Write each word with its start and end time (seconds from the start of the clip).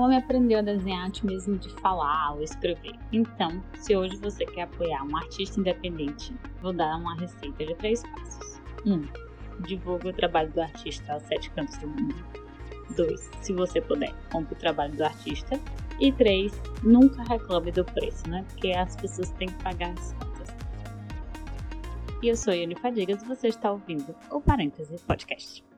homem 0.00 0.18
aprendeu 0.18 0.58
a 0.58 0.62
desenhar 0.62 1.06
antes 1.06 1.22
mesmo 1.22 1.58
de 1.58 1.68
falar 1.80 2.34
ou 2.34 2.42
escrever. 2.42 2.94
Então, 3.12 3.62
se 3.74 3.96
hoje 3.96 4.16
você 4.16 4.44
quer 4.46 4.62
apoiar 4.62 5.02
um 5.04 5.16
artista 5.16 5.60
independente, 5.60 6.34
vou 6.62 6.72
dar 6.72 6.96
uma 6.96 7.14
receita 7.16 7.64
de 7.64 7.74
três 7.76 8.02
passos. 8.02 8.60
1. 8.86 8.92
Um, 8.92 9.08
divulgue 9.66 10.08
o 10.08 10.12
trabalho 10.12 10.50
do 10.52 10.60
artista 10.60 11.12
aos 11.12 11.22
sete 11.24 11.50
cantos 11.50 11.76
do 11.78 11.88
mundo. 11.88 12.14
2. 12.96 13.30
Se 13.40 13.52
você 13.52 13.80
puder, 13.80 14.12
compre 14.32 14.54
o 14.54 14.58
trabalho 14.58 14.94
do 14.96 15.04
artista. 15.04 15.58
E 16.00 16.10
3. 16.12 16.52
Nunca 16.82 17.22
reclame 17.24 17.70
do 17.70 17.84
preço, 17.84 18.28
né? 18.28 18.44
Porque 18.48 18.72
as 18.72 18.96
pessoas 18.96 19.30
têm 19.32 19.48
que 19.48 19.62
pagar 19.62 19.92
as 19.92 20.12
contas. 20.14 20.48
E 22.22 22.28
eu 22.28 22.36
sou 22.36 22.52
Yane 22.52 22.74
Fadigas 22.74 23.22
e 23.22 23.26
você 23.26 23.48
está 23.48 23.70
ouvindo 23.70 24.14
o 24.30 24.40
Parêntese 24.40 24.98
Podcast. 25.06 25.69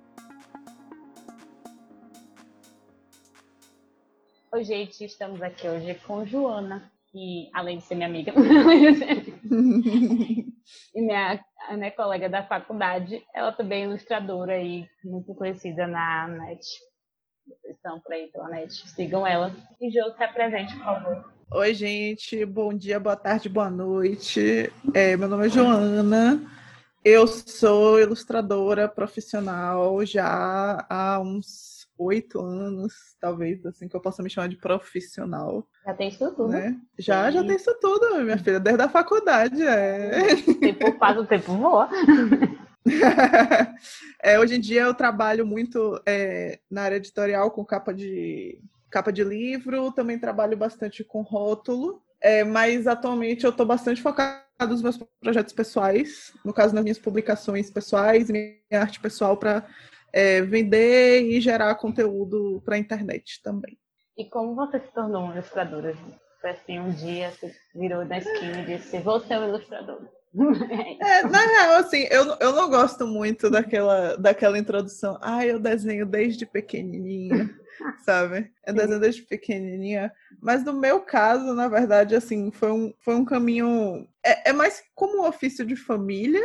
Oi, 4.55 4.65
gente, 4.65 5.03
estamos 5.03 5.41
aqui 5.41 5.67
hoje 5.67 5.95
com 6.07 6.27
Joana, 6.27 6.93
que 7.11 7.49
além 7.55 7.79
de 7.79 7.85
ser 7.85 7.95
minha 7.95 8.07
amiga, 8.07 8.35
e 10.95 11.01
minha, 11.01 11.43
minha 11.71 11.91
colega 11.93 12.29
da 12.29 12.47
faculdade, 12.47 13.25
ela 13.35 13.51
também 13.53 13.85
é 13.85 13.87
ilustradora 13.87 14.61
e 14.61 14.87
muito 15.03 15.35
conhecida 15.35 15.87
na 15.87 16.29
net. 16.29 16.67
Vocês 17.47 17.77
estão 17.77 17.99
por 18.01 18.13
aí 18.13 18.31
pela 18.31 18.51
net, 18.51 18.71
sigam 18.91 19.27
ela. 19.27 19.57
E 19.81 19.91
Jô, 19.91 20.13
se 20.15 20.23
apresente, 20.23 20.77
por 20.77 20.85
favor. 20.85 21.33
Oi, 21.53 21.73
gente, 21.73 22.45
bom 22.45 22.75
dia, 22.75 23.01
boa 23.01 23.17
tarde, 23.17 23.49
boa 23.49 23.71
noite. 23.71 24.71
É, 24.93 25.17
meu 25.17 25.29
nome 25.29 25.47
é 25.47 25.49
Joana. 25.49 26.43
Eu 27.03 27.27
sou 27.27 27.99
ilustradora 27.99 28.87
profissional 28.87 30.05
já 30.05 30.87
há 30.91 31.19
uns 31.21 31.72
oito 32.05 32.41
anos, 32.41 32.93
talvez, 33.21 33.65
assim, 33.67 33.89
que 33.89 33.97
eu 33.97 34.01
possa 34.01 34.23
me 34.23 34.31
chamar 34.31 34.49
de 34.49 34.57
profissional. 34.57 35.67
Já 35.85 35.95
tem 35.95 36.09
isso 36.09 36.31
tudo. 36.33 36.49
Né? 36.49 36.77
Já, 36.99 37.31
já 37.31 37.45
tem 37.45 37.57
isso 37.57 37.75
tudo, 37.81 38.23
minha 38.23 38.39
filha, 38.39 38.61
desde 38.61 38.83
a 38.83 38.89
faculdade. 38.89 39.63
É. 39.63 40.35
O 40.49 40.55
tempo 40.61 40.99
faz 40.99 41.19
o 41.19 41.27
tempo 41.27 41.57
voa. 41.57 41.89
é, 44.23 44.39
hoje 44.39 44.57
em 44.57 44.61
dia 44.61 44.83
eu 44.83 44.95
trabalho 44.95 45.47
muito 45.47 46.01
é, 46.07 46.59
na 46.71 46.83
área 46.83 46.97
editorial 46.97 47.51
com 47.51 47.65
capa 47.65 47.93
de 47.95 48.59
capa 48.91 49.13
de 49.13 49.25
livro, 49.25 49.91
também 49.91 50.19
trabalho 50.19 50.57
bastante 50.57 51.03
com 51.03 51.23
rótulo, 51.23 52.03
é, 52.21 52.45
mas 52.45 52.87
atualmente 52.87 53.45
eu 53.45 53.51
estou 53.51 53.65
bastante 53.65 54.03
focada 54.03 54.43
nos 54.69 54.83
meus 54.83 54.99
projetos 55.21 55.53
pessoais, 55.55 56.33
no 56.45 56.53
caso 56.53 56.75
nas 56.75 56.85
minhas 56.85 56.99
publicações 56.99 57.71
pessoais, 57.71 58.31
minha 58.31 58.55
arte 58.73 59.01
pessoal 59.01 59.37
para 59.37 59.67
é, 60.13 60.43
vender 60.43 61.23
e 61.23 61.41
gerar 61.41 61.75
conteúdo 61.77 62.61
para 62.65 62.77
a 62.77 62.79
internet 62.79 63.41
também. 63.43 63.79
E 64.17 64.27
como 64.27 64.55
você 64.55 64.79
se 64.79 64.93
tornou 64.93 65.23
uma 65.25 65.33
ilustradora? 65.35 65.97
Foi 66.41 66.51
assim, 66.51 66.79
um 66.79 66.91
dia 66.91 67.31
você 67.31 67.55
virou 67.75 68.05
na 68.05 68.19
esquina 68.19 68.61
e 68.61 68.67
disse, 68.67 68.99
vou 68.99 69.21
ser 69.21 69.39
uma 69.39 69.49
ilustradora. 69.49 70.11
É, 71.01 71.23
na 71.25 71.41
real, 71.41 71.75
assim, 71.75 72.07
eu, 72.11 72.25
eu 72.41 72.53
não 72.53 72.71
gosto 72.71 73.07
muito 73.07 73.51
daquela, 73.51 74.17
daquela 74.17 74.59
introdução. 74.59 75.19
Ah, 75.21 75.47
eu 75.47 75.59
desenho 75.59 76.07
desde 76.07 76.47
pequenininha, 76.47 77.51
sabe? 78.05 78.51
Eu 78.67 78.73
desenho 78.73 78.99
desde 78.99 79.23
pequenininha. 79.23 80.11
Mas 80.41 80.65
no 80.65 80.73
meu 80.73 81.01
caso, 81.01 81.53
na 81.55 81.69
verdade, 81.69 82.15
assim, 82.15 82.51
foi 82.51 82.73
um, 82.73 82.95
foi 83.01 83.15
um 83.15 83.27
caminho... 83.27 84.09
É, 84.25 84.51
é 84.51 84.53
mais 84.55 84.83
como 84.95 85.23
um 85.23 85.27
ofício 85.29 85.67
de 85.67 85.77
família, 85.77 86.43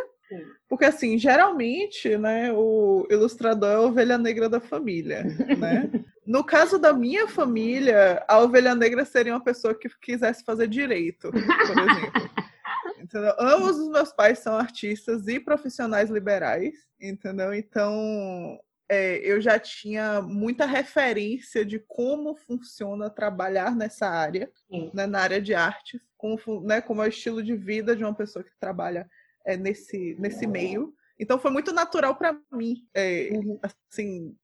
porque, 0.68 0.86
assim, 0.86 1.18
geralmente, 1.18 2.18
né, 2.18 2.52
o 2.54 3.08
ilustrador 3.10 3.70
é 3.70 3.76
a 3.76 3.82
ovelha 3.82 4.18
negra 4.18 4.50
da 4.50 4.60
família, 4.60 5.24
né? 5.24 5.90
No 6.28 6.44
caso 6.44 6.78
da 6.78 6.92
minha 6.92 7.26
família, 7.26 8.22
a 8.28 8.40
ovelha 8.40 8.76
negra 8.76 9.06
seria 9.06 9.32
uma 9.32 9.42
pessoa 9.42 9.74
que 9.74 9.88
quisesse 10.02 10.44
fazer 10.44 10.68
direito, 10.68 11.32
por 11.32 11.40
exemplo. 11.40 12.30
Entendeu? 13.00 13.34
Ambos 13.40 13.78
os 13.78 13.90
meus 13.90 14.12
pais 14.12 14.40
são 14.40 14.58
artistas 14.58 15.26
e 15.30 15.40
profissionais 15.40 16.10
liberais, 16.10 16.76
entendeu? 17.00 17.54
Então, 17.54 18.60
é, 18.90 19.18
eu 19.20 19.40
já 19.40 19.58
tinha 19.58 20.22
muita 20.22 20.66
referência 20.66 21.64
de 21.64 21.80
como 21.80 22.36
funciona 22.36 23.10
trabalhar 23.10 23.74
nessa 23.74 24.08
área, 24.08 24.52
né, 24.94 25.06
na 25.06 25.20
área 25.20 25.42
de 25.42 25.54
arte, 25.54 26.02
como, 26.18 26.38
né, 26.64 26.82
como 26.82 27.02
é 27.02 27.06
o 27.06 27.10
estilo 27.10 27.42
de 27.42 27.56
vida 27.56 27.96
de 27.96 28.04
uma 28.04 28.14
pessoa 28.14 28.44
que 28.44 28.52
trabalha 28.60 29.10
é, 29.48 29.56
nesse, 29.56 30.16
nesse 30.20 30.46
meio. 30.46 30.94
Então 31.20 31.40
foi 31.40 31.50
muito 31.50 31.74
natural 31.74 32.16
para 32.16 32.38
mim, 32.52 32.86
é, 32.94 33.30
uhum. 33.32 33.60
assim, 33.90 34.38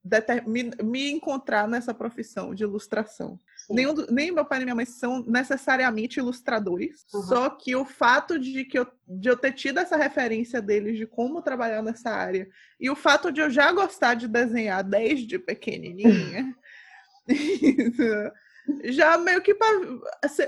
me, 0.48 0.72
me, 0.82 1.12
encontrar 1.12 1.68
nessa 1.68 1.94
profissão 1.94 2.56
de 2.56 2.64
ilustração. 2.64 3.40
Nenhum, 3.70 3.94
nem 4.10 4.32
meu 4.32 4.44
pai 4.44 4.58
nem 4.58 4.66
minha 4.66 4.76
mãe 4.76 4.86
são 4.86 5.24
necessariamente 5.24 6.20
ilustradores, 6.20 7.06
uhum. 7.14 7.22
só 7.22 7.50
que 7.52 7.76
o 7.76 7.86
fato 7.86 8.40
de 8.40 8.66
que 8.66 8.80
eu, 8.80 8.88
de 9.08 9.30
eu 9.30 9.38
ter 9.38 9.52
tido 9.52 9.80
essa 9.80 9.96
referência 9.96 10.60
deles 10.60 10.98
de 10.98 11.06
como 11.06 11.44
trabalhar 11.44 11.84
nessa 11.84 12.10
área 12.10 12.50
e 12.80 12.90
o 12.90 12.96
fato 12.96 13.32
de 13.32 13.40
eu 13.40 13.52
já 13.52 13.72
gostar 13.72 14.16
de 14.16 14.28
desenhar 14.28 14.84
desde 14.84 15.38
pequenininha, 15.38 16.56
já 18.86 19.16
meio 19.20 19.44
que 19.44 19.56
assim, 20.24 20.44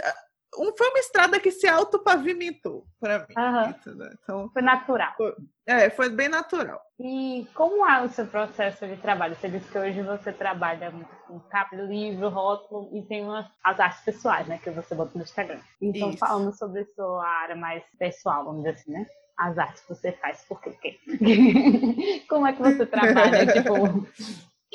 um, 0.58 0.76
foi 0.76 0.90
uma 0.90 1.00
estrada 1.00 1.40
que 1.40 1.52
se 1.52 1.68
autopavimentou 1.68 2.86
para 3.00 3.20
mim. 3.20 3.36
Uhum. 3.38 4.10
Então, 4.24 4.50
foi 4.50 4.62
natural. 4.62 5.14
Foi, 5.18 5.36
é, 5.66 5.90
foi 5.90 6.10
bem 6.10 6.30
natural. 6.30 6.82
E 7.00 7.48
como 7.54 7.88
é 7.88 8.02
o 8.02 8.10
seu 8.10 8.26
processo 8.26 8.88
de 8.88 8.98
trabalho? 8.98 9.36
Você 9.36 9.50
disse 9.50 9.70
que 9.72 9.78
hoje 9.78 10.02
você 10.02 10.32
trabalha 10.32 10.94
com 11.28 11.40
capa 11.40 11.76
livro, 11.76 12.30
rótulo 12.30 12.90
e 12.94 13.02
tem 13.04 13.24
umas, 13.24 13.48
as 13.64 13.80
artes 13.80 14.04
pessoais, 14.04 14.48
né? 14.48 14.60
Que 14.64 14.70
você 14.70 14.96
bota 14.96 15.12
no 15.16 15.24
Instagram. 15.24 15.60
Então, 15.82 16.10
Isso. 16.10 16.20
falando 16.20 16.56
sobre 16.58 16.82
a 16.82 16.86
sua 16.96 17.28
área 17.28 17.56
mais 17.56 17.84
pessoal, 18.00 18.46
vamos 18.46 18.64
dizer 18.64 18.76
assim, 18.76 18.92
né? 18.92 19.06
As 19.38 19.58
artes 19.58 19.82
que 19.82 19.90
você 19.90 20.12
faz, 20.14 20.46
por 20.46 20.62
quê? 20.62 20.98
como 22.30 22.48
é 22.48 22.54
que 22.54 22.62
você 22.62 22.86
trabalha? 22.86 23.46
tipo, 23.52 24.08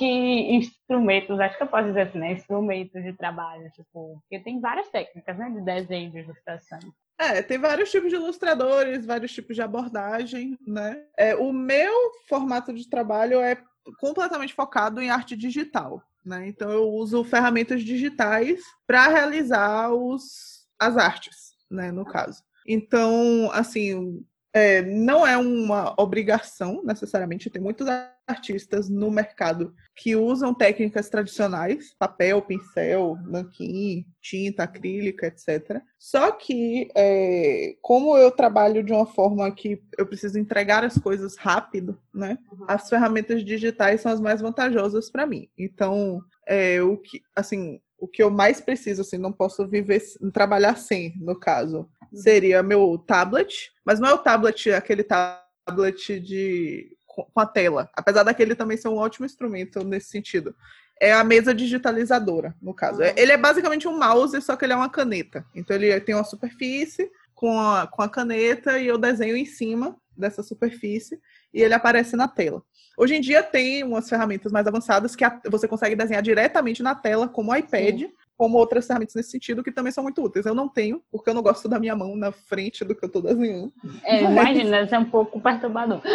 que 0.00 0.54
instrumentos, 0.54 1.38
acho 1.38 1.58
que 1.58 1.62
eu 1.62 1.66
posso 1.66 1.88
dizer 1.88 2.08
assim, 2.08 2.18
né? 2.18 2.32
Instrumentos 2.32 3.04
de 3.04 3.12
trabalho, 3.12 3.70
tipo, 3.72 4.18
porque 4.22 4.42
tem 4.42 4.58
várias 4.58 4.88
técnicas, 4.88 5.36
né? 5.36 5.50
De 5.50 5.60
desenho, 5.60 6.10
de 6.10 6.20
ilustração. 6.20 6.78
É, 7.18 7.42
tem 7.42 7.58
vários 7.58 7.90
tipos 7.90 8.08
de 8.08 8.16
ilustradores, 8.16 9.04
vários 9.04 9.30
tipos 9.30 9.54
de 9.54 9.60
abordagem, 9.60 10.58
né? 10.66 11.04
É, 11.18 11.36
o 11.36 11.52
meu 11.52 11.92
formato 12.26 12.72
de 12.72 12.88
trabalho 12.88 13.40
é 13.40 13.62
completamente 13.98 14.54
focado 14.54 15.02
em 15.02 15.10
arte 15.10 15.36
digital, 15.36 16.02
né? 16.24 16.48
Então 16.48 16.70
eu 16.70 16.88
uso 16.88 17.22
ferramentas 17.22 17.82
digitais 17.82 18.62
para 18.86 19.06
realizar 19.06 19.92
os, 19.92 20.66
as 20.78 20.96
artes, 20.96 21.52
né? 21.70 21.92
No 21.92 22.06
caso. 22.06 22.42
Então, 22.66 23.50
assim, 23.52 24.24
é, 24.52 24.82
não 24.82 25.26
é 25.26 25.36
uma 25.36 25.94
obrigação 25.98 26.82
necessariamente, 26.84 27.50
tem 27.50 27.62
muitos 27.62 27.86
artistas 28.26 28.88
no 28.88 29.10
mercado 29.10 29.74
que 29.94 30.16
usam 30.16 30.54
técnicas 30.54 31.08
tradicionais, 31.08 31.94
papel, 31.98 32.42
pincel, 32.42 33.16
nanquim, 33.26 34.04
tinta 34.20 34.64
acrílica, 34.64 35.26
etc. 35.26 35.80
Só 35.98 36.32
que, 36.32 36.88
é, 36.96 37.76
como 37.80 38.16
eu 38.16 38.30
trabalho 38.30 38.82
de 38.82 38.92
uma 38.92 39.06
forma 39.06 39.50
que 39.52 39.82
eu 39.98 40.06
preciso 40.06 40.38
entregar 40.38 40.84
as 40.84 40.98
coisas 40.98 41.36
rápido, 41.36 42.00
né? 42.12 42.38
Uhum. 42.50 42.64
As 42.66 42.88
ferramentas 42.88 43.44
digitais 43.44 44.00
são 44.00 44.10
as 44.10 44.20
mais 44.20 44.40
vantajosas 44.40 45.10
para 45.10 45.26
mim. 45.26 45.48
Então, 45.58 46.20
é, 46.46 46.82
o 46.82 46.96
que, 46.96 47.22
assim, 47.36 47.80
o 47.98 48.08
que 48.08 48.22
eu 48.22 48.30
mais 48.30 48.60
preciso, 48.60 49.02
assim, 49.02 49.18
não 49.18 49.32
posso 49.32 49.68
viver, 49.68 50.02
trabalhar 50.32 50.76
sem, 50.76 51.14
no 51.20 51.38
caso. 51.38 51.88
Seria 52.12 52.62
meu 52.62 52.98
tablet, 52.98 53.72
mas 53.84 54.00
não 54.00 54.08
é 54.08 54.12
o 54.14 54.18
tablet, 54.18 54.70
aquele 54.72 55.02
tablet 55.04 56.20
de 56.20 56.96
com 57.06 57.40
a 57.40 57.46
tela, 57.46 57.90
apesar 57.94 58.22
daquele 58.22 58.54
também 58.54 58.76
ser 58.76 58.88
um 58.88 58.96
ótimo 58.96 59.26
instrumento 59.26 59.84
nesse 59.84 60.10
sentido. 60.10 60.54
É 61.00 61.12
a 61.12 61.24
mesa 61.24 61.54
digitalizadora, 61.54 62.54
no 62.60 62.74
caso. 62.74 63.00
Uhum. 63.00 63.12
Ele 63.16 63.32
é 63.32 63.36
basicamente 63.36 63.88
um 63.88 63.98
mouse, 63.98 64.40
só 64.42 64.54
que 64.54 64.64
ele 64.64 64.74
é 64.74 64.76
uma 64.76 64.90
caneta. 64.90 65.44
Então 65.54 65.74
ele 65.74 65.98
tem 66.00 66.14
uma 66.14 66.24
superfície 66.24 67.10
com 67.34 67.58
a, 67.58 67.86
com 67.86 68.02
a 68.02 68.08
caneta 68.08 68.78
e 68.78 68.86
eu 68.86 68.98
desenho 68.98 69.36
em 69.36 69.46
cima 69.46 69.96
dessa 70.16 70.42
superfície 70.42 71.18
e 71.52 71.62
ele 71.62 71.74
aparece 71.74 72.16
na 72.16 72.28
tela. 72.28 72.62
Hoje 72.98 73.16
em 73.16 73.20
dia 73.20 73.42
tem 73.42 73.82
umas 73.82 74.08
ferramentas 74.08 74.52
mais 74.52 74.66
avançadas 74.66 75.16
que 75.16 75.24
a, 75.24 75.40
você 75.50 75.66
consegue 75.66 75.96
desenhar 75.96 76.22
diretamente 76.22 76.82
na 76.82 76.94
tela, 76.94 77.28
como 77.28 77.50
o 77.50 77.56
iPad, 77.56 78.00
Sim. 78.00 78.12
Como 78.40 78.56
outras 78.56 78.86
ferramentas 78.86 79.14
nesse 79.14 79.32
sentido, 79.32 79.62
que 79.62 79.70
também 79.70 79.92
são 79.92 80.02
muito 80.02 80.24
úteis. 80.24 80.46
Eu 80.46 80.54
não 80.54 80.66
tenho, 80.66 81.04
porque 81.12 81.28
eu 81.28 81.34
não 81.34 81.42
gosto 81.42 81.68
da 81.68 81.78
minha 81.78 81.94
mão 81.94 82.16
na 82.16 82.32
frente 82.32 82.82
do 82.86 82.94
que 82.94 83.04
eu 83.04 83.06
estou 83.06 83.20
desenhando. 83.20 83.70
É, 84.02 84.22
imagina, 84.22 84.80
isso 84.80 84.94
é 84.94 84.98
um 84.98 85.10
pouco 85.10 85.38
perturbador. 85.38 86.00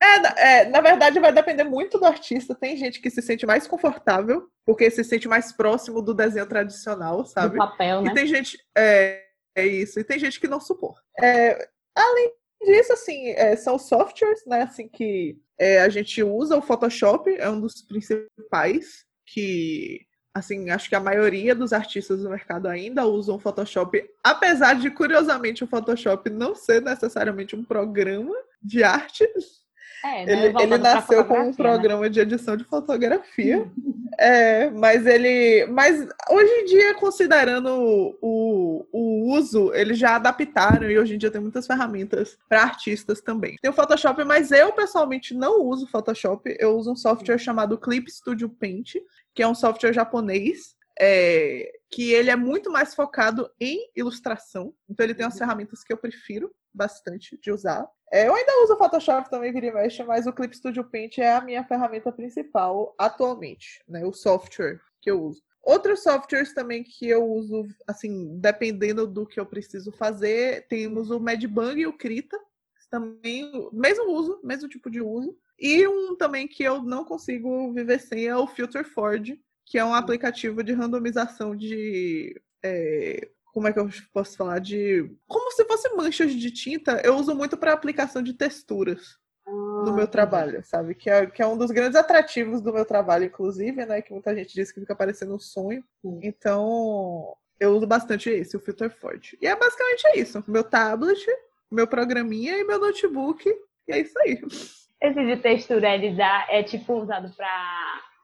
É, 0.00 0.60
é, 0.60 0.64
na 0.70 0.80
verdade, 0.80 1.20
vai 1.20 1.32
depender 1.32 1.64
muito 1.64 1.98
do 1.98 2.06
artista. 2.06 2.54
Tem 2.54 2.76
gente 2.76 3.00
que 3.00 3.10
se 3.10 3.20
sente 3.20 3.44
mais 3.44 3.66
confortável, 3.66 4.48
porque 4.64 4.90
se 4.90 5.04
sente 5.04 5.28
mais 5.28 5.52
próximo 5.52 6.00
do 6.00 6.14
desenho 6.14 6.46
tradicional, 6.46 7.26
sabe? 7.26 7.50
Do 7.50 7.58
papel, 7.58 8.00
né? 8.00 8.10
E 8.10 8.14
tem 8.14 8.26
gente. 8.26 8.58
É, 8.76 9.22
é 9.54 9.66
isso. 9.66 10.00
E 10.00 10.04
tem 10.04 10.18
gente 10.18 10.40
que 10.40 10.48
não 10.48 10.60
suporta. 10.60 11.02
É, 11.20 11.68
além 11.94 12.32
disso, 12.64 12.92
assim, 12.94 13.28
é, 13.30 13.54
são 13.56 13.78
softwares, 13.78 14.46
né, 14.46 14.62
assim, 14.62 14.88
que 14.88 15.36
é, 15.58 15.82
a 15.82 15.88
gente 15.90 16.22
usa. 16.22 16.56
O 16.56 16.62
Photoshop 16.62 17.30
é 17.36 17.50
um 17.50 17.60
dos 17.60 17.82
principais 17.82 19.04
que, 19.26 20.07
assim, 20.38 20.70
acho 20.70 20.88
que 20.88 20.94
a 20.94 21.00
maioria 21.00 21.54
dos 21.54 21.72
artistas 21.72 22.22
do 22.22 22.30
mercado 22.30 22.66
ainda 22.66 23.06
usam 23.06 23.36
o 23.36 23.38
Photoshop, 23.38 24.04
apesar 24.22 24.74
de, 24.74 24.90
curiosamente, 24.90 25.64
o 25.64 25.66
Photoshop 25.66 26.30
não 26.30 26.54
ser 26.54 26.82
necessariamente 26.82 27.54
um 27.54 27.64
programa 27.64 28.34
de 28.62 28.82
arte. 28.82 29.28
É, 30.04 30.24
né? 30.24 30.46
ele, 30.46 30.62
ele 30.62 30.78
nasceu 30.78 31.24
como 31.24 31.42
um 31.42 31.46
né? 31.46 31.54
programa 31.56 32.02
né? 32.02 32.08
de 32.08 32.20
edição 32.20 32.56
de 32.56 32.64
fotografia. 32.64 33.68
é, 34.16 34.70
mas 34.70 35.06
ele. 35.06 35.66
Mas 35.66 36.06
hoje 36.30 36.52
em 36.52 36.64
dia, 36.66 36.94
considerando 36.94 38.16
o, 38.22 38.86
o 38.92 39.32
uso, 39.32 39.72
eles 39.74 39.98
já 39.98 40.16
adaptaram 40.16 40.88
e 40.88 40.98
hoje 40.98 41.14
em 41.14 41.18
dia 41.18 41.30
tem 41.30 41.40
muitas 41.40 41.66
ferramentas 41.66 42.38
para 42.48 42.62
artistas 42.62 43.20
também. 43.20 43.56
Tem 43.60 43.70
o 43.70 43.74
Photoshop, 43.74 44.22
mas 44.24 44.52
eu 44.52 44.72
pessoalmente 44.72 45.34
não 45.34 45.62
uso 45.62 45.88
Photoshop. 45.88 46.56
Eu 46.58 46.76
uso 46.76 46.92
um 46.92 46.96
software 46.96 47.38
chamado 47.38 47.76
Clip 47.76 48.08
Studio 48.10 48.48
Paint, 48.48 48.96
que 49.38 49.42
é 49.44 49.46
um 49.46 49.54
software 49.54 49.92
japonês. 49.92 50.76
É, 51.00 51.70
que 51.92 52.12
ele 52.12 52.28
é 52.28 52.34
muito 52.34 52.72
mais 52.72 52.92
focado 52.92 53.48
em 53.60 53.88
ilustração. 53.94 54.74
Então 54.90 55.06
ele 55.06 55.14
tem 55.14 55.24
umas 55.24 55.38
ferramentas 55.38 55.84
que 55.84 55.92
eu 55.92 55.96
prefiro 55.96 56.52
bastante 56.74 57.38
de 57.40 57.52
usar. 57.52 57.88
É, 58.12 58.26
eu 58.26 58.34
ainda 58.34 58.64
uso 58.64 58.74
o 58.74 58.76
Photoshop 58.76 59.30
também, 59.30 59.52
vira 59.52 59.66
e 59.66 59.72
mexe, 59.72 60.02
mas 60.02 60.26
o 60.26 60.32
Clip 60.32 60.56
Studio 60.56 60.82
Paint 60.82 61.18
é 61.18 61.36
a 61.36 61.40
minha 61.40 61.62
ferramenta 61.62 62.10
principal 62.10 62.96
atualmente, 62.98 63.80
né? 63.86 64.04
O 64.04 64.12
software 64.12 64.80
que 65.00 65.08
eu 65.08 65.22
uso. 65.22 65.40
Outros 65.62 66.02
softwares 66.02 66.52
também 66.52 66.82
que 66.82 67.08
eu 67.08 67.24
uso, 67.24 67.64
assim, 67.86 68.36
dependendo 68.40 69.06
do 69.06 69.24
que 69.24 69.38
eu 69.38 69.46
preciso 69.46 69.92
fazer, 69.92 70.66
temos 70.66 71.12
o 71.12 71.20
Medbang 71.20 71.80
e 71.80 71.86
o 71.86 71.96
Krita, 71.96 72.36
também, 72.90 73.70
mesmo 73.72 74.10
uso, 74.10 74.40
mesmo 74.42 74.68
tipo 74.68 74.90
de 74.90 75.00
uso. 75.00 75.38
E 75.58 75.86
um 75.88 76.16
também 76.16 76.46
que 76.46 76.62
eu 76.62 76.82
não 76.82 77.04
consigo 77.04 77.72
viver 77.72 77.98
sem 77.98 78.26
é 78.26 78.36
o 78.36 78.46
Filter 78.46 78.84
Ford, 78.84 79.36
que 79.66 79.78
é 79.78 79.84
um 79.84 79.94
aplicativo 79.94 80.62
de 80.62 80.72
randomização 80.72 81.56
de 81.56 82.40
é, 82.62 83.28
como 83.52 83.66
é 83.66 83.72
que 83.72 83.78
eu 83.78 83.88
posso 84.12 84.36
falar 84.36 84.60
de 84.60 85.10
como 85.26 85.50
se 85.52 85.64
fosse 85.64 85.88
manchas 85.94 86.32
de 86.32 86.50
tinta, 86.50 87.02
eu 87.04 87.16
uso 87.16 87.34
muito 87.34 87.56
para 87.56 87.72
aplicação 87.72 88.22
de 88.22 88.34
texturas 88.34 89.18
ah, 89.46 89.50
no 89.84 89.94
meu 89.94 90.06
trabalho, 90.06 90.62
sabe? 90.64 90.94
Que 90.94 91.10
é, 91.10 91.26
que 91.26 91.42
é 91.42 91.46
um 91.46 91.56
dos 91.56 91.70
grandes 91.70 91.96
atrativos 91.96 92.60
do 92.60 92.72
meu 92.72 92.84
trabalho, 92.84 93.24
inclusive, 93.24 93.84
né? 93.84 94.00
Que 94.00 94.12
muita 94.12 94.34
gente 94.34 94.54
diz 94.54 94.70
que 94.70 94.80
fica 94.80 94.94
parecendo 94.94 95.34
um 95.34 95.40
sonho. 95.40 95.82
Sim. 96.02 96.20
Então, 96.22 97.34
eu 97.58 97.74
uso 97.74 97.86
bastante 97.86 98.30
esse, 98.30 98.56
o 98.56 98.60
Filter 98.60 98.90
Forte. 98.90 99.36
E 99.40 99.46
é 99.46 99.56
basicamente 99.56 100.20
isso. 100.20 100.44
Meu 100.46 100.62
tablet, 100.62 101.26
meu 101.70 101.86
programinha 101.86 102.58
e 102.58 102.64
meu 102.64 102.78
notebook. 102.78 103.48
E 103.88 103.92
é 103.92 104.00
isso 104.00 104.18
aí. 104.20 104.40
Esse 105.00 105.24
de 105.24 105.36
textura, 105.36 105.94
ele 105.94 106.16
dá, 106.16 106.46
é 106.48 106.62
tipo 106.62 106.94
usado 106.94 107.30
para 107.36 107.48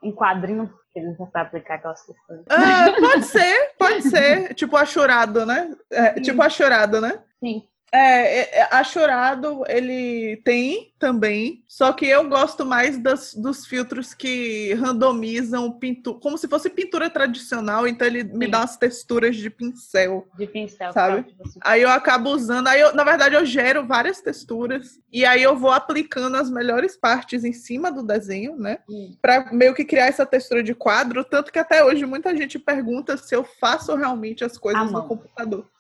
em 0.03 0.13
quadrinho 0.13 0.71
eles 0.95 1.17
vão 1.17 1.29
aplicar 1.35 1.75
aquelas 1.75 2.05
questões. 2.05 2.45
Ah, 2.49 2.93
pode 2.99 3.25
ser, 3.25 3.75
pode 3.77 4.03
ser. 4.03 4.55
tipo 4.55 4.77
a 4.77 4.85
chorado, 4.87 5.45
né? 5.45 5.75
É, 5.91 6.21
tipo 6.21 6.41
a 6.41 6.49
chorado, 6.49 7.01
né? 7.01 7.21
Sim. 7.41 7.63
É, 7.95 8.41
é, 8.41 8.59
é, 8.59 8.69
a 8.73 8.83
Chorado 8.83 9.63
ele 9.69 10.39
tem 10.39 10.93
também, 10.99 11.63
só 11.69 11.93
que 11.93 12.07
eu 12.07 12.29
gosto 12.29 12.67
mais 12.67 12.99
das, 12.99 13.35
dos 13.35 13.67
filtros 13.67 14.13
que 14.13 14.75
randomizam 14.75 15.71
pintura, 15.71 16.19
como 16.19 16.37
se 16.37 16.49
fosse 16.49 16.69
pintura 16.69 17.09
tradicional, 17.09 17.87
então 17.87 18.05
ele 18.05 18.23
Sim. 18.23 18.37
me 18.37 18.49
dá 18.49 18.59
umas 18.59 18.77
texturas 18.77 19.37
de 19.37 19.49
pincel. 19.49 20.27
De 20.37 20.45
pincel, 20.45 20.93
sabe? 20.93 21.37
Aí 21.61 21.83
eu 21.83 21.89
acabo 21.89 22.31
usando, 22.31 22.67
aí 22.67 22.81
eu, 22.81 22.93
na 22.97 23.05
verdade 23.05 23.37
eu 23.37 23.47
gero 23.47 23.87
várias 23.87 24.21
texturas 24.21 24.99
e 25.13 25.25
aí 25.25 25.45
eu 25.45 25.57
vou 25.57 25.71
aplicando 25.71 26.37
as 26.37 26.51
melhores 26.51 26.97
partes 26.97 27.45
em 27.45 27.53
cima 27.53 27.93
do 27.93 28.03
desenho, 28.03 28.57
né? 28.57 28.79
Para 29.23 29.53
meio 29.53 29.73
que 29.73 29.85
criar 29.85 30.07
essa 30.07 30.27
textura 30.27 30.65
de 30.65 30.75
quadro, 30.75 31.23
tanto 31.23 31.53
que 31.53 31.61
até 31.61 31.85
hoje 31.85 32.05
muita 32.07 32.37
gente 32.37 32.59
pergunta 32.59 33.17
se 33.17 33.37
eu 33.37 33.45
faço 33.45 33.95
realmente 33.95 34.45
as 34.45 34.59
coisas 34.59 34.91
no 34.91 35.07
computador. 35.07 35.71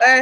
É, 0.00 0.20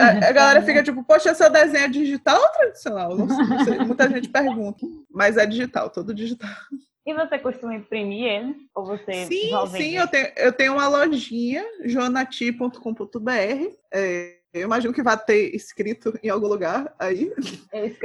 a, 0.00 0.28
a, 0.28 0.32
galera 0.32 0.62
fica 0.62 0.82
tipo, 0.82 1.04
poxa, 1.04 1.34
seu 1.34 1.50
desenho 1.50 1.84
é 1.84 1.88
digital 1.88 2.40
ou 2.40 2.48
tradicional? 2.48 3.16
Não 3.16 3.28
sei, 3.28 3.44
não 3.44 3.64
sei. 3.64 3.78
Muita 3.78 4.08
gente 4.08 4.28
pergunta. 4.28 4.86
Mas 5.10 5.36
é 5.36 5.46
digital, 5.46 5.90
todo 5.90 6.14
digital. 6.14 6.50
E 7.06 7.14
você 7.14 7.38
costuma 7.38 7.74
imprimir 7.74 8.24
ele? 8.24 8.56
Ou 8.74 8.84
você 8.84 9.26
Sim, 9.26 9.52
sim, 9.76 9.96
eu 9.96 10.08
tenho, 10.08 10.32
eu 10.36 10.52
tenho 10.52 10.72
uma 10.72 10.88
lojinha, 10.88 11.64
joanati.com.br. 11.84 12.70
É, 13.92 14.35
eu 14.52 14.62
imagino 14.62 14.92
que 14.92 15.02
vai 15.02 15.18
ter 15.18 15.54
escrito 15.54 16.18
em 16.22 16.28
algum 16.28 16.46
lugar 16.46 16.94
aí. 16.98 17.30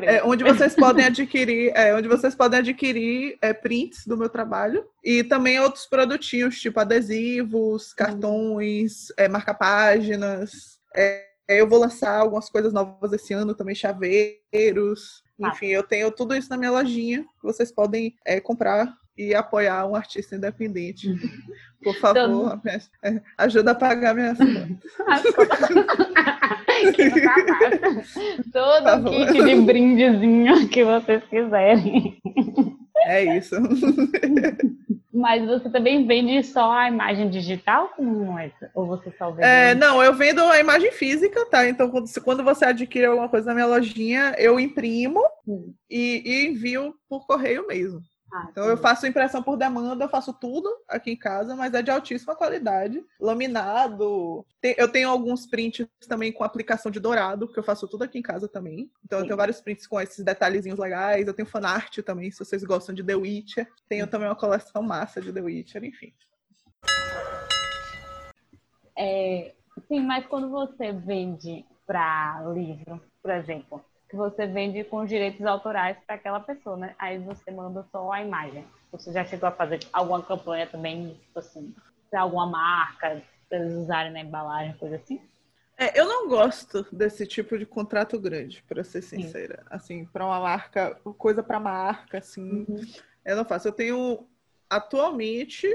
É, 0.02 0.24
onde 0.24 0.44
vocês 0.44 0.76
podem 0.76 1.06
adquirir, 1.06 1.72
é, 1.76 1.96
onde 1.96 2.08
vocês 2.08 2.36
podem 2.36 2.60
adquirir 2.60 3.38
é, 3.42 3.54
prints 3.54 4.06
do 4.06 4.18
meu 4.18 4.28
trabalho 4.28 4.86
e 5.04 5.24
também 5.24 5.60
outros 5.60 5.86
produtinhos, 5.86 6.60
tipo 6.60 6.80
adesivos, 6.80 7.94
cartões, 7.94 9.08
é, 9.18 9.28
marca-páginas. 9.28 10.80
É, 10.96 11.26
eu 11.48 11.68
vou 11.68 11.80
lançar 11.80 12.18
algumas 12.18 12.50
coisas 12.50 12.74
novas 12.74 13.14
esse 13.14 13.34
ano 13.34 13.54
também, 13.56 13.76
chaveiros. 13.76 15.24
Ah. 15.42 15.50
Enfim, 15.50 15.68
eu 15.68 15.84
tenho 15.84 16.12
tudo 16.12 16.36
isso 16.36 16.50
na 16.50 16.58
minha 16.58 16.72
lojinha. 16.72 17.26
Vocês 17.42 17.72
podem 17.72 18.16
é, 18.26 18.40
comprar 18.40 18.94
e 19.18 19.36
apoiar 19.36 19.86
um 19.86 19.96
artista 19.96 20.36
independente. 20.36 21.14
Por 21.84 21.96
favor, 21.96 22.60
então... 22.64 23.22
ajuda 23.38 23.72
a 23.72 23.76
pagar 23.76 24.14
minhas 24.14 24.38
Todo 28.52 29.10
kit 29.10 29.44
de 29.44 29.62
brindezinho 29.62 30.68
que 30.70 30.84
vocês 30.84 31.24
quiserem. 31.26 32.20
É 33.06 33.38
isso. 33.38 33.56
Mas 35.14 35.46
você 35.46 35.70
também 35.70 36.08
vende 36.08 36.42
só 36.44 36.72
a 36.72 36.88
imagem 36.88 37.30
digital 37.30 37.90
como 37.96 38.40
essa? 38.40 38.72
Ou 38.74 38.88
você 38.88 39.12
só 39.18 39.30
vende? 39.30 39.44
É, 39.44 39.76
não, 39.76 40.02
eu 40.02 40.14
vendo 40.14 40.42
a 40.42 40.60
imagem 40.60 40.92
física, 40.92 41.46
tá? 41.46 41.68
Então, 41.68 41.92
quando 42.24 42.44
você 42.44 42.66
adquire 42.66 43.06
alguma 43.06 43.28
coisa 43.28 43.48
na 43.48 43.54
minha 43.54 43.68
lojinha, 43.68 44.34
eu 44.38 44.60
imprimo 44.60 45.22
hum. 45.46 45.74
e, 45.90 46.24
e 46.26 46.48
envio 46.48 46.96
por 47.10 47.28
correio 47.28 47.68
mesmo. 47.68 48.02
Ah, 48.34 48.48
então 48.50 48.66
eu 48.66 48.78
faço 48.78 49.06
impressão 49.06 49.44
por 49.44 49.58
demanda, 49.58 50.06
eu 50.06 50.10
faço 50.10 50.32
tudo 50.34 50.70
aqui 50.88 51.12
em 51.12 51.18
casa, 51.18 51.54
mas 51.54 51.74
é 51.74 51.82
de 51.82 51.92
altíssima 51.92 52.34
qualidade, 52.34 53.04
laminado. 53.20 54.46
Eu 54.64 54.90
tenho 54.90 55.10
alguns 55.10 55.46
prints 55.46 55.86
também 56.08 56.32
com 56.32 56.44
aplicação 56.44 56.90
de 56.90 57.00
dourado, 57.00 57.52
que 57.52 57.60
eu 57.60 57.64
faço 57.64 57.88
tudo 57.90 58.04
aqui 58.04 58.18
em 58.18 58.22
casa 58.22 58.48
também. 58.48 58.90
Então 59.04 59.20
Sim. 59.20 59.24
eu 59.24 59.28
tenho 59.28 59.38
vários 59.38 59.60
prints 59.60 59.86
com 59.86 60.00
esses 60.00 60.24
detalhezinhos 60.24 60.80
legais. 60.80 61.28
Eu 61.28 61.34
tenho 61.34 61.48
fanart 61.48 61.98
também, 62.00 62.32
se 62.32 62.40
vocês 62.40 62.64
gostam 62.64 62.96
de 62.96 63.04
The 63.04 63.16
Witcher. 63.16 63.68
Tenho 63.90 64.08
também 64.08 64.30
uma 64.30 64.36
coleção 64.36 64.82
massa 64.82 65.20
de 65.20 65.34
The 65.34 65.42
Witcher, 65.42 65.84
enfim. 65.84 66.14
É, 68.98 69.54
sim, 69.90 70.00
mas 70.06 70.26
quando 70.28 70.50
você 70.50 70.94
vende 70.94 71.66
para 71.86 72.42
livro, 72.54 73.02
por 73.22 73.32
exemplo, 73.32 73.84
que 74.12 74.18
você 74.18 74.46
vende 74.46 74.84
com 74.84 75.06
direitos 75.06 75.46
autorais 75.46 75.98
para 76.06 76.18
aquela 76.18 76.42
pessoa, 76.42 76.76
né? 76.76 76.94
Aí 77.00 77.18
você 77.18 77.50
manda 77.50 77.86
só 77.94 78.12
a 78.12 78.22
imagem. 78.22 78.66
Você 78.92 79.14
já 79.14 79.24
chegou 79.24 79.48
a 79.48 79.54
fazer 79.54 79.80
alguma 79.94 80.22
campanha 80.22 80.68
também, 80.68 81.14
tipo 81.14 81.40
assim, 81.40 81.74
para 82.10 82.22
alguma 82.22 82.46
marca, 82.46 83.24
para 83.48 83.58
eles 83.58 83.74
usarem 83.74 84.12
na 84.12 84.20
embalagem, 84.20 84.74
coisa 84.74 84.98
assim? 84.98 85.22
É, 85.78 85.98
eu 85.98 86.06
não 86.06 86.28
gosto 86.28 86.86
desse 86.92 87.26
tipo 87.26 87.58
de 87.58 87.66
contrato 87.66 88.20
grande, 88.20 88.62
para 88.68 88.84
ser 88.84 89.02
sincera. 89.02 89.60
Sim. 89.60 89.68
Assim, 89.70 90.06
para 90.06 90.26
uma 90.26 90.42
marca, 90.42 90.94
coisa 91.18 91.42
para 91.42 91.58
marca, 91.58 92.18
assim, 92.18 92.66
uhum. 92.68 92.86
eu 93.26 93.38
não 93.38 93.46
faço. 93.46 93.70
Eu 93.70 93.72
tenho 93.72 94.28
atualmente 94.70 95.74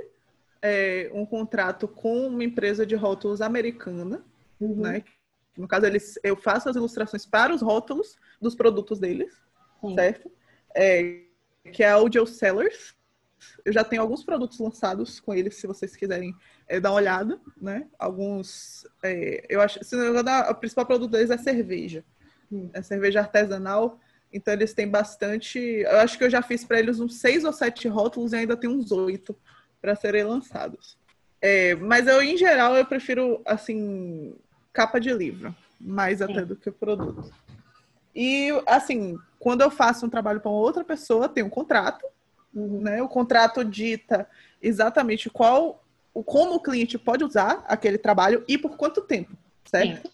é, 0.61 1.11
um 1.15 1.25
contrato 1.25 1.89
com 1.89 2.27
uma 2.27 2.45
empresa 2.45 2.85
de 2.85 2.95
rótulos 2.95 3.41
americana, 3.41 4.23
uhum. 4.61 4.77
né? 4.77 5.03
No 5.57 5.67
caso, 5.67 5.87
eles, 5.87 6.21
eu 6.23 6.37
faço 6.37 6.69
as 6.69 6.77
ilustrações 6.77 7.25
para 7.25 7.55
os 7.55 7.63
rótulos 7.63 8.19
dos 8.41 8.55
produtos 8.55 8.99
deles, 8.99 9.35
Sim. 9.81 9.95
certo? 9.95 10.31
É, 10.75 11.23
que 11.73 11.83
é 11.83 11.89
a 11.89 11.95
Audio 11.95 12.27
Sellers. 12.27 12.95
Eu 13.65 13.73
já 13.73 13.85
tenho 13.85 14.03
alguns 14.03 14.25
produtos 14.25 14.59
lançados 14.59 15.21
com 15.21 15.35
eles, 15.35 15.57
se 15.57 15.67
vocês 15.67 15.95
quiserem 15.95 16.35
é, 16.67 16.81
dar 16.81 16.91
uma 16.91 16.97
olhada, 16.97 17.41
né? 17.61 17.87
Alguns, 17.99 18.87
é, 19.03 19.45
eu 19.49 19.61
acho, 19.61 19.83
se 19.85 19.95
não 19.95 20.05
me 20.05 20.11
engano, 20.11 20.51
o 20.51 20.55
principal 20.55 20.87
produto 20.87 21.11
deles 21.13 21.31
é 21.31 21.37
cerveja. 21.37 22.05
Hum. 22.51 22.71
É 22.73 22.83
cerveja 22.83 23.21
artesanal. 23.21 24.01
Então 24.33 24.53
eles 24.53 24.75
têm 24.75 24.89
bastante. 24.89 25.59
Eu 25.59 25.99
acho 25.99 26.19
que 26.19 26.25
eu 26.25 26.31
já 26.31 26.43
fiz 26.43 26.65
para 26.65 26.79
eles 26.79 27.01
uns 27.01 27.17
seis 27.17 27.45
ou 27.45 27.53
sete 27.53 27.89
rótulos 27.89 28.33
e 28.33 28.37
ainda 28.37 28.57
tem 28.57 28.69
uns 28.69 28.91
oito 28.91 29.37
para 29.81 29.95
serem 29.95 30.25
lançados. 30.25 30.99
É, 31.41 31.75
mas 31.77 32.07
eu, 32.07 32.23
em 32.23 32.37
geral, 32.37 32.75
eu 32.77 32.85
prefiro 32.85 33.41
assim 33.45 34.35
capa 34.73 34.99
de 34.99 35.13
livro, 35.13 35.55
mais 35.81 36.21
até 36.21 36.45
do 36.45 36.57
que 36.57 36.71
produto. 36.71 37.33
E, 38.17 38.49
assim, 38.67 39.19
quando 39.39 39.61
eu 39.61 39.71
faço 39.71 40.07
um 40.07 40.09
trabalho 40.09 40.41
para 40.41 40.51
outra 40.51 40.83
pessoa, 40.83 41.29
tem 41.29 41.45
um 41.45 41.51
contrato, 41.51 42.03
uhum. 42.55 42.81
né? 42.81 43.03
O 43.03 43.09
contrato 43.09 43.63
dita 43.63 44.27
exatamente 44.63 45.29
qual, 45.29 45.85
como 46.25 46.55
o 46.55 46.63
cliente 46.63 46.97
pode 46.97 47.23
usar 47.23 47.63
aquele 47.69 47.99
trabalho 47.99 48.43
e 48.49 48.57
por 48.57 48.79
quanto 48.79 49.03
tempo, 49.03 49.37
certo? 49.67 50.11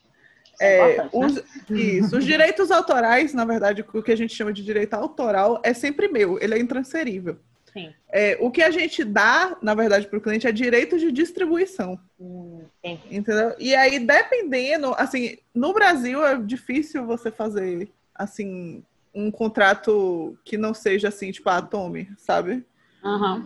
É, 0.61 0.97
é 0.97 1.09
os, 1.13 1.37
né? 1.37 1.43
Isso. 1.71 2.19
Os 2.19 2.25
direitos 2.25 2.73
autorais, 2.73 3.33
na 3.33 3.45
verdade, 3.45 3.85
o 3.95 4.03
que 4.03 4.13
a 4.13 4.17
gente 4.17 4.35
chama 4.35 4.53
de 4.53 4.65
direito 4.65 4.95
autoral 4.95 5.61
é 5.63 5.73
sempre 5.73 6.09
meu, 6.09 6.43
ele 6.43 6.55
é 6.55 6.59
intransferível. 6.59 7.39
Sim. 7.73 7.93
É, 8.11 8.37
o 8.41 8.51
que 8.51 8.63
a 8.63 8.71
gente 8.71 9.03
dá, 9.05 9.57
na 9.63 9.75
verdade, 9.75 10.07
para 10.07 10.19
o 10.19 10.21
cliente 10.21 10.47
é 10.47 10.53
direito 10.53 10.99
de 10.99 11.11
distribuição. 11.11 11.99
Hum. 12.21 12.65
Entendeu? 13.11 13.55
E 13.59 13.75
aí, 13.75 13.99
dependendo, 13.99 14.95
assim, 14.99 15.39
no 15.55 15.73
Brasil 15.73 16.25
é 16.25 16.37
difícil 16.37 17.07
você 17.07 17.31
fazer, 17.31 17.91
assim, 18.15 18.85
um 19.15 19.31
contrato 19.31 20.37
que 20.45 20.57
não 20.57 20.75
seja 20.75 21.09
assim, 21.09 21.31
tipo, 21.31 21.49
a 21.49 21.63
tome, 21.63 22.11
sabe? 22.19 22.65
Uhum. 23.03 23.43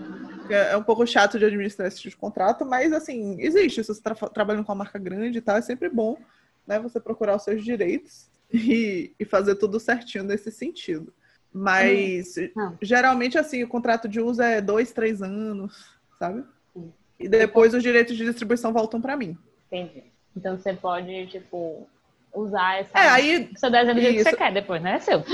É, 0.50 0.72
é 0.72 0.76
um 0.76 0.82
pouco 0.82 1.06
chato 1.06 1.38
de 1.38 1.44
administrar 1.44 1.88
esse 1.88 1.98
tipo 1.98 2.10
de 2.10 2.16
contrato, 2.16 2.64
mas 2.64 2.92
assim, 2.92 3.40
existe. 3.40 3.82
Se 3.82 3.88
você 3.94 4.00
está 4.00 4.14
trabalhando 4.28 4.64
com 4.64 4.72
uma 4.72 4.84
marca 4.84 4.98
grande 4.98 5.38
e 5.38 5.40
tal, 5.40 5.56
é 5.56 5.62
sempre 5.62 5.88
bom 5.88 6.18
né, 6.66 6.78
você 6.78 7.00
procurar 7.00 7.36
os 7.36 7.42
seus 7.42 7.64
direitos 7.64 8.28
e, 8.52 9.12
e 9.18 9.24
fazer 9.24 9.56
tudo 9.56 9.80
certinho 9.80 10.24
nesse 10.24 10.50
sentido. 10.50 11.12
Mas 11.58 12.34
Não. 12.54 12.76
geralmente 12.82 13.38
assim, 13.38 13.62
o 13.62 13.68
contrato 13.68 14.06
de 14.06 14.20
uso 14.20 14.42
é 14.42 14.60
dois, 14.60 14.92
três 14.92 15.22
anos, 15.22 15.86
sabe? 16.18 16.44
Sim. 16.74 16.92
E 17.18 17.26
depois 17.30 17.72
os 17.72 17.82
direitos 17.82 18.14
de 18.14 18.26
distribuição 18.26 18.74
voltam 18.74 19.00
para 19.00 19.16
mim. 19.16 19.38
Entendi. 19.66 20.04
Então 20.36 20.58
você 20.58 20.74
pode, 20.74 21.28
tipo, 21.28 21.88
usar 22.34 22.80
essa. 22.80 22.90
É, 22.98 23.08
aí 23.08 23.50
Seu 23.56 23.70
desenho 23.70 23.94
do 23.94 24.00
jeito 24.02 24.18
que 24.18 24.30
você 24.30 24.36
quer 24.36 24.52
depois, 24.52 24.82
né? 24.82 24.96
É 24.96 25.00
seu. 25.00 25.24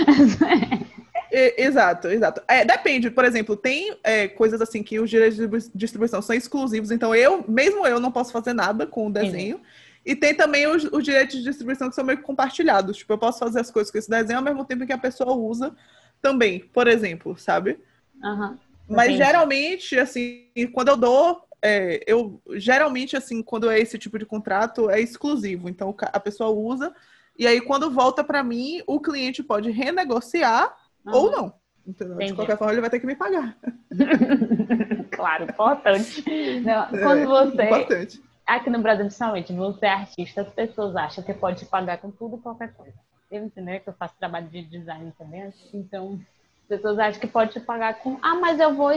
Exato, 1.34 2.08
exato. 2.08 2.42
É, 2.46 2.62
depende, 2.62 3.10
por 3.10 3.24
exemplo, 3.24 3.56
tem 3.56 3.96
é, 4.04 4.28
coisas 4.28 4.60
assim 4.60 4.82
que 4.82 5.00
os 5.00 5.08
direitos 5.08 5.38
de 5.38 5.48
distribu- 5.48 5.72
distribuição 5.74 6.20
são 6.20 6.36
exclusivos, 6.36 6.90
então 6.90 7.14
eu, 7.14 7.42
mesmo 7.48 7.86
eu, 7.86 7.98
não 7.98 8.12
posso 8.12 8.30
fazer 8.30 8.52
nada 8.52 8.86
com 8.86 9.06
o 9.06 9.10
desenho. 9.10 9.58
E 10.04 10.14
tem 10.14 10.34
também 10.34 10.66
os, 10.66 10.84
os 10.84 11.02
direitos 11.02 11.38
de 11.38 11.42
distribuição 11.42 11.88
que 11.88 11.94
são 11.94 12.04
meio 12.04 12.18
que 12.18 12.24
compartilhados. 12.24 12.98
Tipo, 12.98 13.14
eu 13.14 13.18
posso 13.18 13.38
fazer 13.38 13.60
as 13.60 13.70
coisas 13.70 13.90
com 13.90 13.96
esse 13.96 14.10
desenho 14.10 14.40
ao 14.40 14.44
mesmo 14.44 14.62
tempo 14.62 14.84
que 14.84 14.92
a 14.92 14.98
pessoa 14.98 15.32
usa 15.32 15.74
também, 16.22 16.60
por 16.60 16.86
exemplo, 16.86 17.36
sabe? 17.36 17.78
Aham. 18.22 18.58
Mas 18.88 19.16
geralmente, 19.16 19.98
assim, 19.98 20.48
quando 20.72 20.88
eu 20.88 20.96
dou, 20.96 21.44
é, 21.60 22.02
eu 22.06 22.40
geralmente, 22.52 23.16
assim, 23.16 23.42
quando 23.42 23.70
é 23.70 23.78
esse 23.78 23.98
tipo 23.98 24.18
de 24.18 24.24
contrato, 24.24 24.88
é 24.88 25.00
exclusivo. 25.00 25.68
Então 25.68 25.94
a 25.98 26.20
pessoa 26.20 26.50
usa, 26.50 26.94
e 27.38 27.46
aí 27.46 27.60
quando 27.60 27.90
volta 27.90 28.22
para 28.22 28.42
mim, 28.44 28.82
o 28.86 29.00
cliente 29.00 29.42
pode 29.42 29.70
renegociar 29.70 30.74
ou 31.06 31.28
Aham. 31.28 31.36
não. 31.36 31.62
Entendeu? 31.84 32.16
De 32.16 32.32
qualquer 32.34 32.56
forma, 32.56 32.72
ele 32.72 32.80
vai 32.80 32.90
ter 32.90 33.00
que 33.00 33.06
me 33.06 33.16
pagar. 33.16 33.56
claro, 35.10 35.44
importante. 35.44 36.24
Não, 36.60 36.86
quando 36.86 37.18
É, 37.18 37.26
você. 37.26 37.64
Importante. 37.64 38.22
Aqui 38.46 38.70
no 38.70 38.80
Brasil, 38.80 39.04
principalmente, 39.06 39.52
você 39.52 39.86
é 39.86 39.90
artista, 39.90 40.42
as 40.42 40.52
pessoas 40.52 40.94
acham 40.94 41.24
que 41.24 41.34
pode 41.34 41.64
pagar 41.66 41.98
com 41.98 42.10
tudo 42.10 42.36
e 42.36 42.40
qualquer 42.40 42.72
coisa. 42.74 42.94
Eu 43.32 43.46
entendo 43.46 43.80
que 43.80 43.88
eu 43.88 43.94
faço 43.94 44.14
trabalho 44.18 44.46
de 44.48 44.62
design 44.62 45.10
também, 45.18 45.50
então 45.72 46.20
as 46.62 46.68
pessoas 46.68 46.98
acham 46.98 47.18
que 47.18 47.26
pode 47.26 47.52
te 47.52 47.60
pagar 47.60 47.94
com. 47.94 48.18
Ah, 48.20 48.34
mas 48.34 48.60
eu 48.60 48.74
vou 48.74 48.92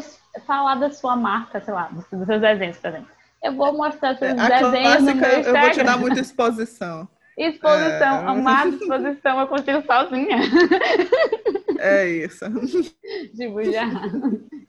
falar 0.45 0.75
da 0.75 0.89
sua 0.89 1.15
marca, 1.15 1.61
sei 1.61 1.73
lá, 1.73 1.87
dos 1.87 2.05
seus 2.07 2.27
desenhos, 2.41 2.77
por 2.77 2.87
exemplo. 2.89 3.07
Eu 3.41 3.55
vou 3.55 3.71
mostrar 3.71 4.17
seus 4.17 4.31
É, 4.31 4.35
desenhos 4.35 5.03
no 5.03 5.15
meu 5.15 5.19
clássica, 5.19 5.49
eu 5.49 5.61
vou 5.61 5.71
te 5.71 5.83
dar 5.83 5.97
muita 5.97 6.19
exposição. 6.19 7.07
Exposição, 7.37 8.23
É. 8.23 8.27
amada 8.27 8.69
exposição, 8.75 9.39
eu 9.41 9.47
consigo 9.47 9.83
sozinha. 9.85 10.37
É 11.79 12.07
isso. 12.09 12.45
tipo, 13.35 13.63
já. 13.63 13.83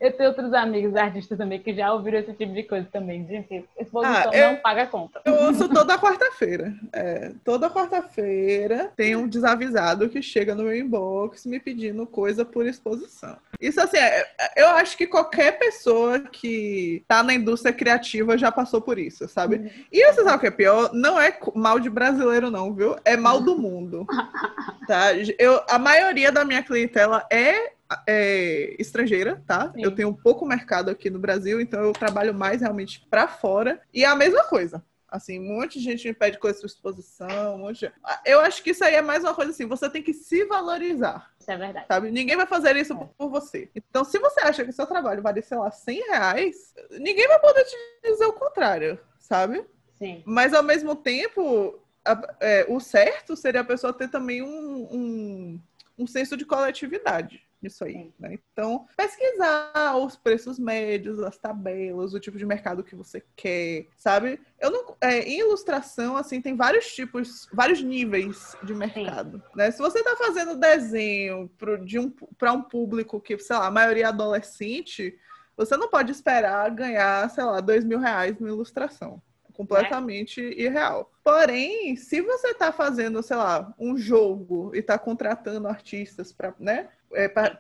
Eu 0.00 0.12
tenho 0.12 0.28
outros 0.30 0.52
amigos 0.52 0.94
artistas 0.96 1.38
também 1.38 1.60
que 1.60 1.72
já 1.74 1.92
ouviram 1.92 2.18
esse 2.18 2.32
tipo 2.32 2.52
de 2.52 2.64
coisa 2.64 2.86
também. 2.92 3.24
De 3.24 3.64
exposição 3.78 4.30
Ah, 4.32 4.36
eu- 4.36 4.52
não 4.52 4.56
paga 4.56 4.86
conta. 4.86 5.20
Eu 5.24 5.34
ouço 5.46 5.68
toda 5.68 5.96
quarta-feira. 5.98 6.74
É, 6.92 7.32
toda 7.44 7.70
quarta-feira 7.70 8.90
tem 8.96 9.14
um 9.16 9.28
desavisado 9.28 10.08
que 10.08 10.20
chega 10.20 10.54
no 10.54 10.64
meu 10.64 10.76
inbox 10.76 11.46
me 11.46 11.60
pedindo 11.60 12.04
coisa 12.06 12.44
por 12.44 12.66
exposição. 12.66 13.36
Isso 13.60 13.80
assim, 13.80 13.96
é- 13.96 14.26
eu 14.56 14.68
acho 14.68 14.96
que 14.96 15.06
qualquer 15.06 15.58
pessoa 15.58 16.20
que 16.20 17.04
tá 17.08 17.22
na 17.22 17.34
indústria 17.34 17.72
criativa 17.72 18.36
já 18.36 18.50
passou 18.52 18.80
por 18.80 18.98
isso, 18.98 19.28
sabe? 19.28 19.70
E 19.90 20.04
você 20.12 20.22
sabe 20.24 20.36
o 20.36 20.40
que 20.40 20.46
é 20.46 20.50
pior? 20.50 20.90
Não 20.92 21.18
é 21.20 21.36
mal 21.54 21.78
de 21.80 21.88
brasileiro, 21.90 22.50
não, 22.50 22.74
viu? 22.74 22.96
É 23.04 23.16
mal 23.16 23.40
do 23.40 23.56
mundo. 23.58 24.06
Tá? 24.86 25.06
Eu, 25.36 25.60
a 25.68 25.80
maioria 25.80 26.30
da 26.30 26.44
minha 26.44 26.62
clientela 26.62 27.26
é, 27.28 27.72
é 28.06 28.76
estrangeira, 28.78 29.42
tá? 29.44 29.72
Sim. 29.74 29.82
Eu 29.82 29.90
tenho 29.92 30.14
pouco 30.14 30.46
mercado 30.46 30.90
aqui 30.90 31.10
no 31.10 31.18
Brasil, 31.18 31.60
então 31.60 31.80
eu 31.80 31.92
trabalho 31.92 32.32
mais 32.32 32.60
realmente 32.60 33.04
pra 33.10 33.26
fora. 33.26 33.80
E 33.92 34.04
é 34.04 34.06
a 34.06 34.14
mesma 34.14 34.44
coisa. 34.44 34.80
Assim, 35.08 35.38
um 35.38 35.56
monte 35.56 35.78
de 35.78 35.84
gente 35.84 36.06
me 36.08 36.12
pede 36.12 36.36
coisa 36.38 36.58
por 36.58 36.66
exposição, 36.66 37.54
um 37.54 37.58
monte 37.58 37.80
de... 37.86 37.92
Eu 38.24 38.40
acho 38.40 38.60
que 38.62 38.70
isso 38.70 38.84
aí 38.84 38.96
é 38.96 39.02
mais 39.02 39.22
uma 39.22 39.34
coisa 39.34 39.52
assim, 39.52 39.64
você 39.66 39.88
tem 39.88 40.02
que 40.02 40.12
se 40.12 40.44
valorizar, 40.46 41.30
Isso 41.38 41.50
é 41.50 41.56
verdade. 41.56 41.86
sabe? 41.86 42.10
Ninguém 42.10 42.36
vai 42.36 42.46
fazer 42.46 42.74
isso 42.76 42.92
É. 42.92 42.96
por- 43.16 43.28
você. 43.30 43.70
Então, 43.74 44.04
se 44.04 44.18
você 44.18 44.40
acha 44.40 44.64
que 44.64 44.72
seu 44.72 44.86
trabalho 44.86 45.22
vale, 45.22 45.42
sei 45.42 45.56
lá, 45.58 45.70
100 45.70 46.00
reais, 46.08 46.74
ninguém 46.90 47.28
vai 47.28 47.38
poder 47.40 47.64
te 47.64 47.76
dizer 48.04 48.26
o 48.26 48.32
contrário, 48.32 48.98
sabe? 49.18 49.64
Sim. 49.94 50.22
Mas 50.26 50.52
ao 50.52 50.62
mesmo 50.62 50.96
tempo, 50.96 51.78
a- 52.04 52.34
é, 52.40 52.66
o 52.68 52.80
certo 52.80 53.36
seria 53.36 53.60
a 53.60 53.64
pessoa 53.64 53.92
ter 53.92 54.08
também 54.08 54.42
um, 54.42 54.88
um, 54.92 55.60
um 55.98 56.06
senso 56.06 56.36
de 56.36 56.44
coletividade 56.44 57.45
nisso 57.62 57.84
aí. 57.84 58.12
Né? 58.18 58.38
Então, 58.52 58.86
pesquisar 58.96 59.96
os 59.96 60.16
preços 60.16 60.58
médios, 60.58 61.18
as 61.20 61.38
tabelas, 61.38 62.14
o 62.14 62.20
tipo 62.20 62.38
de 62.38 62.46
mercado 62.46 62.84
que 62.84 62.94
você 62.94 63.22
quer, 63.34 63.86
sabe? 63.96 64.40
Eu 64.58 64.70
não, 64.70 64.96
é, 65.00 65.20
em 65.20 65.40
ilustração, 65.40 66.16
assim, 66.16 66.40
tem 66.40 66.56
vários 66.56 66.86
tipos, 66.94 67.48
vários 67.52 67.82
níveis 67.82 68.56
de 68.62 68.74
mercado. 68.74 69.42
Né? 69.54 69.70
Se 69.70 69.78
você 69.78 69.98
está 69.98 70.16
fazendo 70.16 70.56
desenho 70.56 71.48
para 71.58 71.76
de 71.76 71.98
um, 71.98 72.12
um 72.42 72.62
público 72.62 73.20
que, 73.20 73.38
sei 73.38 73.56
lá, 73.56 73.66
a 73.66 73.70
maioria 73.70 74.04
é 74.04 74.08
adolescente, 74.08 75.18
você 75.56 75.76
não 75.76 75.88
pode 75.88 76.12
esperar 76.12 76.70
ganhar, 76.70 77.28
sei 77.30 77.44
lá, 77.44 77.60
dois 77.60 77.84
mil 77.84 77.98
reais 77.98 78.38
numa 78.38 78.50
ilustração 78.50 79.22
completamente 79.56 80.40
irreal. 80.40 81.10
Porém, 81.24 81.96
se 81.96 82.20
você 82.20 82.48
está 82.48 82.70
fazendo, 82.70 83.22
sei 83.22 83.36
lá, 83.36 83.74
um 83.78 83.96
jogo 83.96 84.70
e 84.74 84.80
está 84.80 84.98
contratando 84.98 85.66
artistas 85.66 86.30
para 86.30 86.54
né, 86.60 86.90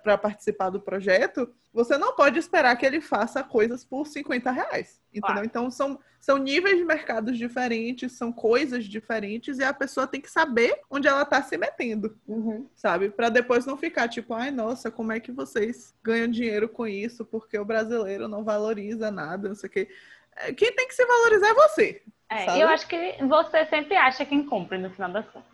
para 0.02 0.18
participar 0.18 0.70
do 0.70 0.80
projeto, 0.80 1.52
você 1.72 1.96
não 1.96 2.14
pode 2.14 2.38
esperar 2.38 2.74
que 2.76 2.84
ele 2.86 3.00
faça 3.00 3.42
coisas 3.42 3.84
por 3.84 4.06
50 4.06 4.50
reais. 4.50 5.00
Entendeu? 5.14 5.44
Então 5.44 5.70
são, 5.70 5.98
são 6.20 6.36
níveis 6.36 6.76
de 6.76 6.84
mercados 6.84 7.38
diferentes, 7.38 8.12
são 8.12 8.32
coisas 8.32 8.84
diferentes, 8.84 9.58
e 9.58 9.64
a 9.64 9.72
pessoa 9.72 10.06
tem 10.06 10.20
que 10.20 10.30
saber 10.30 10.80
onde 10.90 11.08
ela 11.08 11.22
está 11.22 11.42
se 11.42 11.56
metendo 11.56 12.18
Uhum. 12.26 12.68
sabe? 12.74 13.10
Para 13.10 13.28
depois 13.28 13.64
não 13.66 13.76
ficar 13.76 14.08
tipo, 14.08 14.34
ai, 14.34 14.50
nossa, 14.50 14.90
como 14.90 15.12
é 15.12 15.20
que 15.20 15.32
vocês 15.32 15.94
ganham 16.02 16.28
dinheiro 16.28 16.68
com 16.68 16.86
isso? 16.86 17.24
Porque 17.24 17.58
o 17.58 17.64
brasileiro 17.64 18.28
não 18.28 18.44
valoriza 18.44 19.10
nada, 19.10 19.48
não 19.48 19.54
sei 19.54 19.68
o 19.68 19.72
quê. 19.72 19.88
É, 20.36 20.52
Quem 20.52 20.72
tem 20.74 20.86
que 20.88 20.94
se 20.94 21.04
valorizar 21.04 21.48
é 21.48 21.54
você. 21.54 22.02
É, 22.28 22.62
eu 22.62 22.68
acho 22.68 22.88
que 22.88 23.16
você 23.24 23.64
sempre 23.66 23.96
acha 23.96 24.24
quem 24.24 24.44
compra 24.44 24.76
no 24.76 24.90
final 24.90 25.10
das 25.12 25.26
contas. 25.28 25.48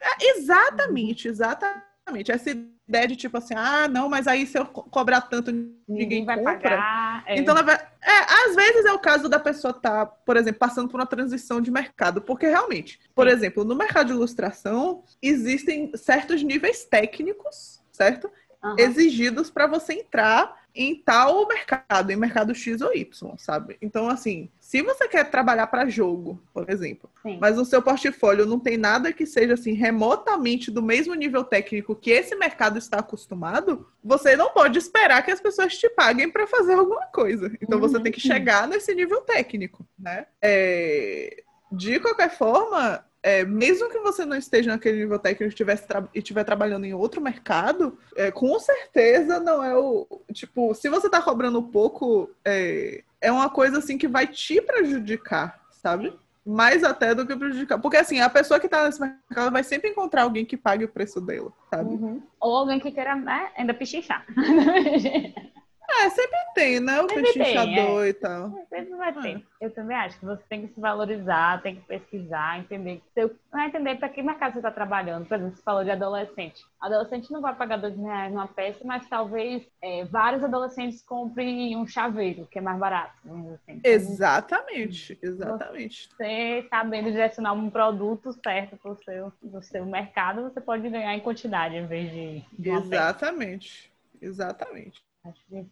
É, 0.00 0.28
exatamente, 0.30 1.28
exatamente. 1.28 1.89
Essa 2.18 2.50
ideia 2.50 3.06
de 3.08 3.16
tipo 3.16 3.36
assim, 3.38 3.54
ah, 3.56 3.86
não, 3.88 4.08
mas 4.08 4.26
aí 4.26 4.46
se 4.46 4.58
eu 4.58 4.66
co- 4.66 4.82
cobrar 4.84 5.20
tanto, 5.22 5.50
ninguém, 5.52 5.76
Ninguém 5.88 6.24
vai 6.24 6.36
compra. 6.38 6.54
pagar. 6.58 7.24
é. 7.26 7.38
Então, 7.38 7.54
ela 7.56 7.62
vai... 7.64 7.74
é, 7.76 8.48
às 8.48 8.56
vezes 8.56 8.84
é 8.84 8.92
o 8.92 8.98
caso 8.98 9.28
da 9.28 9.38
pessoa 9.38 9.70
estar, 9.70 10.06
por 10.06 10.36
exemplo, 10.36 10.58
passando 10.58 10.88
por 10.88 10.98
uma 10.98 11.06
transição 11.06 11.60
de 11.60 11.70
mercado, 11.70 12.20
porque 12.22 12.46
realmente, 12.46 12.98
por 13.14 13.28
Sim. 13.28 13.34
exemplo, 13.34 13.64
no 13.64 13.74
mercado 13.76 14.08
de 14.08 14.12
ilustração, 14.12 15.04
existem 15.22 15.92
certos 15.94 16.42
níveis 16.42 16.84
técnicos, 16.84 17.80
certo? 17.92 18.30
Aham. 18.62 18.76
exigidos 18.78 19.50
para 19.50 19.66
você 19.66 19.94
entrar 19.94 20.58
em 20.74 20.94
tal 20.94 21.48
mercado, 21.48 22.12
em 22.12 22.16
mercado 22.16 22.54
X 22.54 22.80
ou 22.80 22.94
Y, 22.94 23.34
sabe? 23.38 23.76
Então, 23.82 24.08
assim, 24.08 24.48
se 24.60 24.82
você 24.82 25.08
quer 25.08 25.28
trabalhar 25.28 25.66
para 25.66 25.88
jogo, 25.88 26.40
por 26.54 26.70
exemplo, 26.70 27.10
Sim. 27.22 27.38
mas 27.40 27.56
no 27.56 27.64
seu 27.64 27.82
portfólio 27.82 28.46
não 28.46 28.60
tem 28.60 28.76
nada 28.76 29.12
que 29.12 29.26
seja 29.26 29.54
assim 29.54 29.72
remotamente 29.72 30.70
do 30.70 30.80
mesmo 30.82 31.12
nível 31.14 31.42
técnico 31.42 31.96
que 31.96 32.10
esse 32.12 32.36
mercado 32.36 32.78
está 32.78 33.00
acostumado, 33.00 33.84
você 34.04 34.36
não 34.36 34.50
pode 34.50 34.78
esperar 34.78 35.24
que 35.24 35.32
as 35.32 35.40
pessoas 35.40 35.76
te 35.76 35.88
paguem 35.90 36.30
para 36.30 36.46
fazer 36.46 36.74
alguma 36.78 37.06
coisa. 37.06 37.50
Então 37.60 37.80
você 37.80 37.96
Uhum. 37.96 38.02
tem 38.04 38.12
que 38.12 38.20
chegar 38.20 38.68
nesse 38.68 38.94
nível 38.94 39.22
técnico, 39.22 39.84
né? 39.98 40.26
É, 40.40 41.42
De 41.72 41.98
qualquer 42.00 42.30
forma, 42.30 43.04
é, 43.22 43.44
mesmo 43.44 43.90
que 43.90 43.98
você 43.98 44.24
não 44.24 44.36
esteja 44.36 44.70
naquele 44.70 44.98
nível 44.98 45.18
técnico 45.18 45.52
e 45.52 45.76
tra- 45.76 46.08
estiver 46.14 46.44
trabalhando 46.44 46.86
em 46.86 46.94
outro 46.94 47.20
mercado, 47.20 47.98
é, 48.16 48.30
com 48.30 48.58
certeza 48.58 49.38
não 49.38 49.62
é 49.62 49.76
o. 49.76 50.06
Tipo, 50.32 50.74
se 50.74 50.88
você 50.88 51.06
está 51.06 51.20
cobrando 51.20 51.62
pouco, 51.62 52.30
é, 52.44 53.02
é 53.20 53.30
uma 53.30 53.50
coisa 53.50 53.78
assim 53.78 53.98
que 53.98 54.08
vai 54.08 54.26
te 54.26 54.60
prejudicar, 54.62 55.60
sabe? 55.70 56.12
Mais 56.46 56.82
até 56.82 57.14
do 57.14 57.26
que 57.26 57.36
prejudicar. 57.36 57.78
Porque 57.78 57.98
assim, 57.98 58.20
a 58.20 58.30
pessoa 58.30 58.58
que 58.58 58.66
está 58.66 58.86
nesse 58.86 59.00
mercado 59.00 59.52
vai 59.52 59.62
sempre 59.62 59.90
encontrar 59.90 60.22
alguém 60.22 60.46
que 60.46 60.56
pague 60.56 60.84
o 60.84 60.88
preço 60.88 61.20
dela, 61.20 61.52
sabe? 61.68 61.90
Uhum. 61.90 62.22
Ou 62.40 62.56
alguém 62.56 62.80
que 62.80 62.90
queira 62.90 63.14
né, 63.14 63.50
ainda 63.54 63.74
pichinchar. 63.74 64.24
É, 65.98 66.08
sempre 66.10 66.38
tem, 66.54 66.80
né? 66.80 67.00
O 67.00 67.06
pechinchador 67.06 68.04
é. 68.04 68.08
e 68.08 68.12
tal. 68.14 68.50
Sempre 68.68 68.96
vai 68.96 69.10
É. 69.10 69.12
ter. 69.12 69.46
Eu 69.60 69.70
também 69.70 69.96
acho 69.96 70.18
que 70.18 70.24
você 70.24 70.42
tem 70.48 70.66
que 70.66 70.72
se 70.74 70.80
valorizar, 70.80 71.60
tem 71.62 71.76
que 71.76 71.82
pesquisar, 71.82 72.58
entender. 72.58 73.02
Seu, 73.12 73.34
vai 73.50 73.66
entender 73.66 73.96
para 73.96 74.08
que 74.08 74.22
mercado 74.22 74.52
você 74.52 74.58
está 74.60 74.70
trabalhando. 74.70 75.26
Por 75.26 75.36
exemplo, 75.36 75.56
você 75.56 75.62
falou 75.62 75.84
de 75.84 75.90
adolescente. 75.90 76.64
Adolescente 76.80 77.30
não 77.30 77.40
vai 77.40 77.54
pagar 77.54 77.76
dois 77.76 77.96
mil 77.96 78.06
reais 78.06 78.32
numa 78.32 78.46
peça, 78.48 78.78
mas 78.84 79.06
talvez 79.08 79.62
é, 79.82 80.04
vários 80.04 80.42
adolescentes 80.42 81.02
comprem 81.02 81.76
um 81.76 81.86
chaveiro, 81.86 82.46
que 82.46 82.58
é 82.58 82.62
mais 82.62 82.78
barato. 82.78 83.12
assim. 83.54 83.80
Exatamente, 83.84 85.18
exatamente. 85.22 86.08
Você 86.16 86.66
sabendo 86.70 87.10
direcionar 87.10 87.52
um 87.52 87.68
produto 87.68 88.32
certo 88.42 88.76
para 88.76 88.92
o 88.92 88.96
seu, 88.96 89.32
pro 89.32 89.62
seu 89.62 89.84
mercado, 89.84 90.42
você 90.42 90.60
pode 90.60 90.88
ganhar 90.88 91.14
em 91.14 91.20
quantidade 91.20 91.76
em 91.76 91.86
vez 91.86 92.10
de, 92.10 92.44
de 92.58 92.70
uma 92.70 92.80
peça. 92.80 92.94
Exatamente, 92.94 93.92
exatamente. 94.22 95.02
Acho 95.24 95.40
que 95.48 95.66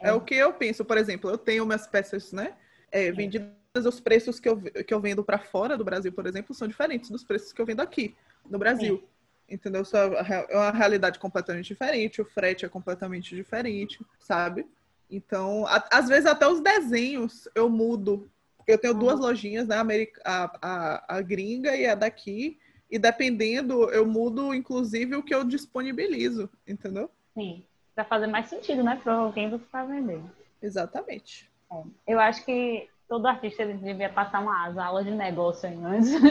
É 0.00 0.12
o 0.12 0.20
que 0.20 0.34
eu 0.34 0.52
penso, 0.52 0.84
por 0.84 0.96
exemplo, 0.98 1.30
eu 1.30 1.38
tenho 1.38 1.64
minhas 1.66 1.86
peças, 1.86 2.32
né? 2.32 2.54
é, 2.90 3.12
vendidas, 3.12 3.52
os 3.86 4.00
preços 4.00 4.40
que 4.40 4.48
eu, 4.48 4.60
que 4.60 4.92
eu 4.94 5.00
vendo 5.00 5.22
para 5.22 5.38
fora 5.38 5.76
do 5.76 5.84
Brasil, 5.84 6.12
por 6.12 6.26
exemplo, 6.26 6.54
são 6.54 6.66
diferentes 6.66 7.10
dos 7.10 7.22
preços 7.22 7.52
que 7.52 7.60
eu 7.60 7.66
vendo 7.66 7.80
aqui 7.80 8.16
no 8.48 8.58
Brasil. 8.58 9.02
Entendeu? 9.48 9.84
Só 9.84 9.98
É 9.98 10.56
uma 10.56 10.70
realidade 10.70 11.18
completamente 11.18 11.66
diferente, 11.68 12.20
o 12.20 12.24
frete 12.24 12.64
é 12.64 12.68
completamente 12.68 13.34
diferente, 13.34 13.98
sabe? 14.18 14.66
Então, 15.10 15.66
a- 15.66 15.86
às 15.92 16.08
vezes 16.08 16.26
até 16.26 16.46
os 16.46 16.60
desenhos 16.60 17.48
eu 17.54 17.68
mudo. 17.68 18.30
Eu 18.66 18.78
tenho 18.78 18.94
Uhum. 18.94 19.00
duas 19.00 19.18
lojinhas, 19.20 19.66
né? 19.66 19.76
A, 20.24 20.58
a, 20.62 21.16
a 21.18 21.22
gringa 21.22 21.74
e 21.76 21.86
a 21.86 21.94
daqui. 21.94 22.58
E 22.90 22.98
dependendo, 22.98 23.90
eu 23.90 24.06
mudo, 24.06 24.54
inclusive, 24.54 25.14
o 25.16 25.22
que 25.22 25.34
eu 25.34 25.44
disponibilizo, 25.44 26.50
entendeu? 26.66 27.10
sim, 27.34 27.67
para 27.98 28.04
fazer 28.04 28.28
mais 28.28 28.48
sentido, 28.48 28.84
né? 28.84 29.00
Para 29.02 29.32
quem 29.32 29.50
você 29.50 29.64
está 29.64 29.84
vendendo. 29.84 30.30
Exatamente. 30.62 31.50
É. 31.72 31.82
Eu 32.06 32.20
acho 32.20 32.44
que 32.44 32.88
todo 33.08 33.26
artista 33.26 33.66
devia 33.66 34.08
passar 34.08 34.40
umas 34.40 34.78
aulas 34.78 35.04
de 35.04 35.10
negócio 35.10 35.68
aí 35.68 35.76
antes. 35.84 36.12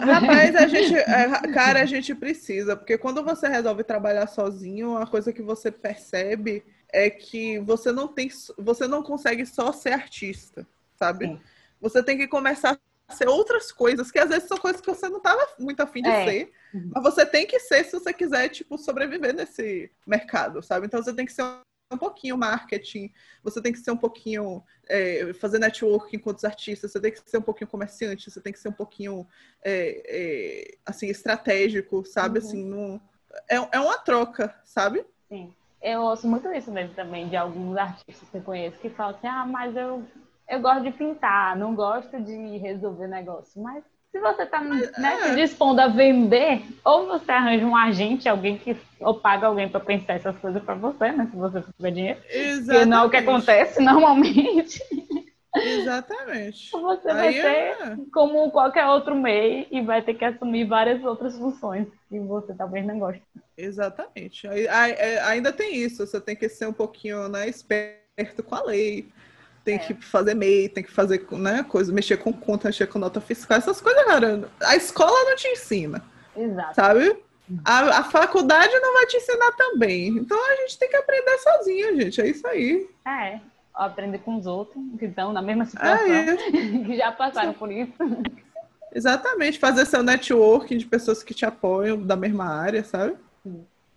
Rapaz, 0.00 0.56
a 0.56 0.66
gente, 0.66 0.94
é, 0.94 1.28
cara, 1.52 1.82
a 1.82 1.84
gente 1.84 2.14
precisa, 2.14 2.74
porque 2.74 2.96
quando 2.96 3.22
você 3.22 3.48
resolve 3.48 3.84
trabalhar 3.84 4.26
sozinho, 4.28 4.96
a 4.96 5.06
coisa 5.06 5.30
que 5.30 5.42
você 5.42 5.70
percebe 5.70 6.64
é 6.90 7.10
que 7.10 7.58
você 7.58 7.92
não 7.92 8.08
tem, 8.08 8.30
você 8.56 8.88
não 8.88 9.02
consegue 9.02 9.44
só 9.44 9.72
ser 9.72 9.92
artista, 9.92 10.66
sabe? 10.98 11.26
Sim. 11.26 11.38
Você 11.82 12.02
tem 12.02 12.16
que 12.16 12.26
começar 12.26 12.78
ser 13.10 13.28
outras 13.28 13.70
coisas, 13.70 14.10
que 14.10 14.18
às 14.18 14.28
vezes 14.28 14.48
são 14.48 14.58
coisas 14.58 14.80
que 14.80 14.86
você 14.86 15.08
não 15.08 15.18
estava 15.18 15.46
muito 15.58 15.80
afim 15.80 16.02
de 16.02 16.08
É. 16.08 16.24
ser, 16.24 16.52
mas 16.92 17.02
você 17.02 17.24
tem 17.24 17.46
que 17.46 17.58
ser 17.60 17.84
se 17.84 17.92
você 17.92 18.12
quiser, 18.12 18.48
tipo, 18.48 18.76
sobreviver 18.76 19.34
nesse 19.34 19.90
mercado, 20.06 20.62
sabe? 20.62 20.86
Então 20.86 21.02
você 21.02 21.12
tem 21.12 21.24
que 21.24 21.32
ser 21.32 21.44
um 21.92 21.96
pouquinho 21.96 22.36
marketing, 22.36 23.12
você 23.44 23.62
tem 23.62 23.72
que 23.72 23.78
ser 23.78 23.92
um 23.92 23.96
pouquinho 23.96 24.62
é, 24.88 25.32
fazer 25.34 25.58
networking 25.58 26.18
com 26.18 26.30
outros 26.30 26.44
artistas, 26.44 26.90
você 26.90 27.00
tem 27.00 27.12
que 27.12 27.20
ser 27.24 27.38
um 27.38 27.42
pouquinho 27.42 27.70
comerciante, 27.70 28.28
você 28.30 28.40
tem 28.40 28.52
que 28.52 28.58
ser 28.58 28.68
um 28.68 28.72
pouquinho 28.72 29.26
é, 29.64 30.02
é, 30.06 30.78
assim 30.84 31.06
estratégico, 31.06 32.04
sabe? 32.04 32.40
Uhum. 32.40 32.44
Assim, 32.44 32.64
não... 32.64 33.00
é, 33.48 33.56
é 33.76 33.80
uma 33.80 33.98
troca, 33.98 34.54
sabe? 34.64 35.06
Sim. 35.28 35.54
Eu 35.80 36.00
ouço 36.00 36.26
muito 36.26 36.50
isso 36.52 36.72
mesmo 36.72 36.94
também 36.94 37.28
de 37.28 37.36
alguns 37.36 37.76
artistas 37.76 38.28
que 38.28 38.36
eu 38.36 38.42
conheço 38.42 38.78
que 38.78 38.90
falam 38.90 39.14
assim, 39.14 39.28
ah, 39.28 39.46
mas 39.46 39.76
eu, 39.76 40.04
eu 40.48 40.60
gosto 40.60 40.82
de 40.82 40.90
pintar, 40.92 41.56
não 41.56 41.74
gosto 41.74 42.20
de 42.20 42.56
resolver 42.58 43.08
negócio. 43.08 43.60
Mas 43.60 43.84
se 44.10 44.20
você 44.20 44.42
está 44.44 44.60
né, 44.60 44.84
é. 44.98 45.22
se 45.24 45.36
dispondo 45.36 45.80
a 45.80 45.88
vender, 45.88 46.62
ou 46.84 47.06
você 47.06 47.30
arranja 47.30 47.66
um 47.66 47.76
agente, 47.76 48.28
alguém 48.28 48.56
que 48.56 48.76
ou 49.00 49.14
paga 49.14 49.46
alguém 49.46 49.68
para 49.68 49.80
pensar 49.80 50.14
essas 50.14 50.36
coisas 50.38 50.62
para 50.62 50.74
você, 50.74 51.12
né? 51.12 51.28
Se 51.30 51.36
você 51.36 51.62
tiver 51.76 51.90
dinheiro. 51.90 52.20
Exatamente. 52.30 52.80
Que 52.80 52.86
não 52.86 53.02
é 53.02 53.06
o 53.06 53.10
que 53.10 53.16
acontece 53.16 53.82
normalmente. 53.82 54.82
Exatamente. 55.54 56.70
Você 56.76 57.08
vai 57.08 57.28
Aí 57.28 57.34
ser 57.34 57.46
é- 57.46 57.96
como 58.12 58.50
qualquer 58.50 58.86
outro 58.86 59.14
MEI 59.14 59.66
e 59.70 59.80
vai 59.80 60.02
ter 60.02 60.12
que 60.12 60.24
assumir 60.24 60.66
várias 60.66 61.02
outras 61.02 61.36
funções 61.36 61.88
que 62.10 62.18
você 62.20 62.52
talvez 62.54 62.84
não 62.84 62.98
goste. 62.98 63.22
Exatamente. 63.56 64.46
Aí, 64.46 64.68
aí, 64.68 64.92
é, 64.92 65.22
ainda 65.22 65.52
tem 65.52 65.74
isso, 65.76 66.06
você 66.06 66.20
tem 66.20 66.36
que 66.36 66.48
ser 66.48 66.66
um 66.66 66.74
pouquinho 66.74 67.26
né, 67.28 67.48
esperto 67.48 68.42
com 68.44 68.54
a 68.54 68.62
lei. 68.64 69.08
Tem 69.66 69.74
É. 69.74 69.78
que 69.80 69.94
fazer 69.94 70.32
MEI, 70.34 70.68
tem 70.68 70.84
que 70.84 70.92
fazer 70.92 71.26
né, 71.32 71.64
coisa, 71.68 71.92
mexer 71.92 72.16
com 72.18 72.32
conta, 72.32 72.68
mexer 72.68 72.86
com 72.86 73.00
nota 73.00 73.20
fiscal, 73.20 73.58
essas 73.58 73.80
coisas, 73.80 74.04
cara. 74.04 74.48
A 74.62 74.76
escola 74.76 75.24
não 75.28 75.34
te 75.34 75.48
ensina, 75.48 76.00
Exato. 76.36 76.74
sabe? 76.76 77.16
A, 77.64 77.98
a 77.98 78.04
faculdade 78.04 78.72
não 78.78 78.94
vai 78.94 79.06
te 79.06 79.16
ensinar 79.16 79.50
também. 79.52 80.06
Então 80.08 80.38
a 80.52 80.56
gente 80.62 80.78
tem 80.78 80.88
que 80.88 80.96
aprender 80.96 81.36
sozinho, 81.38 82.00
gente. 82.00 82.20
É 82.20 82.28
isso 82.28 82.46
aí. 82.46 82.88
É, 83.06 83.40
aprender 83.74 84.18
com 84.18 84.36
os 84.36 84.46
outros 84.46 84.80
que 85.00 85.06
estão 85.06 85.32
na 85.32 85.42
mesma 85.42 85.64
É 85.64 85.66
situação, 85.66 86.06
isso. 86.06 86.84
que 86.86 86.94
já 86.98 87.10
passaram 87.10 87.52
por 87.52 87.70
isso. 87.72 87.92
Exatamente. 88.94 89.58
Fazer 89.58 89.84
seu 89.84 90.02
networking 90.02 90.78
de 90.78 90.86
pessoas 90.86 91.22
que 91.24 91.34
te 91.34 91.44
apoiam 91.44 92.00
da 92.00 92.14
mesma 92.16 92.46
área, 92.46 92.84
sabe? 92.84 93.16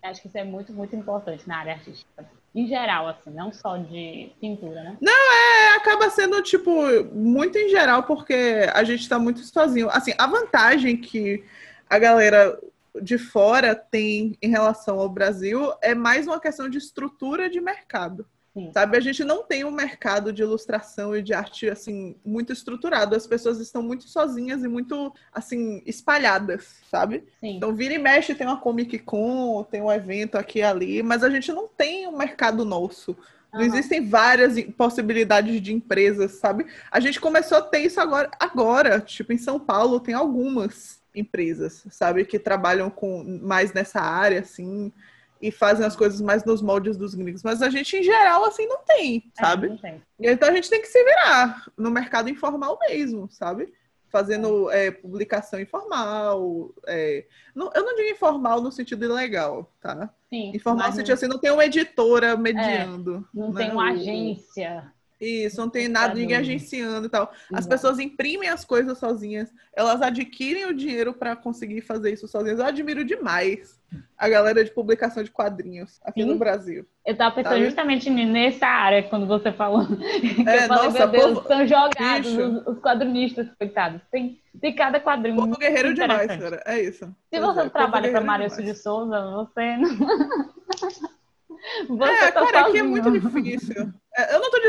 Acho 0.02 0.20
que 0.22 0.28
isso 0.28 0.38
é 0.38 0.44
muito, 0.44 0.72
muito 0.72 0.96
importante 0.96 1.48
na 1.48 1.58
área 1.58 1.74
artística. 1.74 2.24
Em 2.54 2.66
geral, 2.66 3.06
assim, 3.06 3.30
não 3.30 3.52
só 3.52 3.76
de 3.76 4.32
pintura, 4.40 4.82
né? 4.82 4.98
É, 5.00 5.76
acaba 5.76 6.10
sendo, 6.10 6.42
tipo, 6.42 6.72
muito 7.12 7.56
em 7.56 7.68
geral, 7.68 8.02
porque 8.02 8.68
a 8.74 8.82
gente 8.82 9.08
tá 9.08 9.18
muito 9.18 9.40
sozinho. 9.40 9.88
Assim, 9.90 10.12
a 10.18 10.26
vantagem 10.26 10.96
que 10.96 11.44
a 11.88 11.98
galera 11.98 12.58
de 13.00 13.18
fora 13.18 13.74
tem 13.74 14.36
em 14.42 14.48
relação 14.48 14.98
ao 14.98 15.08
Brasil 15.08 15.72
é 15.80 15.94
mais 15.94 16.26
uma 16.26 16.40
questão 16.40 16.68
de 16.68 16.78
estrutura 16.78 17.48
de 17.48 17.60
mercado. 17.60 18.26
Sim. 18.60 18.70
Sabe, 18.74 18.96
a 18.96 19.00
gente 19.00 19.24
não 19.24 19.42
tem 19.42 19.64
um 19.64 19.70
mercado 19.70 20.32
de 20.32 20.42
ilustração 20.42 21.16
e 21.16 21.22
de 21.22 21.32
arte 21.32 21.68
assim 21.68 22.14
muito 22.24 22.52
estruturado. 22.52 23.16
As 23.16 23.26
pessoas 23.26 23.58
estão 23.58 23.82
muito 23.82 24.08
sozinhas 24.08 24.62
e 24.62 24.68
muito 24.68 25.12
assim 25.32 25.82
espalhadas, 25.86 26.76
sabe? 26.90 27.24
Sim. 27.40 27.56
Então 27.56 27.74
vira 27.74 27.94
e 27.94 27.98
mexe 27.98 28.34
tem 28.34 28.46
uma 28.46 28.60
Comic 28.60 28.98
Con, 28.98 29.64
tem 29.64 29.80
um 29.80 29.90
evento 29.90 30.36
aqui 30.36 30.58
e 30.58 30.62
ali, 30.62 31.02
mas 31.02 31.24
a 31.24 31.30
gente 31.30 31.52
não 31.52 31.66
tem 31.66 32.06
um 32.06 32.16
mercado 32.16 32.64
nosso. 32.64 33.16
Não 33.52 33.62
existem 33.62 34.06
várias 34.06 34.62
possibilidades 34.76 35.60
de 35.60 35.72
empresas, 35.72 36.32
sabe? 36.32 36.66
A 36.88 37.00
gente 37.00 37.20
começou 37.20 37.58
a 37.58 37.62
ter 37.62 37.80
isso 37.80 38.00
agora, 38.00 38.30
agora. 38.38 39.00
Tipo, 39.00 39.32
em 39.32 39.38
São 39.38 39.58
Paulo 39.58 39.98
tem 39.98 40.14
algumas 40.14 41.00
empresas, 41.12 41.84
sabe? 41.90 42.24
Que 42.24 42.38
trabalham 42.38 42.88
com 42.88 43.24
mais 43.42 43.72
nessa 43.72 44.00
área, 44.00 44.40
assim, 44.40 44.92
e 45.40 45.50
fazem 45.50 45.86
as 45.86 45.96
coisas 45.96 46.20
mais 46.20 46.44
nos 46.44 46.60
moldes 46.60 46.96
dos 46.96 47.14
gringos. 47.14 47.42
Mas 47.42 47.62
a 47.62 47.70
gente, 47.70 47.96
em 47.96 48.02
geral, 48.02 48.44
assim, 48.44 48.66
não 48.66 48.78
tem, 48.84 49.30
É, 49.38 49.40
sabe? 49.44 49.68
não 49.68 49.76
tem. 49.78 50.02
Então 50.18 50.48
a 50.48 50.52
gente 50.54 50.68
tem 50.68 50.80
que 50.82 50.88
se 50.88 51.02
virar 51.02 51.64
no 51.76 51.90
mercado 51.90 52.28
informal 52.28 52.78
mesmo, 52.88 53.28
sabe? 53.30 53.72
Fazendo 54.10 54.70
é, 54.70 54.90
publicação 54.90 55.60
informal. 55.60 56.70
é, 56.86 57.24
não- 57.54 57.70
eu 57.74 57.84
não 57.84 57.94
digo 57.96 58.10
informal 58.10 58.60
no 58.60 58.70
sentido 58.72 59.04
ilegal, 59.04 59.72
tá? 59.80 60.10
Sim. 60.28 60.52
Informal 60.54 60.88
no 60.90 60.96
sentido 60.96 61.14
assim, 61.14 61.26
não 61.28 61.38
tem 61.38 61.50
uma 61.52 61.64
editora 61.64 62.36
mediando. 62.36 63.26
não, 63.32 63.46
não 63.48 63.52
né? 63.52 63.64
tem 63.64 63.72
uma 63.72 63.90
agência. 63.92 64.92
Isso, 65.20 65.60
não 65.60 65.68
tem 65.68 65.86
nada, 65.86 66.14
ninguém 66.14 66.36
Ilustrador. 66.36 66.56
agenciando 66.56 67.06
e 67.06 67.10
tal. 67.10 67.30
As 67.52 67.66
pessoas 67.66 67.98
imprimem 67.98 68.48
as 68.48 68.64
coisas 68.64 68.96
sozinhas, 68.96 69.52
elas 69.74 70.00
adquirem 70.00 70.64
o 70.66 70.74
dinheiro 70.74 71.12
para 71.12 71.36
conseguir 71.36 71.82
fazer 71.82 72.10
isso 72.12 72.26
sozinhas. 72.26 72.58
Eu 72.58 72.64
admiro 72.64 73.04
demais 73.04 73.78
a 74.16 74.28
galera 74.28 74.64
de 74.64 74.70
publicação 74.70 75.22
de 75.22 75.30
quadrinhos 75.30 76.00
aqui 76.04 76.22
Sim. 76.22 76.28
no 76.28 76.38
Brasil. 76.38 76.86
Eu 77.04 77.16
tava 77.16 77.34
pensando 77.34 77.52
Sabe? 77.54 77.64
justamente 77.66 78.08
nessa 78.08 78.66
área 78.66 79.02
quando 79.02 79.26
você 79.26 79.52
falou. 79.52 79.86
Que 80.00 80.48
É, 80.48 80.64
eu 80.64 80.68
falei, 80.68 80.84
nossa, 80.84 80.98
meu 80.98 81.08
Deus, 81.08 81.24
povo- 81.24 81.40
estão 81.42 81.66
jogados 81.66 82.32
os, 82.38 82.66
os 82.68 82.78
quadrinistas, 82.80 83.46
coitados. 83.58 84.00
Tem, 84.10 84.40
tem 84.58 84.74
cada 84.74 84.98
quadrinho. 85.00 85.36
Povo 85.36 85.58
guerreiro 85.58 85.92
demais, 85.92 86.28
cara. 86.28 86.62
É 86.64 86.80
isso. 86.80 87.04
Se 87.32 87.38
você 87.40 87.58
é, 87.58 87.62
povo 87.62 87.70
trabalha 87.70 88.10
para 88.10 88.20
demais. 88.20 88.56
de 88.56 88.74
Souza, 88.74 89.20
você 89.32 89.76
não. 89.76 89.90
você 91.88 92.04
É, 92.10 92.30
tá 92.30 92.40
cara, 92.46 92.60
aqui 92.60 92.78
é 92.78 92.82
sozinho. 92.82 92.84
muito 92.88 93.10
difícil. 93.10 93.92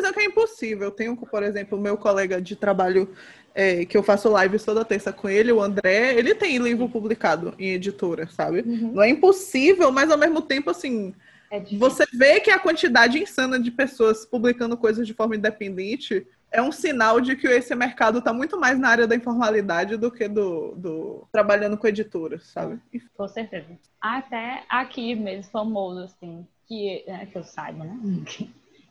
Dizendo 0.02 0.14
que 0.14 0.20
é 0.22 0.26
impossível. 0.26 0.88
Eu 0.88 0.92
tenho, 0.92 1.16
por 1.16 1.44
exemplo, 1.44 1.78
o 1.78 1.82
meu 1.82 1.96
colega 1.96 2.42
de 2.42 2.56
trabalho 2.56 3.10
é, 3.54 3.86
que 3.86 3.98
eu 3.98 4.04
faço 4.04 4.36
lives 4.42 4.64
toda 4.64 4.86
terça 4.86 5.12
com 5.12 5.30
ele, 5.30 5.52
o 5.52 5.62
André, 5.62 6.16
ele 6.16 6.34
tem 6.34 6.58
livro 6.58 6.90
publicado 6.90 7.54
em 7.60 7.74
editora, 7.74 8.28
sabe? 8.28 8.62
Uhum. 8.62 8.94
Não 8.94 9.04
é 9.04 9.10
impossível, 9.10 9.92
mas 9.92 10.10
ao 10.10 10.18
mesmo 10.18 10.42
tempo, 10.42 10.70
assim, 10.70 11.14
É 11.50 11.60
você 11.78 12.06
vê 12.14 12.40
que 12.40 12.50
a 12.50 12.60
quantidade 12.60 13.22
insana 13.22 13.60
de 13.60 13.70
pessoas 13.70 14.26
publicando 14.26 14.78
coisas 14.78 15.06
de 15.06 15.14
forma 15.14 15.36
independente 15.36 16.26
é 16.50 16.62
um 16.62 16.72
sinal 16.72 17.22
de 17.22 17.36
que 17.36 17.48
esse 17.48 17.74
mercado 17.76 18.20
está 18.20 18.34
muito 18.34 18.60
mais 18.60 18.78
na 18.78 18.90
área 18.90 19.08
da 19.08 19.16
informalidade 19.16 19.96
do 19.96 20.12
que 20.12 20.28
do, 20.28 20.74
do 20.76 21.28
trabalhando 21.32 21.78
com 21.78 21.88
editoras, 21.88 22.48
sabe? 22.48 22.80
Com 23.16 23.28
certeza. 23.28 23.68
Até 24.02 24.64
aqui 24.68 25.16
mesmo, 25.16 25.50
famoso, 25.52 26.04
assim, 26.04 26.46
que, 26.68 27.04
né, 27.08 27.26
que 27.26 27.38
eu 27.38 27.44
saiba, 27.44 27.86
né? 27.86 27.98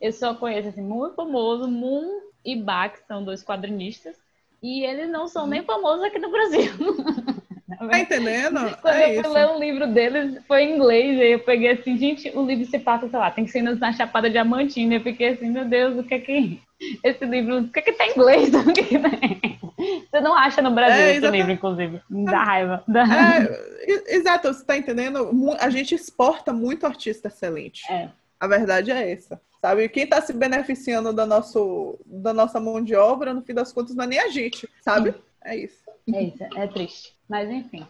Eu 0.01 0.13
só 0.13 0.35
conheço, 0.35 0.69
assim, 0.69 0.83
muito 0.83 1.15
famoso, 1.15 1.69
Moon 1.69 2.21
e 2.45 2.57
Bach, 2.57 2.95
são 3.07 3.25
dois 3.25 3.45
quadrinistas, 3.45 4.17
e 4.63 4.85
eles 4.85 5.11
não 5.11 5.29
são 5.29 5.47
nem 5.47 5.63
famosos 5.63 6.05
aqui 6.05 6.19
no 6.19 6.31
Brasil. 6.31 6.73
Tá 7.79 7.99
entendendo? 7.99 8.77
Quando 8.83 8.95
é 8.95 9.19
eu 9.19 9.23
fui 9.23 9.33
ler 9.33 9.49
um 9.49 9.59
livro 9.59 9.87
deles, 9.87 10.39
foi 10.47 10.65
em 10.65 10.75
inglês, 10.75 11.19
aí 11.19 11.33
eu 11.33 11.39
peguei 11.39 11.71
assim, 11.71 11.97
gente, 11.97 12.31
o 12.37 12.45
livro 12.45 12.67
se 12.67 12.79
passa, 12.79 13.09
sei 13.09 13.19
lá, 13.19 13.31
tem 13.31 13.47
cenas 13.47 13.79
na 13.79 13.93
Chapada 13.93 14.29
Diamantina, 14.29 14.97
eu 14.97 15.01
fiquei 15.01 15.29
assim, 15.29 15.49
meu 15.51 15.65
Deus, 15.65 15.97
o 15.99 16.03
que 16.03 16.15
é 16.15 16.19
que 16.19 16.61
esse 17.03 17.25
livro, 17.25 17.61
o 17.61 17.69
que 17.69 17.79
é 17.79 17.83
que 17.83 17.93
tem 17.93 18.11
em 18.11 18.13
inglês? 18.13 18.51
Você 20.11 20.21
não 20.21 20.37
acha 20.37 20.61
no 20.61 20.73
Brasil 20.73 21.01
É, 21.01 21.17
esse 21.17 21.31
livro, 21.31 21.53
inclusive, 21.53 22.03
dá 22.11 22.43
raiva. 22.43 22.85
Dá... 22.87 23.03
É, 23.03 23.91
e- 23.91 24.17
exato, 24.17 24.53
você 24.53 24.65
tá 24.65 24.77
entendendo? 24.77 25.31
A 25.59 25.71
gente 25.71 25.95
exporta 25.95 26.53
muito 26.53 26.85
artista 26.85 27.29
excelente. 27.29 27.91
É. 27.91 28.09
A 28.39 28.47
verdade 28.47 28.91
é 28.91 29.11
essa. 29.11 29.41
Sabe? 29.61 29.89
Quem 29.91 30.07
tá 30.07 30.23
se 30.23 30.33
beneficiando 30.33 31.13
da, 31.13 31.27
nosso, 31.27 31.99
da 32.07 32.33
nossa 32.33 32.59
mão 32.59 32.83
de 32.83 32.95
obra, 32.95 33.35
no 33.35 33.43
fim 33.43 33.53
das 33.53 33.73
contas, 33.73 33.95
não 33.95 34.05
é 34.05 34.07
nem 34.07 34.19
a 34.19 34.29
gente, 34.29 34.69
sabe? 34.81 35.15
É 35.45 35.55
isso. 35.57 35.83
É 36.13 36.23
isso, 36.23 36.43
é 36.57 36.67
triste. 36.67 37.15
Mas 37.29 37.51
enfim. 37.51 37.87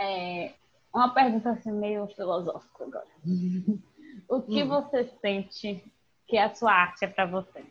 É, 0.00 0.52
uma 0.94 1.12
pergunta 1.12 1.50
assim 1.50 1.70
meio 1.70 2.06
filosófica 2.08 2.84
agora. 2.84 3.06
O 4.28 4.40
que 4.42 4.62
Hum. 4.62 4.68
você 4.68 5.10
sente 5.20 5.84
que 6.26 6.38
a 6.38 6.54
sua 6.54 6.72
arte 6.72 7.04
é 7.04 7.08
pra 7.08 7.26
você? 7.26 7.62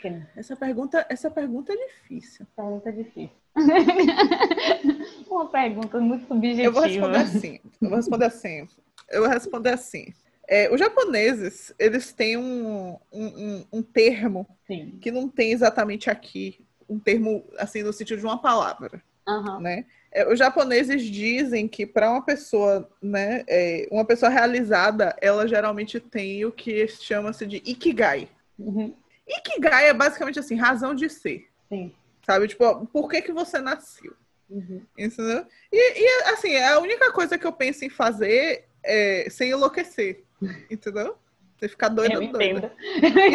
Que 0.00 0.22
Essa 0.36 0.54
pergunta, 0.56 1.06
essa 1.08 1.30
pergunta 1.30 1.72
é 1.72 1.76
difícil. 1.76 2.46
pergunta 2.54 2.92
difícil. 2.92 3.30
uma 5.30 5.46
pergunta 5.48 5.98
muito 6.00 6.26
subjetiva. 6.26 6.62
Eu 6.62 6.72
vou 6.72 6.82
responder 6.82 7.18
assim. 7.18 7.60
Eu 7.80 7.88
vou 7.88 7.96
responder 7.96 8.24
assim. 8.26 8.68
Eu 9.08 9.20
vou 9.22 9.30
responder 9.30 9.70
assim. 9.70 10.12
É, 10.48 10.72
os 10.72 10.78
japoneses, 10.78 11.74
eles 11.78 12.12
têm 12.12 12.36
um, 12.36 12.98
um, 13.12 13.64
um- 13.72 13.82
termo 13.82 14.46
Sim. 14.66 14.98
que 15.00 15.10
não 15.10 15.28
tem 15.28 15.52
exatamente 15.52 16.10
aqui. 16.10 16.60
Um 16.88 16.98
termo, 16.98 17.44
assim, 17.58 17.82
no 17.82 17.92
sentido 17.92 18.18
de 18.18 18.26
uma 18.26 18.40
palavra. 18.40 19.02
Aham. 19.26 19.58
né? 19.60 19.86
É, 20.12 20.30
Os 20.30 20.38
japoneses 20.38 21.02
dizem 21.02 21.66
que 21.66 21.86
para 21.86 22.10
uma 22.10 22.20
pessoa, 22.22 22.86
né, 23.02 23.42
é, 23.48 23.88
uma 23.90 24.04
pessoa 24.04 24.28
realizada, 24.30 25.16
ela 25.18 25.48
geralmente 25.48 25.98
tem 25.98 26.44
o 26.44 26.52
que 26.52 26.86
chama-se 26.88 27.46
de 27.46 27.56
ikigai. 27.64 28.28
Uhum. 28.58 28.94
Ikigai 29.26 29.88
é 29.88 29.94
basicamente 29.94 30.38
assim, 30.38 30.56
razão 30.56 30.94
de 30.94 31.08
ser, 31.08 31.48
Sim. 31.70 31.90
sabe? 32.26 32.48
Tipo, 32.48 32.84
por 32.86 33.08
que 33.08 33.22
que 33.22 33.32
você 33.32 33.60
nasceu? 33.60 34.12
Uhum. 34.50 34.82
Entendeu? 34.98 35.46
E, 35.72 36.00
e, 36.02 36.22
assim, 36.24 36.54
a 36.58 36.78
única 36.78 37.10
coisa 37.10 37.38
que 37.38 37.46
eu 37.46 37.52
penso 37.52 37.82
em 37.84 37.88
fazer 37.88 38.66
é 38.84 39.26
sem 39.30 39.50
enlouquecer, 39.50 40.22
entendeu? 40.70 41.16
Você 41.56 41.68
ficar 41.68 41.88
Eu 41.88 41.94
doida, 41.94 42.14
doida. 42.18 42.26
entendo. 42.44 42.70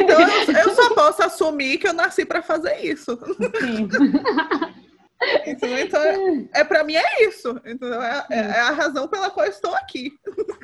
Então 0.02 0.20
eu, 0.22 0.28
eu 0.70 0.76
só 0.76 0.94
posso 0.94 1.24
assumir 1.24 1.78
que 1.78 1.88
eu 1.88 1.94
nasci 1.94 2.26
para 2.26 2.42
fazer 2.42 2.76
isso. 2.86 3.18
Sim. 3.60 3.88
Entendeu? 5.46 5.80
Então, 5.80 6.02
é, 6.02 6.62
é 6.62 6.64
para 6.64 6.84
mim 6.84 6.96
é 6.96 7.28
isso, 7.28 7.50
entendeu? 7.66 8.02
É, 8.02 8.26
é- 8.30 8.38
é 8.40 8.60
a 8.60 8.72
razão 8.72 9.08
pela 9.08 9.30
qual 9.30 9.46
eu 9.46 9.52
estou 9.52 9.74
aqui, 9.76 10.12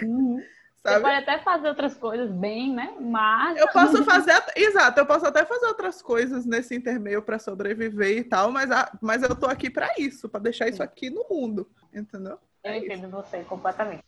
Uhum. 0.01 0.37
Você 0.37 0.91
sabe? 0.91 1.01
pode 1.03 1.15
até 1.15 1.39
fazer 1.39 1.67
outras 1.67 1.97
coisas 1.97 2.31
bem, 2.31 2.71
né? 2.73 2.93
Mas. 3.01 3.57
Eu 3.57 3.67
posso 3.69 4.03
fazer, 4.03 4.31
at- 4.33 4.53
exato, 4.55 4.99
eu 4.99 5.05
posso 5.07 5.25
até 5.25 5.43
fazer 5.43 5.65
outras 5.65 5.99
coisas 5.99 6.45
nesse 6.45 6.75
intermeio 6.75 7.23
para 7.23 7.39
sobreviver 7.39 8.17
e 8.19 8.23
tal, 8.23 8.51
mas, 8.51 8.69
a, 8.69 8.91
mas 9.01 9.23
eu 9.23 9.35
tô 9.35 9.47
aqui 9.47 9.67
para 9.69 9.89
isso, 9.97 10.29
para 10.29 10.41
deixar 10.41 10.67
isso 10.69 10.83
aqui 10.83 11.09
no 11.09 11.25
mundo, 11.27 11.67
entendeu? 11.91 12.37
Eu 12.63 12.71
É 12.71 12.77
isso. 12.77 12.85
entendo 12.85 13.09
você 13.09 13.43
completamente. 13.45 14.03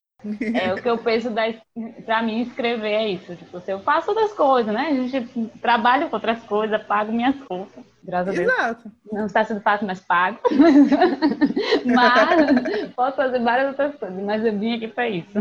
É 0.55 0.73
o 0.73 0.81
que 0.81 0.89
eu 0.89 0.97
penso 0.97 1.29
da, 1.29 1.43
pra 2.05 2.23
mim 2.23 2.41
escrever 2.41 2.91
é 2.91 3.09
isso. 3.09 3.35
Tipo, 3.35 3.59
se 3.61 3.71
eu 3.71 3.79
faço 3.81 4.09
outras 4.09 4.33
coisas, 4.33 4.73
né? 4.73 4.87
A 4.87 4.93
gente 4.93 5.47
trabalha 5.61 6.07
com 6.07 6.15
outras 6.15 6.41
coisas, 6.43 6.81
pago 6.83 7.11
minhas 7.11 7.35
contas. 7.43 7.85
Graças 8.03 8.29
a 8.29 8.37
Deus. 8.37 8.51
Exato. 8.51 8.91
Não 9.11 9.25
está 9.27 9.43
sendo 9.43 9.61
fácil, 9.61 9.85
mas 9.85 9.99
pago. 9.99 10.39
mas 11.85 12.89
posso 12.95 13.17
fazer 13.17 13.39
várias 13.39 13.69
outras 13.69 13.95
coisas. 13.95 14.23
Mas 14.23 14.43
eu 14.43 14.57
vim 14.57 14.75
aqui 14.75 14.87
para 14.87 15.07
isso. 15.07 15.39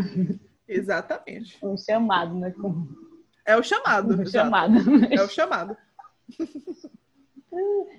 Exatamente. 0.68 1.58
Um 1.64 1.76
chamado, 1.78 2.34
né? 2.34 2.52
É 3.46 3.56
o 3.56 3.62
chamado. 3.62 4.14
Um 4.14 4.22
exato. 4.22 4.30
chamado. 4.30 4.74
É 5.10 5.22
o 5.22 5.28
chamado. 5.28 5.76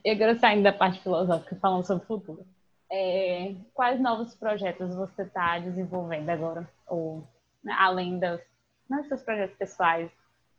E 0.05 0.11
agora 0.11 0.37
saindo 0.37 0.63
da 0.63 0.71
parte 0.71 1.01
filosófica, 1.01 1.57
falando 1.59 1.83
sobre 1.83 2.03
o 2.03 2.07
futuro. 2.07 2.45
É, 2.91 3.53
quais 3.73 3.99
novos 3.99 4.33
projetos 4.35 4.95
você 4.95 5.23
está 5.23 5.59
desenvolvendo 5.59 6.29
agora? 6.29 6.69
Ou 6.87 7.27
né, 7.63 7.75
além 7.77 8.19
dos 8.19 8.39
seus 9.07 9.21
projetos 9.21 9.57
pessoais, 9.57 10.09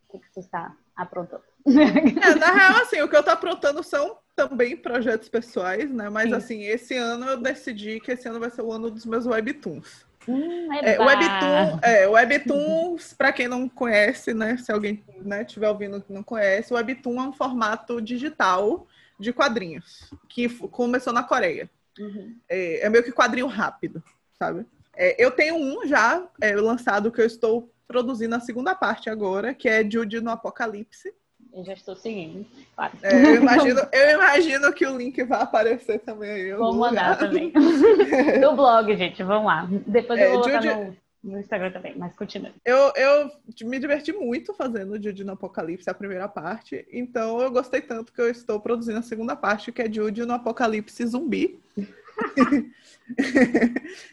o 0.08 0.12
que, 0.12 0.18
que 0.18 0.32
você 0.32 0.40
está 0.40 0.74
aprontando? 0.96 1.42
É, 1.68 2.34
na 2.34 2.52
real, 2.52 2.82
assim, 2.82 3.00
o 3.00 3.08
que 3.08 3.16
eu 3.16 3.22
tô 3.22 3.30
aprontando 3.30 3.82
são 3.82 4.18
também 4.34 4.76
projetos 4.76 5.28
pessoais, 5.28 5.90
né? 5.90 6.08
Mas 6.08 6.28
Sim. 6.28 6.34
assim, 6.34 6.62
esse 6.64 6.96
ano 6.96 7.26
eu 7.26 7.36
decidi 7.36 8.00
que 8.00 8.12
esse 8.12 8.28
ano 8.28 8.40
vai 8.40 8.50
ser 8.50 8.62
o 8.62 8.72
ano 8.72 8.90
dos 8.90 9.04
meus 9.04 9.26
webtoons. 9.26 10.06
Hum, 10.28 10.72
É, 10.72 10.94
eba! 10.94 11.04
Webtoon, 11.04 11.78
é, 11.82 12.06
Webtoons, 12.06 13.14
para 13.18 13.32
quem 13.32 13.48
não 13.48 13.68
conhece, 13.68 14.34
né? 14.34 14.56
Se 14.58 14.70
alguém 14.70 15.02
né, 15.22 15.42
estiver 15.42 15.68
ouvindo 15.68 16.00
que 16.00 16.12
não 16.12 16.22
conhece, 16.22 16.72
o 16.72 16.76
Webtoon 16.76 17.18
é 17.20 17.28
um 17.28 17.32
formato 17.32 18.00
digital 18.00 18.86
de 19.18 19.32
quadrinhos 19.32 20.10
que 20.28 20.48
começou 20.68 21.12
na 21.12 21.22
Coreia. 21.22 21.68
Uhum. 21.98 22.36
É, 22.48 22.86
é 22.86 22.88
meio 22.88 23.04
que 23.04 23.12
quadrinho 23.12 23.46
rápido, 23.46 24.02
sabe? 24.38 24.64
É, 24.96 25.22
eu 25.22 25.30
tenho 25.30 25.54
um 25.56 25.86
já 25.86 26.26
é, 26.40 26.54
lançado 26.56 27.10
que 27.12 27.20
eu 27.20 27.26
estou 27.26 27.70
produzindo 27.86 28.34
a 28.34 28.40
segunda 28.40 28.74
parte 28.74 29.08
agora, 29.08 29.54
que 29.54 29.68
é 29.68 29.88
Jude 29.88 30.20
no 30.20 30.30
Apocalipse. 30.30 31.12
Eu 31.54 31.64
já 31.64 31.72
estou 31.72 31.96
seguindo. 31.96 32.44
Claro. 32.74 32.92
É, 33.02 33.14
eu, 33.30 33.34
imagino, 33.36 33.80
eu 33.92 34.10
imagino 34.14 34.72
que 34.72 34.86
o 34.86 34.96
link 34.96 35.22
vai 35.24 35.40
aparecer 35.42 35.98
também 36.00 36.30
aí. 36.30 36.52
Vou 36.54 36.74
mandar 36.74 37.16
também. 37.18 37.52
No 38.40 38.54
blog, 38.54 38.94
gente, 38.96 39.22
vamos 39.22 39.46
lá. 39.46 39.66
Depois 39.86 40.20
eu 40.20 40.26
É, 40.26 40.32
vou 40.32 40.44
Jude- 40.48 40.74
no, 40.74 40.96
no 41.22 41.38
Instagram 41.38 41.72
também, 41.72 41.96
mas 41.96 42.14
continua. 42.14 42.52
Eu, 42.64 42.92
eu 42.94 43.30
me 43.62 43.78
diverti 43.78 44.12
muito 44.12 44.54
fazendo 44.54 45.02
Jude 45.02 45.24
no 45.24 45.32
Apocalipse, 45.32 45.90
a 45.90 45.94
primeira 45.94 46.28
parte. 46.28 46.86
Então 46.92 47.40
eu 47.40 47.50
gostei 47.50 47.80
tanto 47.80 48.12
que 48.12 48.20
eu 48.20 48.30
estou 48.30 48.60
produzindo 48.60 48.98
a 48.98 49.02
segunda 49.02 49.34
parte, 49.34 49.72
que 49.72 49.82
é 49.82 49.92
Jude 49.92 50.24
no 50.24 50.34
Apocalipse 50.34 51.04
Zumbi. 51.06 51.58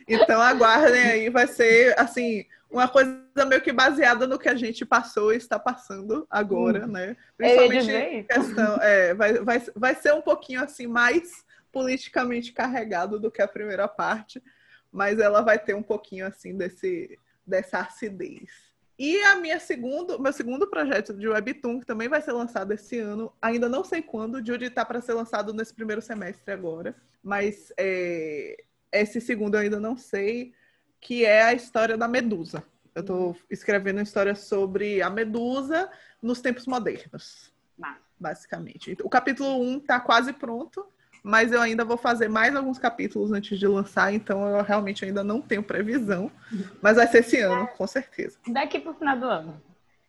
então 0.08 0.41
aguardem 0.41 1.02
aí, 1.02 1.30
vai 1.30 1.48
ser 1.48 1.98
assim, 2.00 2.46
uma 2.70 2.88
coisa 2.88 3.22
meio 3.48 3.62
que 3.62 3.72
baseada 3.72 4.28
no 4.28 4.39
que 4.39 4.50
a 4.50 4.56
gente 4.56 4.86
passou 4.86 5.34
e 5.34 5.38
está 5.38 5.60
passando 5.60 6.26
agora, 6.30 6.88
né? 6.88 7.15
Eu 7.38 7.48
ia 7.48 7.48
Principalmente 7.56 8.24
questão, 8.24 8.78
é, 8.82 9.13
vai, 9.13 9.34
vai, 9.39 9.63
vai 9.76 9.96
ser 9.96 10.13
um 10.13 10.22
pouquinho 10.22 10.62
assim 10.62 10.88
mais 10.88 11.46
politicamente 11.72 12.54
carregado 12.54 13.20
do 13.20 13.30
que 13.30 13.41
a 13.41 13.48
primeira 13.48 13.88
parte, 13.88 14.41
mas 14.95 15.19
ela 15.19 15.41
vai 15.41 15.60
ter 15.60 15.75
um 15.75 15.84
pouquinho 15.84 16.25
assim 16.25 16.55
desse 16.55 17.19
dessa 17.45 17.79
acidez. 17.79 18.49
E 18.97 19.21
a 19.23 19.36
minha 19.36 19.60
segundo, 19.60 20.19
meu 20.19 20.31
segundo 20.31 20.67
projeto 20.67 21.13
de 21.13 21.27
webtoon 21.27 21.81
que 21.81 21.86
também 21.86 22.08
vai 22.08 22.21
ser 22.21 22.31
lançado 22.31 22.71
esse 22.71 22.97
ano, 22.97 23.31
ainda 23.41 23.67
não 23.67 23.84
sei 23.84 24.01
quando, 24.01 24.36
o 24.36 24.45
Judy 24.45 24.69
tá 24.69 24.86
para 24.86 25.01
ser 25.01 25.13
lançado 25.13 25.53
nesse 25.53 25.73
primeiro 25.73 26.01
semestre 26.01 26.51
agora, 26.51 26.95
mas 27.21 27.71
é, 27.77 28.63
esse 28.91 29.19
segundo 29.19 29.55
eu 29.55 29.62
ainda 29.62 29.79
não 29.79 29.97
sei, 29.97 30.53
que 31.01 31.25
é 31.25 31.43
a 31.43 31.53
história 31.53 31.97
da 31.97 32.08
Medusa. 32.08 32.63
Eu 32.95 33.03
tô 33.03 33.36
escrevendo 33.49 33.97
uma 33.97 34.03
história 34.03 34.34
sobre 34.34 35.01
a 35.01 35.10
Medusa 35.10 35.91
nos 36.21 36.41
tempos 36.41 36.65
modernos 36.65 37.53
basicamente. 38.19 38.95
O 39.03 39.10
capítulo 39.10 39.62
1 39.62 39.81
tá 39.81 39.99
quase 39.99 40.34
pronto, 40.34 40.86
mas 41.27 41.51
eu 41.51 41.59
ainda 41.59 41.83
vou 41.83 41.97
fazer 41.97 42.29
mais 42.29 42.55
alguns 42.55 42.77
capítulos 42.77 43.31
antes 43.31 43.57
de 43.57 43.65
lançar, 43.67 44.13
então 44.13 44.47
eu 44.47 44.63
realmente 44.63 45.03
ainda 45.03 45.23
não 45.23 45.41
tenho 45.41 45.63
previsão, 45.63 46.31
mas 46.79 46.97
vai 46.97 47.07
ser 47.07 47.19
esse 47.21 47.39
ano, 47.39 47.67
com 47.75 47.88
certeza. 47.88 48.38
Daqui 48.47 48.79
pro 48.79 48.93
final 48.93 49.17
do 49.17 49.25
ano. 49.25 49.61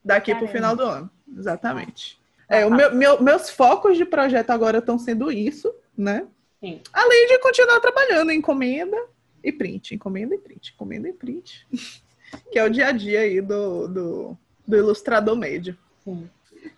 Daqui 0.05 0.35
para 0.35 0.45
o 0.45 0.49
final 0.49 0.77
do 0.77 0.83
ano, 0.83 1.11
exatamente. 1.37 2.21
É, 2.49 2.67
o 2.67 2.71
meu- 2.71 2.95
meu- 2.95 3.23
meus 3.23 3.49
focos 3.49 3.97
de 3.97 4.05
projeto 4.05 4.51
agora 4.51 4.77
estão 4.79 4.99
sendo 4.99 5.33
isso, 5.33 5.75
né? 5.97 6.27
Sim. 6.61 6.83
Além 6.93 7.27
de 7.29 7.39
continuar 7.39 7.81
trabalhando 7.81 8.31
em 8.31 8.37
encomenda 8.39 8.97
e 9.43 9.51
print, 9.51 9.95
encomenda 9.95 10.35
e 10.35 10.39
print, 10.39 10.73
encomenda 10.75 11.09
e 11.09 11.15
print, 11.15 11.67
que 12.53 12.59
é 12.59 12.65
o 12.65 12.69
dia 12.71 12.89
a 12.89 12.93
dia 12.93 13.21
aí 13.21 13.41
do, 13.41 13.89
do, 13.89 14.39
do 14.69 14.77
ilustrador 14.77 15.35
médio. 15.35 15.77
Sim. 16.05 16.29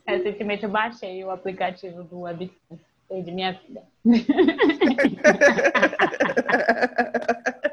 Recentemente 0.06 0.62
eu 0.62 0.70
baixei 0.70 1.24
o 1.24 1.30
aplicativo 1.30 2.04
do 2.04 2.20
Webtoon. 2.20 2.78
Perdi 3.08 3.32
minha 3.32 3.52
vida. 3.52 3.82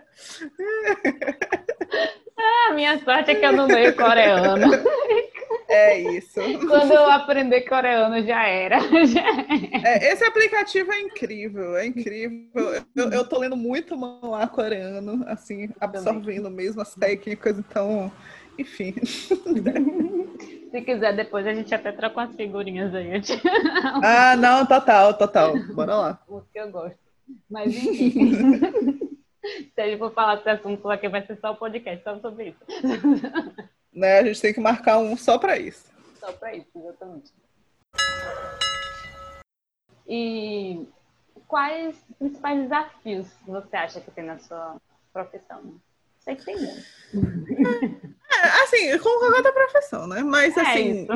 Ah, 2.37 2.73
minha 2.73 2.99
sorte 3.03 3.31
é 3.31 3.35
que 3.35 3.45
eu 3.45 3.51
não 3.51 3.65
leio 3.65 3.95
coreano. 3.95 4.67
É 5.67 5.99
isso. 5.99 6.39
Quando 6.67 6.93
eu 6.93 7.09
aprender 7.09 7.61
coreano 7.61 8.23
já 8.25 8.47
era. 8.47 8.79
Já 9.05 9.21
era. 9.21 9.45
É, 9.83 10.11
esse 10.11 10.23
aplicativo 10.23 10.91
é 10.91 11.01
incrível, 11.01 11.75
é 11.75 11.85
incrível. 11.85 12.83
Eu, 12.95 13.11
eu 13.11 13.27
tô 13.27 13.39
lendo 13.39 13.57
muito 13.57 13.97
manhwa 13.97 14.47
coreano, 14.47 15.23
assim, 15.27 15.69
absorvendo 15.79 16.49
mesmo 16.49 16.81
as 16.81 16.95
técnicas, 16.95 17.57
então, 17.57 18.11
enfim. 18.57 18.95
Se 20.75 20.81
quiser, 20.81 21.15
depois 21.15 21.47
a 21.47 21.53
gente 21.53 21.73
até 21.73 21.89
troca 21.93 22.19
umas 22.19 22.35
figurinhas 22.35 22.93
aí. 22.93 23.21
Te... 23.21 23.31
Ah, 24.03 24.35
não, 24.35 24.65
total, 24.65 25.13
total. 25.13 25.53
Bora 25.73 25.95
lá. 25.95 26.13
Porque 26.27 26.59
eu 26.59 26.69
gosto. 26.69 26.99
Mas 27.49 27.73
enfim. 27.73 28.59
Se 29.73 29.81
a 29.81 29.85
gente 29.85 29.99
for 29.99 30.11
falar 30.13 30.35
desse 30.35 30.49
assunto 30.49 30.89
aqui, 30.89 31.07
vai 31.07 31.25
ser 31.25 31.39
só 31.39 31.53
o 31.53 31.55
podcast 31.55 32.03
só 32.03 32.19
sobre 32.19 32.49
isso. 32.49 32.59
Né? 33.93 34.19
A 34.19 34.25
gente 34.25 34.41
tem 34.41 34.53
que 34.53 34.59
marcar 34.59 34.97
um 34.97 35.15
só 35.15 35.37
para 35.37 35.57
isso. 35.57 35.89
Só 36.19 36.33
para 36.33 36.53
isso, 36.53 36.67
exatamente. 36.75 37.31
E 40.05 40.85
quais 41.47 41.95
principais 42.19 42.63
desafios 42.63 43.27
você 43.47 43.77
acha 43.77 44.01
que 44.01 44.11
tem 44.11 44.25
na 44.25 44.39
sua 44.39 44.75
profissão? 45.13 45.79
Sei 46.19 46.35
que 46.35 46.43
tem 46.43 46.57
É, 48.43 48.63
assim, 48.63 48.97
como 48.99 49.19
qualquer 49.19 49.37
outra 49.37 49.53
profissão, 49.53 50.07
né? 50.07 50.21
Mas 50.23 50.55
É 50.57 50.61
assim, 50.61 51.07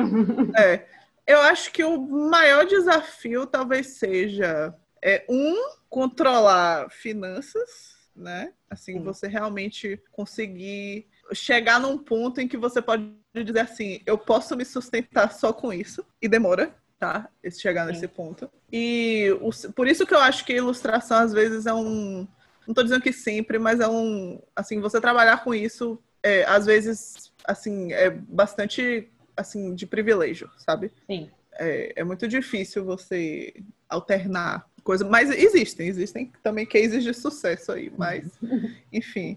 é, 0.56 0.84
eu 1.26 1.40
acho 1.42 1.72
que 1.72 1.84
o 1.84 1.98
maior 2.00 2.64
desafio 2.66 3.46
talvez 3.46 3.98
seja 3.98 4.74
é, 5.02 5.24
um, 5.28 5.54
controlar 5.88 6.90
finanças, 6.90 7.96
né? 8.14 8.52
Assim, 8.68 8.94
Sim. 8.94 9.02
você 9.02 9.26
realmente 9.26 10.00
conseguir 10.12 11.06
chegar 11.32 11.78
num 11.80 11.96
ponto 11.96 12.40
em 12.40 12.48
que 12.48 12.56
você 12.56 12.82
pode 12.82 13.08
dizer 13.34 13.60
assim, 13.60 14.00
eu 14.04 14.18
posso 14.18 14.56
me 14.56 14.64
sustentar 14.64 15.32
só 15.32 15.52
com 15.52 15.72
isso, 15.72 16.04
e 16.20 16.28
demora, 16.28 16.74
tá? 16.98 17.28
Esse 17.42 17.60
chegar 17.60 17.86
Sim. 17.86 17.92
nesse 17.92 18.08
ponto. 18.08 18.50
E 18.72 19.30
o- 19.40 19.72
por 19.72 19.86
isso 19.86 20.06
que 20.06 20.14
eu 20.14 20.18
acho 20.20 20.44
que 20.44 20.52
a 20.52 20.56
ilustração 20.56 21.18
às 21.18 21.32
vezes 21.32 21.66
é 21.66 21.72
um. 21.74 22.26
Não 22.66 22.74
tô 22.74 22.82
dizendo 22.82 23.02
que 23.02 23.12
sempre, 23.12 23.58
mas 23.58 23.80
é 23.80 23.88
um. 23.88 24.40
Assim, 24.54 24.80
você 24.80 25.00
trabalhar 25.00 25.42
com 25.42 25.54
isso, 25.54 26.00
é, 26.22 26.44
às 26.44 26.66
vezes, 26.66 27.32
assim, 27.44 27.92
é 27.92 28.10
bastante 28.10 29.08
assim, 29.36 29.74
de 29.74 29.86
privilégio, 29.86 30.50
sabe? 30.58 30.90
Sim. 31.06 31.30
É, 31.58 31.92
é 31.96 32.04
muito 32.04 32.28
difícil 32.28 32.84
você 32.84 33.54
alternar 33.88 34.66
coisas, 34.84 35.08
mas 35.08 35.30
existem, 35.30 35.88
existem 35.88 36.32
também 36.42 36.66
cases 36.66 37.02
de 37.02 37.12
sucesso 37.12 37.72
aí, 37.72 37.92
mas 37.96 38.30
enfim. 38.92 39.36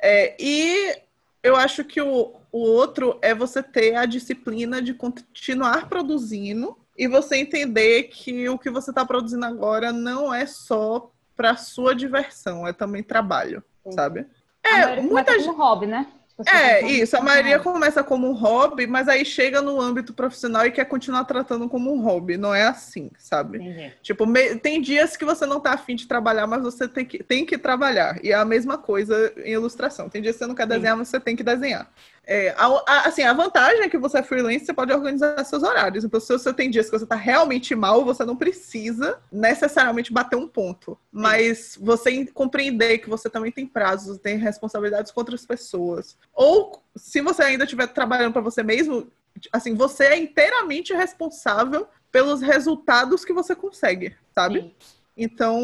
É, 0.00 0.34
e 0.38 0.96
eu 1.42 1.56
acho 1.56 1.84
que 1.84 2.00
o, 2.00 2.34
o 2.50 2.58
outro 2.58 3.18
é 3.22 3.34
você 3.34 3.62
ter 3.62 3.94
a 3.96 4.06
disciplina 4.06 4.80
de 4.80 4.94
continuar 4.94 5.88
produzindo 5.88 6.76
e 6.96 7.06
você 7.08 7.36
entender 7.36 8.04
que 8.04 8.48
o 8.48 8.58
que 8.58 8.70
você 8.70 8.90
está 8.90 9.04
produzindo 9.04 9.44
agora 9.44 9.92
não 9.92 10.32
é 10.32 10.46
só 10.46 11.10
para 11.36 11.56
sua 11.56 11.94
diversão, 11.94 12.66
é 12.66 12.72
também 12.72 13.02
trabalho, 13.02 13.62
Sim. 13.84 13.92
sabe? 13.92 14.26
É, 14.62 15.00
muita 15.00 15.32
começa 15.32 15.38
gente. 15.38 15.56
hobby, 15.56 15.86
né? 15.86 16.06
É, 16.46 16.82
isso. 16.86 17.16
A 17.16 17.20
maioria 17.20 17.58
começa 17.58 18.02
como 18.02 18.28
um 18.28 18.32
hobby, 18.32 18.86
mas 18.86 19.08
aí 19.08 19.24
chega 19.24 19.60
no 19.60 19.80
âmbito 19.80 20.12
profissional 20.12 20.64
e 20.66 20.70
quer 20.70 20.84
continuar 20.84 21.24
tratando 21.24 21.68
como 21.68 21.92
um 21.92 22.00
hobby. 22.00 22.36
Não 22.36 22.54
é 22.54 22.62
assim, 22.66 23.10
sabe? 23.18 23.58
Entendi. 23.58 23.92
Tipo, 24.02 24.26
me- 24.26 24.56
tem 24.56 24.80
dias 24.80 25.16
que 25.16 25.24
você 25.24 25.44
não 25.46 25.60
tá 25.60 25.72
afim 25.72 25.94
de 25.96 26.06
trabalhar, 26.06 26.46
mas 26.46 26.62
você 26.62 26.86
tem 26.88 27.04
que, 27.04 27.22
tem 27.22 27.44
que 27.44 27.58
trabalhar. 27.58 28.18
E 28.24 28.30
é 28.30 28.34
a 28.34 28.44
mesma 28.44 28.78
coisa 28.78 29.32
em 29.44 29.52
ilustração. 29.52 30.08
Tem 30.08 30.22
dias 30.22 30.36
que 30.36 30.40
você 30.40 30.46
não 30.46 30.54
quer 30.54 30.64
Sim. 30.64 30.68
desenhar, 30.70 30.96
mas 30.96 31.08
você 31.08 31.20
tem 31.20 31.34
que 31.36 31.42
desenhar. 31.42 31.90
É, 32.32 32.50
a- 32.56 32.84
a- 32.86 33.08
assim, 33.08 33.24
a 33.24 33.32
vantagem 33.32 33.82
é 33.82 33.88
que 33.88 33.98
você 33.98 34.18
é 34.18 34.22
freelance, 34.22 34.64
você 34.64 34.72
pode 34.72 34.92
organizar 34.92 35.44
seus 35.44 35.64
horários. 35.64 36.04
Então, 36.04 36.20
se 36.20 36.28
você 36.32 36.54
tem 36.54 36.70
dias 36.70 36.86
que 36.88 36.96
você 36.96 37.04
tá 37.04 37.16
realmente 37.16 37.74
mal, 37.74 38.04
você 38.04 38.24
não 38.24 38.36
precisa 38.36 39.18
necessariamente 39.32 40.12
bater 40.12 40.36
um 40.36 40.46
ponto. 40.46 40.96
Mas 41.10 41.76
você 41.80 42.10
em- 42.12 42.26
compreender 42.26 42.98
que 42.98 43.08
você 43.10 43.28
também 43.28 43.50
tem 43.50 43.66
prazos, 43.66 44.16
tem 44.18 44.36
responsabilidades 44.38 45.10
com 45.10 45.20
outras 45.20 45.44
pessoas. 45.44 46.16
Ou, 46.32 46.80
se 46.94 47.20
você 47.20 47.42
ainda 47.42 47.64
estiver 47.64 47.88
trabalhando 47.88 48.32
para 48.32 48.42
você 48.42 48.62
mesmo, 48.62 49.08
assim, 49.52 49.74
você 49.74 50.04
é 50.04 50.16
inteiramente 50.16 50.94
responsável 50.94 51.88
pelos 52.12 52.40
resultados 52.40 53.24
que 53.24 53.32
você 53.32 53.56
consegue, 53.56 54.14
sabe? 54.32 54.60
Sim. 54.60 54.74
Então, 55.16 55.58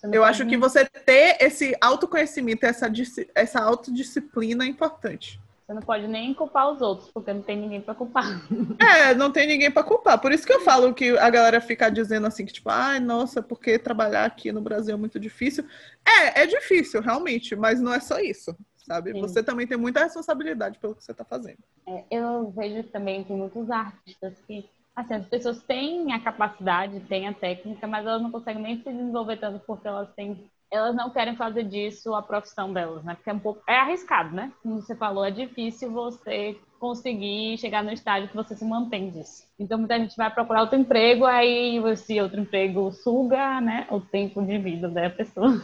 Você 0.00 0.06
eu 0.06 0.22
pode 0.22 0.24
acho 0.24 0.46
que 0.46 0.56
você 0.56 0.86
ter 0.86 1.36
esse 1.40 1.76
autoconhecimento, 1.78 2.64
essa, 2.64 2.90
essa 3.34 3.60
autodisciplina 3.60 4.64
é 4.64 4.66
importante. 4.66 5.38
Você 5.66 5.72
não 5.72 5.80
pode 5.80 6.06
nem 6.06 6.34
culpar 6.34 6.70
os 6.70 6.82
outros, 6.82 7.10
porque 7.10 7.32
não 7.32 7.40
tem 7.40 7.56
ninguém 7.56 7.80
pra 7.80 7.94
culpar. 7.94 8.24
É, 8.78 9.14
não 9.14 9.30
tem 9.30 9.46
ninguém 9.46 9.70
para 9.70 9.82
culpar. 9.82 10.20
Por 10.20 10.30
isso 10.30 10.46
que 10.46 10.52
eu 10.52 10.60
falo 10.60 10.92
que 10.92 11.16
a 11.16 11.30
galera 11.30 11.60
fica 11.60 11.90
dizendo 11.90 12.26
assim, 12.26 12.44
que 12.44 12.52
tipo, 12.52 12.68
ai, 12.68 13.00
nossa, 13.00 13.42
porque 13.42 13.78
trabalhar 13.78 14.24
aqui 14.24 14.52
no 14.52 14.60
Brasil 14.60 14.94
é 14.94 14.98
muito 14.98 15.18
difícil. 15.18 15.64
É, 16.06 16.42
é 16.42 16.46
difícil, 16.46 17.00
realmente, 17.00 17.56
mas 17.56 17.80
não 17.80 17.94
é 17.94 18.00
só 18.00 18.18
isso, 18.18 18.54
sabe? 18.76 19.12
Sim. 19.12 19.20
Você 19.20 19.42
também 19.42 19.66
tem 19.66 19.78
muita 19.78 20.02
responsabilidade 20.02 20.78
pelo 20.78 20.94
que 20.94 21.02
você 21.02 21.14
tá 21.14 21.24
fazendo. 21.24 21.58
É, 21.86 22.04
eu 22.10 22.50
vejo 22.50 22.82
que 22.82 22.90
também 22.90 23.24
tem 23.24 23.36
muitos 23.36 23.70
artistas 23.70 24.34
que, 24.46 24.68
assim, 24.94 25.14
as 25.14 25.26
pessoas 25.26 25.62
têm 25.62 26.12
a 26.12 26.20
capacidade, 26.20 27.00
têm 27.00 27.26
a 27.26 27.32
técnica, 27.32 27.86
mas 27.86 28.06
elas 28.06 28.20
não 28.22 28.30
conseguem 28.30 28.62
nem 28.62 28.76
se 28.78 28.92
desenvolver 28.92 29.38
tanto 29.38 29.60
porque 29.66 29.88
elas 29.88 30.12
têm, 30.14 30.44
elas 30.74 30.94
não 30.94 31.10
querem 31.10 31.36
fazer 31.36 31.64
disso 31.64 32.14
a 32.14 32.22
profissão 32.22 32.72
delas, 32.72 33.04
né? 33.04 33.14
Porque 33.14 33.30
é 33.30 33.32
um 33.32 33.38
pouco, 33.38 33.62
é 33.68 33.76
arriscado, 33.76 34.34
né? 34.34 34.52
Como 34.62 34.80
você 34.80 34.94
falou, 34.94 35.24
é 35.24 35.30
difícil 35.30 35.90
você 35.92 36.58
conseguir 36.78 37.56
chegar 37.58 37.82
no 37.82 37.92
estágio 37.92 38.28
que 38.28 38.36
você 38.36 38.54
se 38.54 38.64
mantém 38.64 39.08
disso. 39.10 39.46
Então 39.58 39.78
muita 39.78 39.98
gente 39.98 40.16
vai 40.16 40.30
procurar 40.30 40.62
outro 40.62 40.78
emprego, 40.78 41.24
aí 41.24 41.78
esse 41.92 42.20
outro 42.20 42.40
emprego 42.40 42.92
suga, 42.92 43.60
né, 43.60 43.86
o 43.90 44.00
tempo 44.00 44.42
de 44.42 44.58
vida 44.58 44.88
da 44.88 45.08
pessoa. 45.08 45.62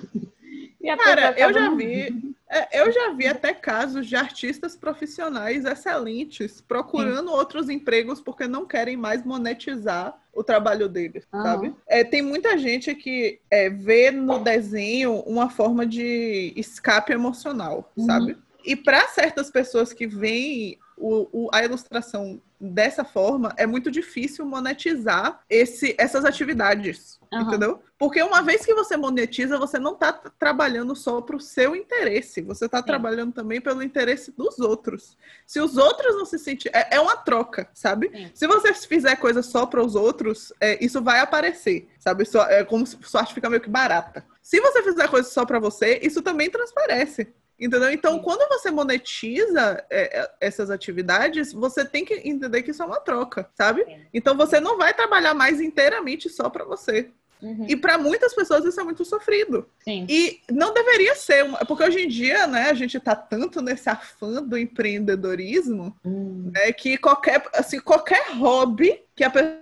Cara, 0.96 1.34
eu 1.38 1.52
já 1.52 1.74
vi, 1.74 2.34
é, 2.48 2.80
eu 2.80 2.90
já 2.92 3.12
vi 3.12 3.26
até 3.26 3.52
casos 3.52 4.06
de 4.06 4.16
artistas 4.16 4.74
profissionais 4.74 5.64
excelentes 5.64 6.60
procurando 6.60 7.30
outros 7.30 7.68
empregos 7.68 8.20
porque 8.20 8.46
não 8.46 8.66
querem 8.66 8.96
mais 8.96 9.24
monetizar 9.24 10.18
o 10.32 10.42
trabalho 10.42 10.88
deles, 10.88 11.26
Aham. 11.32 11.42
sabe? 11.42 11.74
É, 11.86 12.02
tem 12.02 12.22
muita 12.22 12.56
gente 12.56 12.94
que 12.94 13.40
é, 13.50 13.68
vê 13.68 14.10
no 14.10 14.38
desenho 14.38 15.20
uma 15.20 15.50
forma 15.50 15.86
de 15.86 16.52
escape 16.56 17.12
emocional, 17.12 17.92
Uhum. 17.96 18.06
sabe? 18.06 18.38
E 18.64 18.76
para 18.76 19.06
certas 19.08 19.50
pessoas 19.50 19.92
que 19.92 20.06
veem 20.06 20.78
o- 21.00 21.28
o- 21.46 21.50
a 21.52 21.64
ilustração 21.64 22.40
dessa 22.60 23.04
forma, 23.04 23.54
é 23.56 23.66
muito 23.66 23.90
difícil 23.90 24.44
monetizar 24.44 25.40
esse, 25.48 25.94
essas 25.98 26.26
atividades, 26.26 27.18
Aham. 27.32 27.42
entendeu? 27.48 27.82
Porque 27.98 28.22
uma 28.22 28.42
vez 28.42 28.66
que 28.66 28.74
você 28.74 28.96
monetiza, 28.98 29.56
você 29.58 29.78
não 29.78 29.94
está 29.94 30.12
trabalhando 30.12 30.94
só 30.94 31.22
para 31.22 31.36
o 31.36 31.40
seu 31.40 31.74
interesse, 31.74 32.42
você 32.42 32.66
está 32.66 32.82
trabalhando 32.82 33.32
também 33.32 33.60
pelo 33.62 33.82
interesse 33.82 34.30
dos 34.32 34.58
outros. 34.58 35.16
Se 35.46 35.58
os 35.58 35.78
outros 35.78 36.14
não 36.16 36.26
se 36.26 36.38
sentirem. 36.38 36.78
É, 36.78 36.96
é 36.96 37.00
uma 37.00 37.16
troca, 37.16 37.68
sabe? 37.72 38.10
Sim. 38.14 38.30
Se 38.34 38.46
você 38.46 38.74
fizer 38.74 39.16
coisa 39.16 39.42
só 39.42 39.64
para 39.64 39.82
os 39.82 39.94
outros, 39.94 40.52
é, 40.60 40.82
isso 40.84 41.02
vai 41.02 41.20
aparecer, 41.20 41.88
sabe? 41.98 42.24
Isso 42.24 42.38
é 42.38 42.62
como 42.64 42.86
se 42.86 42.98
sua 43.02 43.22
arte 43.22 43.32
fica 43.34 43.48
meio 43.48 43.62
que 43.62 43.70
barata. 43.70 44.22
Se 44.42 44.60
você 44.60 44.82
fizer 44.82 45.08
coisa 45.08 45.28
só 45.30 45.46
para 45.46 45.58
você, 45.58 45.98
isso 46.02 46.20
também 46.20 46.50
transparece. 46.50 47.32
Entendeu? 47.60 47.92
Então, 47.92 48.18
quando 48.20 48.48
você 48.48 48.70
monetiza 48.70 49.84
é, 49.90 50.20
é, 50.20 50.30
essas 50.40 50.70
atividades, 50.70 51.52
você 51.52 51.84
tem 51.84 52.04
que 52.04 52.14
entender 52.24 52.62
que 52.62 52.70
isso 52.70 52.82
é 52.82 52.86
uma 52.86 53.00
troca, 53.00 53.48
sabe? 53.54 53.84
Sim. 53.84 54.00
Então, 54.14 54.36
você 54.36 54.58
não 54.58 54.78
vai 54.78 54.94
trabalhar 54.94 55.34
mais 55.34 55.60
inteiramente 55.60 56.30
só 56.30 56.48
para 56.48 56.64
você. 56.64 57.10
Uhum. 57.42 57.66
E 57.68 57.76
para 57.76 57.96
muitas 57.98 58.34
pessoas 58.34 58.64
isso 58.64 58.80
é 58.80 58.84
muito 58.84 59.04
sofrido. 59.04 59.66
Sim. 59.82 60.06
E 60.08 60.40
não 60.50 60.72
deveria 60.72 61.14
ser, 61.14 61.44
uma... 61.44 61.58
porque 61.58 61.84
hoje 61.84 62.00
em 62.00 62.08
dia, 62.08 62.46
né, 62.46 62.70
a 62.70 62.74
gente 62.74 62.98
tá 63.00 63.14
tanto 63.16 63.62
nesse 63.62 63.88
afã 63.88 64.42
do 64.42 64.58
empreendedorismo, 64.58 65.96
Hum. 66.04 66.50
né, 66.54 66.72
que 66.72 66.96
qualquer, 66.98 67.42
assim, 67.54 67.80
qualquer 67.80 68.32
hobby 68.32 69.02
que 69.14 69.24
a 69.24 69.30
pessoa 69.30 69.60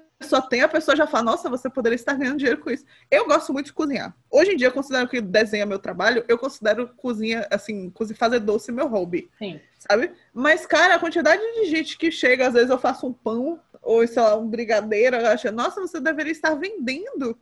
tem, 0.49 0.63
a 0.63 0.69
pessoa 0.69 0.97
já 0.97 1.07
fala, 1.07 1.25
nossa, 1.25 1.49
você 1.49 1.71
poderia 1.71 1.95
estar 1.95 2.15
ganhando 2.15 2.39
dinheiro 2.39 2.61
com 2.61 2.71
isso. 2.71 2.85
Eu 3.11 3.27
gosto 3.27 3.53
muito 3.53 3.67
de 3.67 3.73
cozinhar. 3.73 4.17
Hoje 4.31 4.53
em 4.53 4.57
dia, 4.57 4.67
eu 4.67 4.73
considero 4.73 5.09
que 5.09 5.21
desenho 5.21 5.63
é 5.63 5.67
meu 5.67 5.79
trabalho, 5.79 6.25
eu 6.27 6.37
considero 6.37 6.89
cozinha, 6.97 7.47
assim, 7.51 7.93
fazer 8.17 8.41
doce 8.41 8.73
meu 8.73 8.89
hobby, 8.89 9.31
Sim. 9.39 9.61
sabe? 9.79 10.13
Mas, 10.35 10.67
cara, 10.67 10.97
a 10.97 10.99
quantidade 10.99 11.41
de 11.41 11.67
gente 11.67 11.97
que 11.97 12.11
chega, 12.11 12.49
às 12.49 12.55
vezes 12.55 12.71
eu 12.71 12.79
faço 12.79 13.07
um 13.07 13.13
pão, 13.13 13.61
ou, 13.81 14.07
sei 14.07 14.21
lá, 14.21 14.37
um 14.37 14.49
brigadeiro, 14.49 15.17
ela 15.17 15.33
acha, 15.33 15.53
nossa, 15.53 15.81
você 15.81 16.01
deveria 16.01 16.33
estar 16.33 16.55
vendendo 16.55 17.39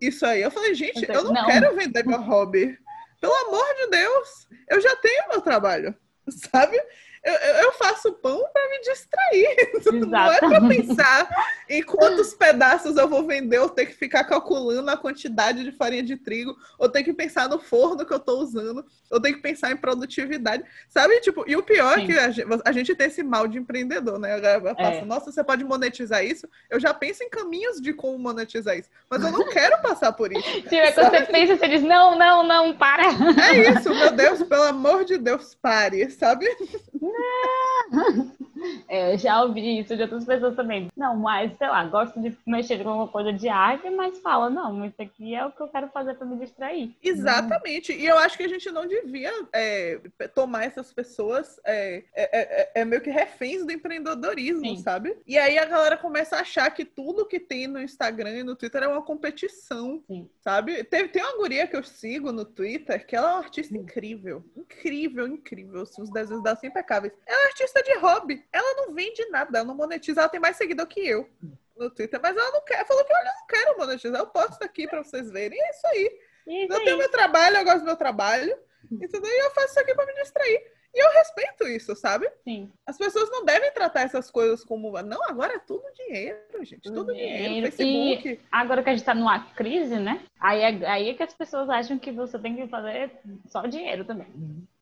isso 0.00 0.24
aí. 0.24 0.42
Eu 0.42 0.50
falei, 0.50 0.74
gente, 0.74 1.08
eu 1.08 1.24
não, 1.24 1.32
Não. 1.32 1.46
quero 1.46 1.74
vender 1.74 2.06
meu 2.06 2.20
hobby. 2.20 2.78
Pelo 3.20 3.34
amor 3.46 3.66
de 3.76 3.90
Deus, 3.90 4.48
eu 4.68 4.80
já 4.80 4.94
tenho 4.96 5.28
meu 5.28 5.40
trabalho, 5.40 5.94
sabe? 6.28 6.78
Eu, 7.26 7.32
eu- 7.34 7.54
eu 7.64 7.72
faço 7.72 8.12
pão 8.12 8.40
para 8.52 8.70
me 8.70 8.80
distrair. 8.82 9.72
Não 10.06 10.32
é 10.32 10.38
para 10.38 10.46
Exatamente. 10.48 10.86
pensar 10.86 11.28
em 11.68 11.82
quantos 11.82 12.32
pedaços 12.34 12.96
eu 12.96 13.08
vou 13.08 13.26
vender, 13.26 13.58
ou 13.58 13.68
ter 13.68 13.86
que 13.86 13.94
ficar 13.94 14.22
calculando 14.24 14.88
a 14.90 14.96
quantidade 14.96 15.64
de 15.64 15.72
farinha 15.72 16.04
de 16.04 16.16
trigo, 16.16 16.56
ou 16.78 16.88
ter 16.88 17.02
que 17.02 17.12
pensar 17.12 17.48
no 17.48 17.58
forno 17.58 18.06
que 18.06 18.14
eu 18.14 18.20
tô 18.20 18.38
usando, 18.38 18.84
ou 19.10 19.20
ter 19.20 19.32
que 19.32 19.40
pensar 19.42 19.72
em 19.72 19.76
produtividade. 19.76 20.62
Sabe? 20.88 21.18
Tipo, 21.20 21.44
e 21.48 21.56
o 21.56 21.62
pior 21.64 21.98
é 21.98 22.00
Sim. 22.00 22.06
que 22.06 22.12
a 22.18 22.30
gente, 22.30 22.48
a 22.64 22.72
gente 22.72 22.94
tem 22.94 23.08
esse 23.08 23.22
mal 23.24 23.48
de 23.48 23.58
empreendedor, 23.58 24.18
né? 24.20 24.34
A 24.34 24.38
galera 24.40 24.74
fala 24.76 24.88
É. 24.94 25.04
nossa, 25.04 25.32
você 25.32 25.42
pode 25.42 25.64
monetizar 25.64 26.24
isso? 26.24 26.48
Eu 26.70 26.78
já 26.78 26.94
penso 26.94 27.24
em 27.24 27.28
caminhos 27.28 27.80
de 27.80 27.92
como 27.92 28.16
monetizar 28.18 28.78
isso, 28.78 28.88
mas 29.10 29.20
eu 29.24 29.32
não 29.32 29.44
quero 29.50 29.82
passar 29.82 30.12
por 30.12 30.32
isso. 30.32 30.42
Tipo, 30.62 30.74
é 30.76 30.92
quando 30.92 31.10
você 31.10 31.22
pensa, 31.22 31.56
você 31.56 31.66
diz, 31.68 31.82
não, 31.82 32.16
não, 32.16 32.44
não, 32.44 32.72
para. 32.76 33.02
É 33.50 33.70
isso, 33.72 33.90
meu 33.92 34.12
Deus, 34.12 34.42
pelo 34.44 34.62
amor 34.62 35.04
de 35.04 35.18
Deus, 35.18 35.54
pare, 35.56 36.08
sabe? 36.10 36.46
Yeah. 37.18 38.22
É, 38.88 39.16
já 39.18 39.42
ouvi 39.42 39.80
isso 39.80 39.96
de 39.96 40.02
outras 40.02 40.24
pessoas 40.24 40.54
também. 40.54 40.88
Não, 40.96 41.16
mas, 41.16 41.56
sei 41.58 41.68
lá, 41.68 41.84
gosto 41.84 42.20
de 42.20 42.36
mexer 42.46 42.82
com 42.82 42.90
alguma 42.90 43.08
coisa 43.08 43.32
de 43.32 43.48
arte, 43.48 43.88
mas 43.90 44.18
fala, 44.18 44.48
não, 44.50 44.84
isso 44.84 45.00
aqui 45.00 45.34
é 45.34 45.44
o 45.44 45.52
que 45.52 45.60
eu 45.60 45.68
quero 45.68 45.88
fazer 45.88 46.14
para 46.14 46.26
me 46.26 46.36
distrair. 46.36 46.94
Exatamente. 47.02 47.92
E 47.92 48.06
eu 48.06 48.18
acho 48.18 48.36
que 48.36 48.44
a 48.44 48.48
gente 48.48 48.70
não 48.70 48.86
devia 48.86 49.32
é, 49.52 50.00
tomar 50.34 50.64
essas 50.64 50.92
pessoas 50.92 51.60
é, 51.64 52.02
é, 52.14 52.40
é, 52.40 52.70
é 52.74 52.84
meio 52.84 53.02
que 53.02 53.10
reféns 53.10 53.64
do 53.64 53.72
empreendedorismo, 53.72 54.76
Sim. 54.76 54.78
sabe? 54.78 55.16
E 55.26 55.38
aí 55.38 55.58
a 55.58 55.64
galera 55.64 55.96
começa 55.96 56.36
a 56.36 56.40
achar 56.40 56.70
que 56.70 56.84
tudo 56.84 57.26
que 57.26 57.40
tem 57.40 57.66
no 57.66 57.80
Instagram 57.80 58.38
e 58.38 58.42
no 58.42 58.56
Twitter 58.56 58.82
é 58.82 58.88
uma 58.88 59.02
competição, 59.02 60.02
Sim. 60.06 60.28
sabe? 60.40 60.84
Tem, 60.84 61.08
tem 61.08 61.22
uma 61.22 61.36
guria 61.36 61.66
que 61.66 61.76
eu 61.76 61.82
sigo 61.82 62.32
no 62.32 62.44
Twitter 62.44 63.06
que 63.06 63.16
ela 63.16 63.30
é 63.30 63.32
uma 63.32 63.40
artista 63.40 63.76
incrível. 63.76 64.44
Incrível, 64.56 65.26
incrível. 65.26 65.82
Assim, 65.82 66.02
os 66.02 66.10
desenhos 66.10 66.42
dela 66.42 66.56
são 66.56 66.68
impecáveis. 66.68 67.12
Ela 67.26 67.44
é 67.44 67.46
artista 67.48 67.82
de 67.82 67.98
hobby. 67.98 68.44
Ela 68.56 68.74
não 68.74 68.94
vende 68.94 69.24
nada, 69.30 69.58
ela 69.58 69.66
não 69.66 69.74
monetiza, 69.74 70.20
ela 70.20 70.28
tem 70.28 70.40
mais 70.40 70.56
seguidor 70.56 70.86
que 70.86 71.00
eu 71.00 71.28
no 71.76 71.90
Twitter, 71.90 72.18
mas 72.22 72.36
ela 72.36 72.50
não 72.52 72.64
quer. 72.64 72.86
Falou 72.86 73.04
que 73.04 73.12
olha, 73.12 73.28
eu 73.28 73.34
não 73.34 73.46
quero 73.46 73.78
monetizar, 73.78 74.20
eu 74.20 74.26
posto 74.26 74.62
aqui 74.62 74.88
para 74.88 75.02
vocês 75.02 75.30
verem. 75.30 75.58
E 75.58 75.62
é 75.62 75.70
isso 75.70 75.86
aí. 75.86 76.20
Isso 76.46 76.72
eu 76.72 76.78
aí. 76.78 76.84
tenho 76.84 76.98
meu 76.98 77.10
trabalho, 77.10 77.56
eu 77.56 77.64
gosto 77.64 77.80
do 77.80 77.86
meu 77.86 77.96
trabalho. 77.96 78.56
Entendeu? 78.90 79.30
E 79.30 79.44
eu 79.44 79.50
faço 79.50 79.68
isso 79.68 79.80
aqui 79.80 79.94
para 79.94 80.06
me 80.06 80.14
distrair. 80.14 80.76
E 80.94 80.98
eu 80.98 81.12
respeito 81.12 81.68
isso, 81.68 81.94
sabe? 81.94 82.26
Sim. 82.42 82.72
As 82.86 82.96
pessoas 82.96 83.30
não 83.30 83.44
devem 83.44 83.70
tratar 83.70 84.02
essas 84.02 84.30
coisas 84.30 84.64
como. 84.64 84.90
Não, 85.02 85.22
agora 85.24 85.56
é 85.56 85.58
tudo 85.58 85.82
dinheiro, 85.92 86.64
gente. 86.64 86.90
Tudo 86.90 87.12
dinheiro. 87.12 87.44
dinheiro 87.44 87.66
Facebook. 87.66 88.28
E 88.28 88.40
agora 88.50 88.82
que 88.82 88.88
a 88.88 88.92
gente 88.94 89.04
tá 89.04 89.14
numa 89.14 89.52
crise, 89.52 89.98
né? 89.98 90.24
Aí 90.40 90.62
é, 90.62 90.86
aí 90.86 91.08
é 91.10 91.14
que 91.14 91.22
as 91.22 91.34
pessoas 91.34 91.68
acham 91.68 91.98
que 91.98 92.10
você 92.10 92.38
tem 92.38 92.56
que 92.56 92.66
fazer 92.68 93.10
só 93.46 93.66
dinheiro 93.66 94.06
também. 94.06 94.28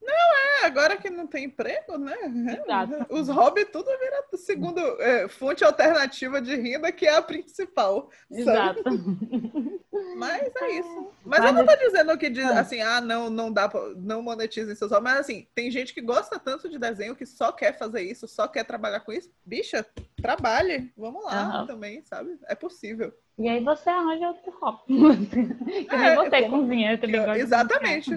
Não, 0.04 0.62
é, 0.62 0.66
agora 0.66 0.96
que 0.96 1.08
não 1.08 1.26
tem 1.26 1.44
emprego, 1.44 1.96
né? 1.96 2.16
Exato. 2.62 3.06
Os 3.08 3.28
hobbies 3.28 3.68
tudo 3.72 3.86
vira 3.98 4.24
segundo 4.36 4.80
é, 5.00 5.28
fonte 5.28 5.64
alternativa 5.64 6.40
de 6.40 6.54
renda, 6.54 6.92
que 6.92 7.06
é 7.06 7.14
a 7.14 7.22
principal. 7.22 8.10
Exato. 8.30 8.82
Mas 10.16 10.50
é 10.54 10.70
isso. 10.72 11.12
Mas, 11.24 11.44
eu 11.44 11.52
não 11.52 11.66
tô 11.66 11.76
dizendo 11.76 12.16
que 12.18 12.30
diz 12.30 12.44
ah. 12.44 12.60
assim, 12.60 12.80
ah, 12.80 13.00
não, 13.00 13.30
não 13.30 13.52
dá 13.52 13.68
pra, 13.68 13.80
não 13.96 14.22
monetizem 14.22 14.74
seus 14.74 14.90
hobbies. 14.90 15.12
Mas 15.12 15.20
assim, 15.20 15.46
tem 15.54 15.70
gente 15.70 15.94
que 15.94 16.00
gosta 16.00 16.38
tanto 16.38 16.68
de 16.68 16.78
desenho 16.78 17.16
que 17.16 17.26
só 17.26 17.52
quer 17.52 17.76
fazer 17.78 18.02
isso, 18.02 18.28
só 18.28 18.46
quer 18.46 18.64
trabalhar 18.64 19.00
com 19.00 19.12
isso. 19.12 19.30
Bicha, 19.44 19.84
trabalhe. 20.20 20.92
Vamos 20.96 21.24
lá 21.24 21.60
uhum. 21.60 21.66
também, 21.66 22.02
sabe? 22.04 22.38
É 22.46 22.54
possível. 22.54 23.12
E 23.36 23.48
aí 23.48 23.62
você 23.64 23.90
arranja 23.90 24.28
outro 24.28 24.56
hobby. 24.60 24.86
que 25.26 25.96
nem 25.96 26.06
é, 26.06 26.14
você 26.14 26.42
como... 26.42 26.62
cozinha, 26.62 26.92
eu 26.92 27.00
também 27.00 27.24
gosto 27.24 27.40
Exatamente. 27.40 28.10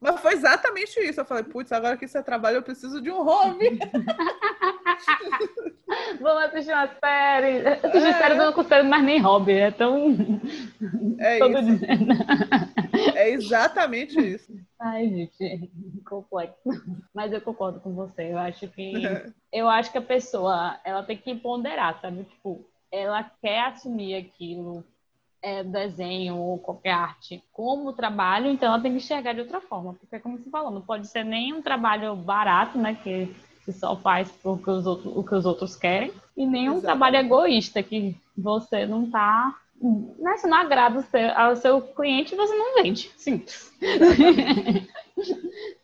Mas 0.00 0.20
foi 0.20 0.32
exatamente 0.32 1.00
isso. 1.00 1.20
Eu 1.20 1.24
falei, 1.24 1.44
putz, 1.44 1.70
agora 1.70 1.96
que 1.96 2.08
você 2.08 2.22
trabalha, 2.22 2.56
eu 2.56 2.62
preciso 2.62 3.00
de 3.02 3.10
um 3.10 3.22
hobby. 3.22 3.78
Vamos 6.20 6.44
assistir 6.44 6.72
uma 6.72 6.88
série. 6.88 7.66
Assistir 7.68 8.08
é. 8.08 8.12
série 8.14 8.34
não 8.34 8.52
considero 8.52 8.84
mais 8.88 9.04
nem 9.04 9.20
hobby, 9.20 9.52
é 9.52 9.70
tão. 9.70 10.16
É 11.18 11.38
Todo 11.40 11.58
isso. 11.60 11.84
É 13.14 13.30
exatamente 13.30 14.18
isso. 14.18 14.52
Ai, 14.80 15.08
gente, 15.08 15.70
complexo. 16.04 16.68
Mas 17.14 17.32
eu 17.32 17.40
concordo 17.40 17.80
com 17.80 17.94
você. 17.94 18.32
Eu 18.32 18.38
acho 18.38 18.68
que. 18.68 18.92
Eu 19.54 19.68
acho 19.68 19.92
que 19.92 19.98
a 19.98 20.02
pessoa 20.02 20.80
ela 20.84 21.04
tem 21.04 21.16
que 21.16 21.32
ponderar, 21.32 22.00
sabe? 22.00 22.24
Tipo, 22.24 22.68
ela 22.90 23.22
quer 23.40 23.66
assumir 23.66 24.16
aquilo, 24.16 24.84
é, 25.40 25.62
desenho 25.62 26.36
ou 26.36 26.58
qualquer 26.58 26.90
arte, 26.90 27.40
como 27.52 27.92
trabalho, 27.92 28.50
então 28.50 28.72
ela 28.72 28.82
tem 28.82 28.90
que 28.90 28.96
enxergar 28.96 29.32
de 29.32 29.42
outra 29.42 29.60
forma. 29.60 29.94
Porque, 29.94 30.18
como 30.18 30.38
você 30.38 30.50
falou, 30.50 30.72
não 30.72 30.80
pode 30.80 31.06
ser 31.06 31.24
nem 31.24 31.52
um 31.52 31.62
trabalho 31.62 32.16
barato, 32.16 32.76
né? 32.76 32.98
Que, 33.00 33.32
que 33.64 33.72
só 33.72 33.96
faz 33.96 34.30
porque 34.42 34.70
os 34.70 34.86
outros, 34.86 35.16
o 35.16 35.22
que 35.22 35.34
os 35.34 35.46
outros 35.46 35.76
querem, 35.76 36.12
e 36.36 36.46
nem 36.46 36.70
um 36.70 36.80
trabalho 36.80 37.16
egoísta, 37.16 37.82
que 37.82 38.16
você 38.36 38.86
não 38.86 39.04
está 39.04 39.54
né, 40.18 40.36
se 40.36 40.46
não 40.46 40.58
agrada 40.58 41.02
seu, 41.02 41.30
ao 41.36 41.56
seu 41.56 41.80
cliente, 41.80 42.34
você 42.34 42.54
não 42.54 42.82
vende. 42.82 43.10
Simples. 43.16 43.72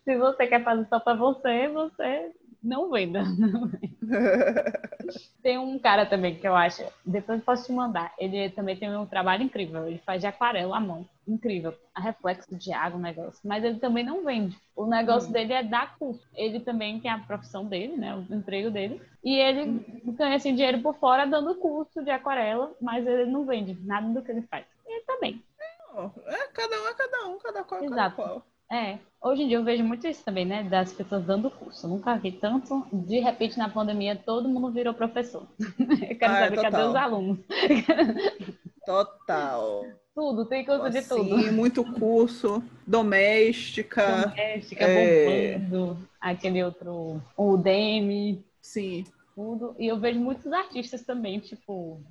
se 0.04 0.16
você 0.16 0.46
quer 0.46 0.62
fazer 0.62 0.86
só 0.88 1.00
para 1.00 1.16
você, 1.16 1.68
você 1.68 2.30
não 2.62 2.90
venda. 2.90 3.24
tem 5.42 5.58
um 5.58 5.78
cara 5.78 6.06
também 6.06 6.34
que 6.34 6.46
eu 6.46 6.54
acho, 6.54 6.82
depois 7.04 7.38
eu 7.38 7.44
posso 7.44 7.66
te 7.66 7.72
mandar. 7.72 8.12
Ele 8.18 8.50
também 8.50 8.76
tem 8.76 8.94
um 8.94 9.06
trabalho 9.06 9.42
incrível. 9.42 9.86
Ele 9.86 9.98
faz 9.98 10.20
de 10.20 10.26
aquarela 10.26 10.76
à 10.76 10.80
mão. 10.80 11.06
Incrível. 11.30 11.74
A 11.94 12.00
reflexo 12.00 12.54
de 12.56 12.72
água, 12.72 12.98
o 12.98 13.02
negócio. 13.02 13.40
Mas 13.44 13.62
ele 13.62 13.78
também 13.78 14.04
não 14.04 14.24
vende. 14.24 14.58
O 14.74 14.84
negócio 14.84 15.28
hum. 15.28 15.32
dele 15.32 15.52
é 15.52 15.62
dar 15.62 15.96
curso. 15.96 16.26
Ele 16.34 16.58
também 16.58 16.98
tem 16.98 17.10
a 17.10 17.18
profissão 17.18 17.64
dele, 17.64 17.96
né? 17.96 18.14
O 18.16 18.34
emprego 18.34 18.70
dele. 18.70 19.00
E 19.22 19.36
ele 19.36 19.84
ganha 20.18 20.36
assim, 20.36 20.54
dinheiro 20.54 20.80
por 20.80 20.94
fora 20.96 21.26
dando 21.26 21.54
curso 21.54 22.02
de 22.02 22.10
aquarela, 22.10 22.72
mas 22.80 23.06
ele 23.06 23.30
não 23.30 23.44
vende 23.44 23.78
nada 23.82 24.08
do 24.08 24.22
que 24.22 24.32
ele 24.32 24.42
faz. 24.42 24.66
E 24.86 24.92
ele 24.92 25.04
também. 25.04 25.42
É, 26.26 26.48
cada 26.52 26.82
um 26.82 26.88
é 26.88 26.94
cada 26.94 27.26
um, 27.28 27.38
cada 27.38 27.64
qual 27.64 27.80
é 27.80 27.84
Exato. 27.84 28.16
cada 28.16 28.28
qual. 28.28 28.42
É, 28.72 28.98
hoje 29.20 29.42
em 29.42 29.48
dia 29.48 29.56
eu 29.56 29.64
vejo 29.64 29.82
muito 29.82 30.06
isso 30.06 30.24
também, 30.24 30.44
né? 30.44 30.62
Das 30.62 30.92
pessoas 30.92 31.24
dando 31.24 31.50
curso. 31.50 31.86
Eu 31.86 31.90
nunca 31.90 32.16
vi 32.16 32.32
tanto. 32.32 32.86
De 32.92 33.18
repente, 33.18 33.58
na 33.58 33.68
pandemia, 33.68 34.14
todo 34.14 34.48
mundo 34.48 34.70
virou 34.70 34.94
professor. 34.94 35.44
Eu 36.08 36.16
quero 36.16 36.32
ah, 36.32 36.40
é 36.40 36.44
saber 36.44 36.62
cadê 36.62 36.82
os 36.84 36.94
alunos. 36.94 37.38
Total. 38.90 39.86
Tudo, 40.14 40.44
tem 40.44 40.64
curso 40.64 40.84
assim, 40.84 41.00
de 41.00 41.08
tudo. 41.08 41.42
Sim, 41.42 41.50
muito 41.52 41.84
curso. 41.92 42.62
Doméstica. 42.86 44.28
Doméstica, 44.28 44.84
é... 44.84 45.58
bombando. 45.58 46.08
Aquele 46.20 46.62
outro, 46.64 47.22
o 47.36 47.52
Udemy. 47.52 48.44
Sim. 48.60 49.04
Tudo. 49.34 49.76
E 49.78 49.86
eu 49.86 49.98
vejo 49.98 50.18
muitos 50.18 50.52
artistas 50.52 51.04
também, 51.04 51.38
tipo, 51.38 52.02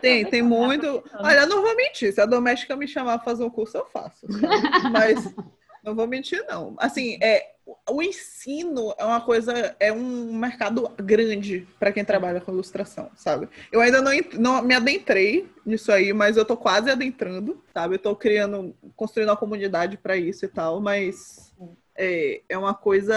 tem, 0.00 0.24
tem 0.24 0.42
muito. 0.42 1.04
Olha, 1.18 1.46
não 1.46 1.62
vou 1.62 1.76
mentir. 1.76 2.12
Se 2.12 2.20
a 2.20 2.26
doméstica 2.26 2.76
me 2.76 2.88
chamar 2.88 3.18
para 3.18 3.24
fazer 3.24 3.44
um 3.44 3.50
curso, 3.50 3.76
eu 3.76 3.86
faço. 3.86 4.26
Mas 4.92 5.34
não 5.82 5.94
vou 5.94 6.06
mentir, 6.06 6.42
não. 6.48 6.74
Assim, 6.78 7.18
é, 7.20 7.53
o 7.88 8.02
ensino 8.02 8.94
é 8.98 9.04
uma 9.04 9.20
coisa, 9.20 9.74
é 9.80 9.92
um 9.92 10.34
mercado 10.34 10.90
grande 10.96 11.66
para 11.78 11.92
quem 11.92 12.04
trabalha 12.04 12.40
com 12.40 12.52
ilustração, 12.52 13.10
sabe? 13.16 13.48
Eu 13.72 13.80
ainda 13.80 14.02
não, 14.02 14.12
não 14.34 14.62
me 14.62 14.74
adentrei 14.74 15.48
nisso 15.64 15.90
aí, 15.90 16.12
mas 16.12 16.36
eu 16.36 16.44
tô 16.44 16.56
quase 16.56 16.90
adentrando, 16.90 17.62
sabe? 17.72 17.94
Eu 17.94 17.98
tô 17.98 18.14
criando, 18.14 18.74
construindo 18.96 19.30
uma 19.30 19.36
comunidade 19.36 19.96
para 19.96 20.16
isso 20.16 20.44
e 20.44 20.48
tal, 20.48 20.80
mas 20.80 21.54
é, 21.96 22.42
é 22.48 22.58
uma 22.58 22.74
coisa. 22.74 23.14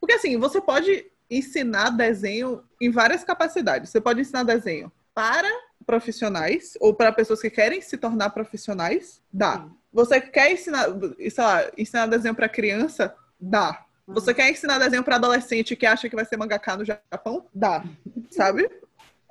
Porque 0.00 0.14
assim, 0.14 0.36
você 0.36 0.60
pode 0.60 1.06
ensinar 1.30 1.90
desenho 1.90 2.62
em 2.80 2.90
várias 2.90 3.24
capacidades. 3.24 3.90
Você 3.90 4.00
pode 4.00 4.20
ensinar 4.20 4.42
desenho 4.42 4.90
para 5.14 5.48
profissionais 5.86 6.76
ou 6.80 6.94
para 6.94 7.12
pessoas 7.12 7.40
que 7.40 7.50
querem 7.50 7.80
se 7.80 7.96
tornar 7.96 8.30
profissionais, 8.30 9.20
dá. 9.32 9.58
Sim. 9.58 9.70
Você 9.92 10.20
quer 10.20 10.52
ensinar, 10.52 10.86
sei 11.18 11.44
lá, 11.44 11.70
ensinar 11.76 12.06
desenho 12.06 12.34
para 12.34 12.48
criança? 12.48 13.14
Dá. 13.40 13.84
Você 14.06 14.34
quer 14.34 14.50
ensinar 14.50 14.78
desenho 14.78 15.04
para 15.04 15.16
adolescente 15.16 15.76
que 15.76 15.86
acha 15.86 16.08
que 16.08 16.16
vai 16.16 16.24
ser 16.24 16.36
mangaká 16.36 16.76
no 16.76 16.84
Japão? 16.84 17.46
Dá. 17.54 17.84
Sabe? 18.30 18.68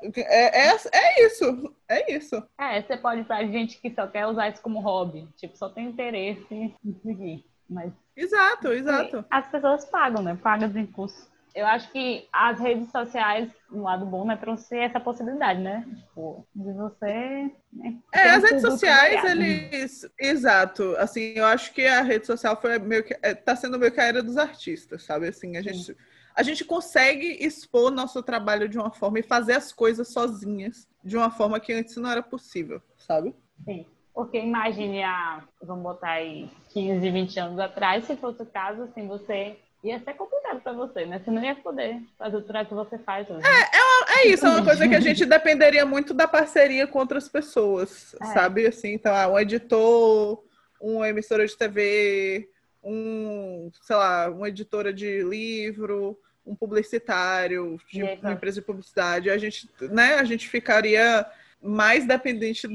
É, 0.02 0.70
é, 0.70 0.78
é 0.94 1.26
isso. 1.26 1.76
É 1.88 2.16
isso. 2.16 2.44
É, 2.58 2.82
você 2.82 2.98
pode 2.98 3.24
para 3.26 3.46
gente 3.46 3.80
que 3.80 3.94
só 3.94 4.08
quer 4.08 4.26
usar 4.26 4.50
isso 4.50 4.62
como 4.62 4.80
hobby. 4.80 5.28
Tipo, 5.36 5.58
só 5.58 5.70
tem 5.70 5.90
interesse 5.90 6.54
em 6.54 6.76
seguir. 7.04 7.46
Mas. 7.70 7.92
Exato, 8.16 8.70
exato. 8.70 9.26
As 9.30 9.48
pessoas 9.50 9.86
pagam, 9.86 10.24
né? 10.24 10.38
Pagam 10.42 10.70
em 10.76 10.86
curso 10.86 11.30
eu 11.56 11.66
acho 11.66 11.92
que 11.92 12.28
as 12.32 12.60
redes 12.60 12.92
sociais, 12.92 13.50
um 13.72 13.82
lado 13.84 14.06
bom, 14.06 14.26
né, 14.26 14.36
trouxe 14.38 14.78
essa 14.78 15.00
possibilidade, 15.00 15.60
né? 15.60 15.86
Tipo, 15.96 16.46
de 16.56 16.72
você. 16.74 17.52
Né, 17.74 17.98
é, 18.14 18.30
as 18.30 18.44
redes 18.44 18.62
sociais, 18.62 19.24
eles. 19.26 20.10
Exato. 20.20 20.96
Assim, 20.98 21.34
eu 21.36 21.46
acho 21.46 21.74
que 21.74 21.86
a 21.86 22.02
rede 22.02 22.26
social 22.26 22.60
foi 22.60 22.78
meio 22.80 23.04
que. 23.04 23.18
É, 23.22 23.34
tá 23.34 23.56
sendo 23.56 23.80
meio 23.80 23.92
que 23.92 24.00
a 24.00 24.06
era 24.06 24.24
dos 24.24 24.38
artistas, 24.38 25.04
sabe? 25.04 25.28
Assim, 25.28 25.58
a 25.58 25.62
gente. 25.62 25.96
A 26.36 26.44
gente 26.44 26.64
consegue 26.64 27.38
expor 27.42 27.92
nosso 27.92 28.24
trabalho 28.24 28.70
de 28.70 28.78
uma 28.78 28.92
forma 28.92 29.20
e 29.20 29.24
fazer 29.24 29.54
as 29.54 29.74
coisas 29.74 30.08
sozinhas, 30.08 30.88
de 31.04 31.18
uma 31.18 31.30
forma 31.30 31.60
que 31.60 31.74
antes 31.74 31.98
não 31.98 32.10
era 32.10 32.24
possível, 32.24 32.82
sabe? 32.98 33.36
Sim. 33.66 33.86
Porque 34.14 34.38
imagine 34.38 35.04
a, 35.04 35.44
vamos 35.62 35.84
botar 35.84 36.12
aí 36.12 36.50
15, 36.70 37.10
20 37.10 37.40
anos 37.40 37.60
atrás, 37.60 38.06
se 38.06 38.16
fosse 38.16 38.42
o 38.42 38.46
caso, 38.46 38.84
assim, 38.84 39.08
você 39.08 39.58
ia 39.84 40.00
ser 40.00 40.14
complicado 40.14 40.62
para 40.62 40.74
você, 40.74 41.06
né? 41.06 41.22
Você 41.24 41.32
não 41.32 41.44
ia 41.44 41.56
poder 41.56 42.02
fazer 42.18 42.38
o 42.38 42.42
trabalho 42.42 42.68
que 42.68 42.74
você 42.74 42.98
faz 43.00 43.30
hoje. 43.30 43.46
É, 43.46 43.78
é, 43.78 43.82
uma, 43.82 44.20
é, 44.20 44.28
isso, 44.28 44.46
é 44.46 44.50
uma 44.50 44.64
coisa 44.64 44.88
que 44.88 44.96
a 44.96 45.00
gente 45.00 45.26
dependeria 45.26 45.86
muito 45.86 46.14
da 46.14 46.28
parceria 46.28 46.86
com 46.86 47.00
outras 47.00 47.30
pessoas, 47.30 48.16
é. 48.22 48.26
sabe? 48.26 48.68
Assim, 48.68 48.94
então, 48.94 49.14
ah, 49.16 49.28
um 49.28 49.40
editor, 49.40 50.44
uma 50.82 51.08
emissora 51.08 51.46
de 51.46 51.58
TV, 51.58 52.50
um, 52.84 53.72
sei 53.82 53.96
lá, 53.96 54.30
uma 54.30 54.50
editora 54.50 54.94
de 54.94 55.24
livro, 55.24 56.20
um 56.46 56.56
publicitário, 56.56 57.80
de 57.90 58.04
uma 58.04 58.34
empresa 58.34 58.60
de 58.60 58.66
publicidade. 58.66 59.30
A 59.30 59.38
gente, 59.38 59.70
né, 59.82 60.16
a 60.16 60.24
gente 60.26 60.50
ficaria 60.50 61.26
mais 61.62 62.06
dependente 62.06 62.68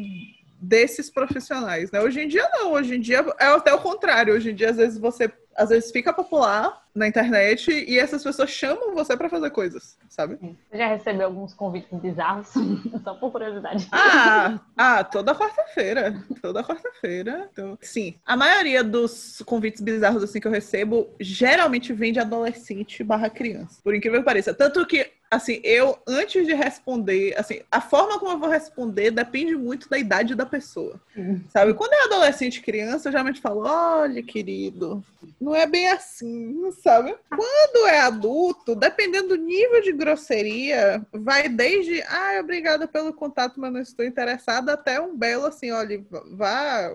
desses 0.60 1.10
profissionais, 1.10 1.90
né? 1.90 2.00
Hoje 2.00 2.20
em 2.22 2.28
dia 2.28 2.48
não, 2.52 2.72
hoje 2.72 2.96
em 2.96 3.00
dia 3.00 3.24
é 3.38 3.46
até 3.46 3.74
o 3.74 3.80
contrário. 3.80 4.34
Hoje 4.34 4.50
em 4.50 4.54
dia, 4.54 4.70
às 4.70 4.76
vezes, 4.76 4.98
você 4.98 5.30
às 5.56 5.68
vezes 5.68 5.90
fica 5.90 6.12
popular 6.12 6.84
na 6.94 7.08
internet 7.08 7.70
e 7.70 7.98
essas 7.98 8.22
pessoas 8.22 8.50
chamam 8.50 8.94
você 8.94 9.16
para 9.16 9.28
fazer 9.28 9.50
coisas, 9.50 9.98
sabe? 10.08 10.36
Você 10.70 10.78
já 10.78 10.86
recebeu 10.86 11.26
alguns 11.26 11.52
convites 11.52 11.98
bizarros? 11.98 12.48
Só 13.02 13.14
por 13.14 13.32
curiosidade. 13.32 13.88
Ah, 13.90 14.60
ah 14.76 15.04
toda 15.04 15.34
quarta-feira. 15.34 16.14
Toda 16.40 16.62
quarta-feira. 16.62 17.48
Então, 17.52 17.76
sim, 17.80 18.14
a 18.24 18.36
maioria 18.36 18.84
dos 18.84 19.42
convites 19.44 19.80
bizarros 19.80 20.22
assim 20.22 20.40
que 20.40 20.46
eu 20.46 20.52
recebo 20.52 21.10
geralmente 21.18 21.92
vem 21.92 22.12
de 22.12 22.20
adolescente 22.20 23.02
barra 23.02 23.28
criança. 23.28 23.80
Por 23.82 23.94
incrível 23.94 24.20
que 24.20 24.26
pareça. 24.26 24.54
Tanto 24.54 24.86
que 24.86 25.10
assim, 25.34 25.60
eu, 25.64 25.98
antes 26.06 26.46
de 26.46 26.54
responder, 26.54 27.34
assim, 27.36 27.60
a 27.70 27.80
forma 27.80 28.18
como 28.18 28.32
eu 28.32 28.38
vou 28.38 28.48
responder 28.48 29.10
depende 29.10 29.56
muito 29.56 29.88
da 29.88 29.98
idade 29.98 30.34
da 30.34 30.46
pessoa. 30.46 31.00
Uhum. 31.16 31.40
Sabe? 31.50 31.74
Quando 31.74 31.92
é 31.92 32.04
adolescente 32.04 32.60
criança, 32.60 33.08
eu 33.08 33.12
geralmente 33.12 33.40
falo, 33.40 33.62
olha, 33.66 34.22
querido, 34.22 35.02
não 35.40 35.54
é 35.54 35.66
bem 35.66 35.88
assim, 35.88 36.70
sabe? 36.82 37.14
Quando 37.28 37.86
é 37.88 38.00
adulto, 38.00 38.74
dependendo 38.74 39.28
do 39.28 39.36
nível 39.36 39.82
de 39.82 39.92
grosseria, 39.92 41.04
vai 41.12 41.48
desde, 41.48 42.02
ah, 42.02 42.38
obrigada 42.40 42.86
pelo 42.86 43.12
contato, 43.12 43.60
mas 43.60 43.72
não 43.72 43.80
estou 43.80 44.04
interessada, 44.04 44.74
até 44.74 45.00
um 45.00 45.16
belo 45.16 45.46
assim, 45.46 45.70
olha, 45.70 46.02
vá 46.32 46.92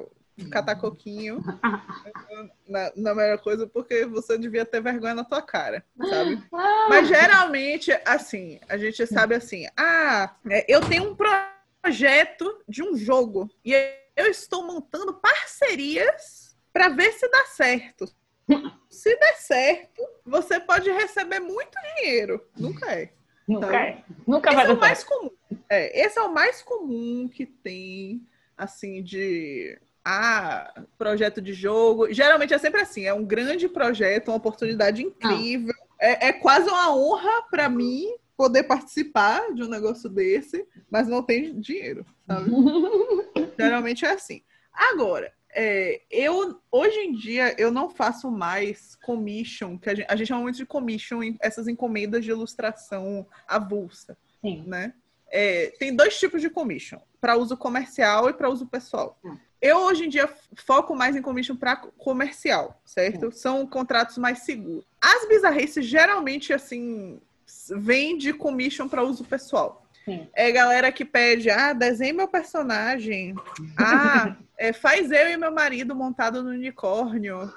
catar 0.50 0.76
coquinho 0.76 1.42
na, 2.68 2.92
na 2.96 3.16
melhor 3.16 3.40
coisa, 3.40 3.68
porque 3.68 4.06
você 4.06 4.38
devia 4.38 4.66
ter 4.66 4.82
vergonha 4.82 5.16
na 5.16 5.24
tua 5.24 5.42
cara, 5.42 5.84
sabe? 5.98 6.42
Ah. 6.54 6.88
Mas 6.90 7.08
geralmente, 7.08 7.92
assim, 8.06 8.60
a 8.70 8.78
gente 8.78 9.06
sabe 9.08 9.36
assim, 9.36 9.68
ah, 9.76 10.36
é, 10.50 10.66
eu 10.68 10.82
tenho 10.82 11.12
um 11.12 11.16
projeto 11.16 12.64
de 12.68 12.84
um 12.84 12.96
jogo 12.96 13.50
e 13.64 13.74
eu 14.16 14.28
estou 14.28 14.66
montando 14.66 15.14
parcerias 15.14 16.58
para 16.72 16.90
ver 16.90 17.12
se 17.14 17.28
dá 17.30 17.46
certo. 17.46 18.06
Se 18.90 19.16
der 19.18 19.36
certo, 19.36 20.02
você 20.26 20.60
pode 20.60 20.90
receber 20.92 21.40
muito 21.40 21.78
dinheiro. 21.96 22.44
Nunca 22.58 22.92
é. 22.92 23.12
Nunca 23.48 23.68
então, 23.68 23.80
é. 23.80 24.04
Nunca 24.28 24.52
vai 24.52 24.66
é 24.68 24.72
o 24.72 24.80
mais 24.80 25.04
comum. 25.04 25.32
É, 25.70 26.06
esse 26.06 26.20
é 26.20 26.22
o 26.22 26.34
mais 26.34 26.62
comum 26.62 27.28
que 27.28 27.46
tem, 27.46 28.28
assim, 28.56 29.02
de 29.04 29.80
ah, 30.04 30.84
projeto 30.98 31.42
de 31.42 31.54
jogo. 31.54 32.12
Geralmente 32.14 32.54
é 32.54 32.58
sempre 32.58 32.82
assim, 32.82 33.06
é 33.06 33.14
um 33.14 33.26
grande 33.26 33.68
projeto, 33.68 34.30
uma 34.30 34.38
oportunidade 34.38 35.04
incrível. 35.04 35.74
É, 36.00 36.30
é 36.30 36.34
quase 36.34 36.70
uma 36.70 36.96
honra 36.96 37.44
para 37.50 37.70
mim 37.70 38.08
poder 38.38 38.64
participar 38.64 39.54
de 39.54 39.64
um 39.64 39.68
negócio 39.68 40.10
desse, 40.10 40.66
mas 40.90 41.08
não 41.08 41.22
tem 41.22 41.60
dinheiro, 41.60 42.06
sabe? 42.26 42.50
Geralmente 43.60 44.06
é 44.06 44.12
assim. 44.12 44.42
Agora, 44.72 45.34
é, 45.54 46.02
eu 46.10 46.58
hoje 46.72 46.98
em 47.00 47.12
dia 47.14 47.54
eu 47.60 47.70
não 47.70 47.90
faço 47.90 48.32
mais 48.32 48.96
commission, 49.04 49.78
que 49.78 49.90
a 49.90 49.96
gente, 49.96 50.08
a 50.10 50.16
gente 50.16 50.28
chama 50.28 50.44
muito 50.44 50.56
de 50.56 50.66
commission, 50.66 51.20
essas 51.42 51.68
encomendas 51.68 52.24
de 52.24 52.32
ilustração 52.32 53.28
avulsa, 53.46 54.18
Sim. 54.42 54.64
né? 54.66 54.94
É, 55.32 55.74
tem 55.78 55.96
dois 55.96 56.18
tipos 56.18 56.42
de 56.42 56.50
commission, 56.50 57.00
para 57.20 57.36
uso 57.36 57.58
comercial 57.58 58.30
e 58.30 58.34
para 58.34 58.50
uso 58.50 58.66
pessoal. 58.66 59.20
Hum. 59.24 59.38
Eu 59.62 59.78
hoje 59.80 60.06
em 60.06 60.10
dia 60.10 60.30
foco 60.56 60.96
mais 60.96 61.16
em 61.16 61.22
commission 61.22 61.56
para 61.56 61.76
comercial, 61.76 62.82
certo? 62.86 63.32
Sim. 63.32 63.38
São 63.38 63.68
contratos 63.68 64.18
mais 64.18 64.40
seguros. 64.40 64.86
As 65.02 65.28
bizarrices 65.28 65.86
geralmente 65.86 66.54
assim 66.54 67.20
vêm 67.78 68.18
de 68.18 68.34
commission 68.34 68.88
para 68.88 69.04
uso 69.04 69.24
pessoal. 69.24 69.86
É 70.34 70.52
galera 70.52 70.92
que 70.92 71.06
pede, 71.06 71.50
ah, 71.50 71.74
desenhe 71.74 72.14
meu 72.14 72.28
personagem. 72.28 73.36
Ah, 73.78 74.36
é, 74.58 74.74
faz 74.74 75.12
eu 75.12 75.30
e 75.30 75.38
meu 75.38 75.52
marido 75.52 75.96
montado 75.96 76.42
no 76.42 76.50
unicórnio. 76.50 77.54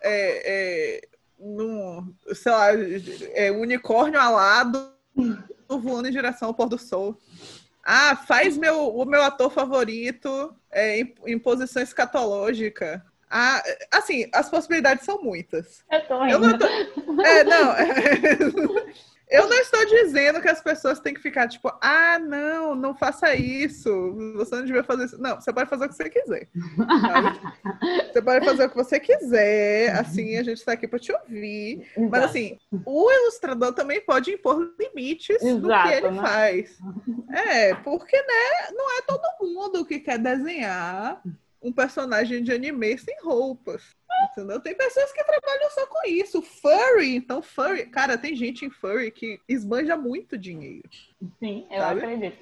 É, 0.00 1.00
é, 1.00 1.08
no, 1.38 2.12
sei 2.34 2.52
lá, 2.52 2.68
é, 3.34 3.50
unicórnio 3.52 4.20
alado 4.20 4.92
voando 5.68 6.08
em 6.08 6.12
direção 6.12 6.48
ao 6.48 6.54
pôr 6.54 6.68
do 6.68 6.78
sol. 6.78 7.18
Ah, 7.84 8.16
faz 8.16 8.56
meu, 8.56 8.88
o 8.88 9.04
meu 9.04 9.22
ator 9.22 9.50
favorito 9.50 10.54
é, 10.70 11.00
em, 11.00 11.14
em 11.26 11.38
posição 11.38 11.82
escatológica. 11.82 13.04
Ah, 13.30 13.62
assim, 13.92 14.28
as 14.32 14.48
possibilidades 14.48 15.04
são 15.04 15.20
muitas. 15.22 15.84
Eu 15.90 16.06
tô 16.06 16.22
rindo. 16.22 16.32
Eu 16.32 16.38
não 16.38 16.58
tô... 16.58 16.66
É, 17.22 17.44
não. 17.44 17.74
Eu 19.30 19.48
não 19.48 19.56
estou 19.56 19.84
dizendo 19.86 20.40
que 20.40 20.48
as 20.48 20.60
pessoas 20.60 21.00
têm 21.00 21.14
que 21.14 21.20
ficar 21.20 21.48
tipo, 21.48 21.72
ah, 21.80 22.18
não, 22.18 22.74
não 22.74 22.94
faça 22.94 23.34
isso, 23.34 23.90
você 24.36 24.56
não 24.56 24.64
devia 24.64 24.84
fazer 24.84 25.06
isso. 25.06 25.20
Não, 25.20 25.40
você 25.40 25.52
pode 25.52 25.70
fazer 25.70 25.86
o 25.86 25.88
que 25.88 25.94
você 25.94 26.10
quiser. 26.10 26.48
Você 28.12 28.22
pode 28.22 28.44
fazer 28.44 28.64
o 28.64 28.70
que 28.70 28.76
você 28.76 29.00
quiser, 29.00 29.96
assim, 29.96 30.36
a 30.36 30.42
gente 30.42 30.58
está 30.58 30.72
aqui 30.72 30.86
para 30.86 30.98
te 30.98 31.12
ouvir. 31.12 31.86
Exato. 31.96 32.10
Mas 32.10 32.24
assim, 32.24 32.58
o 32.84 33.10
ilustrador 33.10 33.72
também 33.72 34.00
pode 34.00 34.30
impor 34.30 34.72
limites 34.78 35.42
Exato, 35.42 35.60
no 35.60 35.82
que 35.82 35.94
ele 35.94 36.10
né? 36.10 36.22
faz. 36.22 36.78
É, 37.32 37.74
porque, 37.74 38.16
né, 38.16 38.70
não 38.72 38.98
é 38.98 39.02
todo 39.02 39.52
mundo 39.52 39.84
que 39.84 39.98
quer 39.98 40.18
desenhar 40.18 41.20
um 41.64 41.72
personagem 41.72 42.42
de 42.42 42.52
anime 42.52 42.98
sem 42.98 43.16
roupas. 43.22 43.82
Entendeu? 44.30 44.60
Tem 44.60 44.74
pessoas 44.74 45.12
que 45.12 45.24
trabalham 45.24 45.70
só 45.70 45.86
com 45.86 46.08
isso. 46.08 46.42
Furry, 46.42 47.16
então 47.16 47.42
furry. 47.42 47.86
Cara, 47.86 48.18
tem 48.18 48.34
gente 48.34 48.64
em 48.64 48.70
furry 48.70 49.10
que 49.10 49.40
esbanja 49.48 49.96
muito 49.96 50.36
dinheiro. 50.36 50.88
Sim, 51.38 51.66
eu 51.70 51.80
sabe? 51.80 52.00
acredito. 52.00 52.38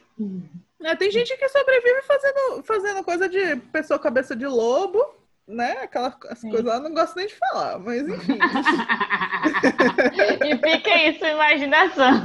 É, 0.83 0.97
tem 0.97 1.11
gente 1.11 1.37
que 1.37 1.49
sobrevive 1.49 2.03
fazendo, 2.03 2.63
fazendo 2.63 3.05
coisa 3.05 3.29
de 3.29 3.57
pessoa 3.73 3.99
cabeça 3.99 4.35
de 4.35 4.47
lobo, 4.47 5.05
né? 5.47 5.83
Aquelas 5.83 6.15
coisas 6.15 6.65
lá, 6.65 6.81
não 6.81 6.93
gosto 6.93 7.17
nem 7.17 7.27
de 7.27 7.35
falar, 7.35 7.79
mas 7.79 8.09
enfim. 8.09 8.39
e 10.45 10.59
fica 10.59 10.91
aí 10.91 11.19
sua 11.19 11.31
imaginação. 11.31 12.23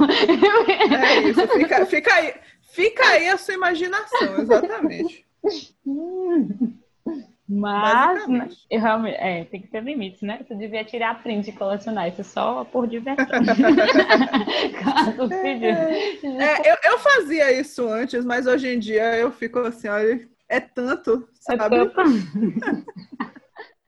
É 1.02 1.20
isso, 1.20 1.48
fica, 1.48 1.86
fica, 1.86 2.14
aí, 2.14 2.34
fica 2.62 3.06
aí 3.06 3.28
a 3.28 3.38
sua 3.38 3.54
imaginação, 3.54 4.40
exatamente. 4.40 5.26
Mas 7.48 8.28
né, 8.28 8.48
eu 8.70 8.80
realmente, 8.80 9.16
é, 9.16 9.44
tem 9.44 9.62
que 9.62 9.68
ter 9.68 9.82
limites, 9.82 10.20
né? 10.20 10.38
Você 10.46 10.54
devia 10.54 10.84
tirar 10.84 11.22
print 11.22 11.48
e 11.48 11.52
colecionar 11.52 12.08
isso 12.08 12.22
só 12.22 12.62
por 12.64 12.86
diversão. 12.86 13.26
é, 16.38 16.70
eu, 16.70 16.76
eu 16.84 16.98
fazia 16.98 17.50
isso 17.58 17.88
antes, 17.88 18.22
mas 18.24 18.46
hoje 18.46 18.68
em 18.68 18.78
dia 18.78 19.16
eu 19.16 19.32
fico 19.32 19.60
assim, 19.60 19.88
olha, 19.88 20.28
é 20.46 20.60
tanto, 20.60 21.26
é 21.48 21.56
sabe? 21.56 21.76
É 21.76 21.86
tanto. 21.86 22.02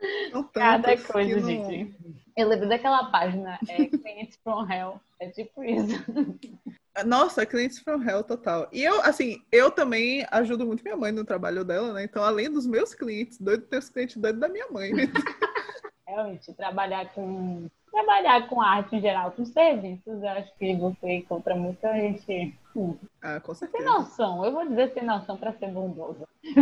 Cada 0.55 0.97
coisa, 0.97 1.41
não... 1.41 1.47
gente. 1.47 1.95
Eu 2.37 2.49
lembro 2.49 2.69
daquela 2.69 3.11
página, 3.11 3.59
é 3.69 3.85
Clients 3.85 4.39
from 4.43 4.67
Hell. 4.71 5.01
É 5.19 5.29
tipo 5.29 5.63
isso. 5.63 6.03
Nossa, 7.05 7.47
clientes 7.47 7.79
from 7.79 8.03
hell 8.03 8.23
total. 8.23 8.69
E 8.73 8.83
eu, 8.83 9.01
assim, 9.03 9.43
eu 9.51 9.71
também 9.71 10.27
ajudo 10.31 10.67
muito 10.67 10.83
minha 10.83 10.97
mãe 10.97 11.13
no 11.13 11.25
trabalho 11.25 11.65
dela, 11.65 11.93
né? 11.93 12.05
Então, 12.05 12.23
além 12.23 12.51
dos 12.51 12.67
meus 12.67 12.95
clientes, 12.95 13.39
doido 13.39 13.67
ter 13.67 13.79
os 13.79 13.89
clientes 13.89 14.17
doidos 14.17 14.41
da 14.41 14.49
minha 14.49 14.69
mãe. 14.71 14.93
Realmente, 16.07 16.53
trabalhar 16.55 17.13
com 17.13 17.69
trabalhar 17.91 18.49
com 18.49 18.61
arte 18.61 18.97
em 18.97 19.01
geral, 19.01 19.33
com 19.33 19.45
serviços, 19.45 20.23
eu 20.23 20.29
acho 20.29 20.55
que 20.57 20.77
você 20.77 21.15
encontra 21.15 21.55
muita 21.55 21.93
gente. 21.95 22.55
Ah, 23.21 23.41
com 23.41 23.53
certeza. 23.53 23.83
Sem 23.83 23.93
noção, 23.93 24.45
eu 24.45 24.53
vou 24.53 24.69
dizer 24.69 24.93
sem 24.93 25.05
noção 25.05 25.37
para 25.37 25.53
ser 25.55 25.71
bondosa. 25.71 26.29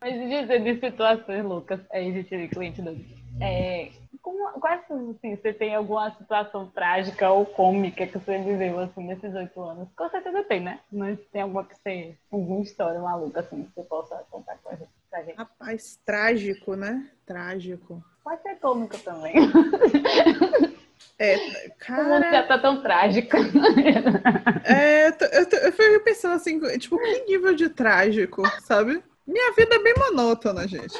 Mas 0.00 0.14
dizer 0.14 0.62
de 0.62 0.80
situações 0.80 1.44
loucas, 1.44 1.80
gente 1.92 2.48
cliente 2.48 2.80
doido. 2.82 3.04
É, 3.40 3.90
como, 4.24 4.58
quais, 4.58 4.80
assim, 4.90 5.36
você 5.36 5.52
tem 5.52 5.74
alguma 5.74 6.10
situação 6.12 6.66
trágica 6.70 7.30
ou 7.30 7.44
cômica 7.44 8.06
que 8.06 8.18
você 8.18 8.38
viveu, 8.38 8.80
assim, 8.80 9.06
nesses 9.06 9.34
oito 9.34 9.60
anos? 9.60 9.86
Com 9.94 10.08
certeza 10.08 10.42
tem, 10.44 10.60
né? 10.60 10.80
Mas 10.90 11.18
tem 11.30 11.42
alguma 11.42 11.62
que 11.62 11.76
você, 11.76 12.16
alguma 12.32 12.62
história 12.62 12.98
maluca, 12.98 13.40
assim, 13.40 13.64
que 13.64 13.74
você 13.74 13.82
possa 13.86 14.16
contar 14.30 14.56
com 14.62 14.70
a 14.70 14.76
gente, 14.76 14.88
pra 15.10 15.22
gente? 15.22 15.36
Rapaz, 15.36 16.00
trágico, 16.06 16.74
né? 16.74 17.06
Trágico. 17.26 18.02
Pode 18.24 18.40
ser 18.40 18.54
cômico 18.56 18.96
também. 19.00 19.34
É, 21.18 21.68
cara... 21.78 22.30
já 22.30 22.42
tá 22.44 22.58
tão 22.58 22.82
trágico. 22.82 23.36
É, 24.64 25.08
eu, 25.08 25.12
eu, 25.32 25.58
eu 25.64 25.72
fico 25.72 26.02
pensando 26.02 26.34
assim, 26.34 26.58
tipo, 26.78 26.96
que 26.96 27.24
nível 27.26 27.54
de 27.54 27.68
trágico, 27.68 28.42
sabe? 28.62 29.04
Minha 29.26 29.52
vida 29.52 29.74
é 29.76 29.82
bem 29.82 29.94
monótona, 29.96 30.68
gente. 30.68 30.94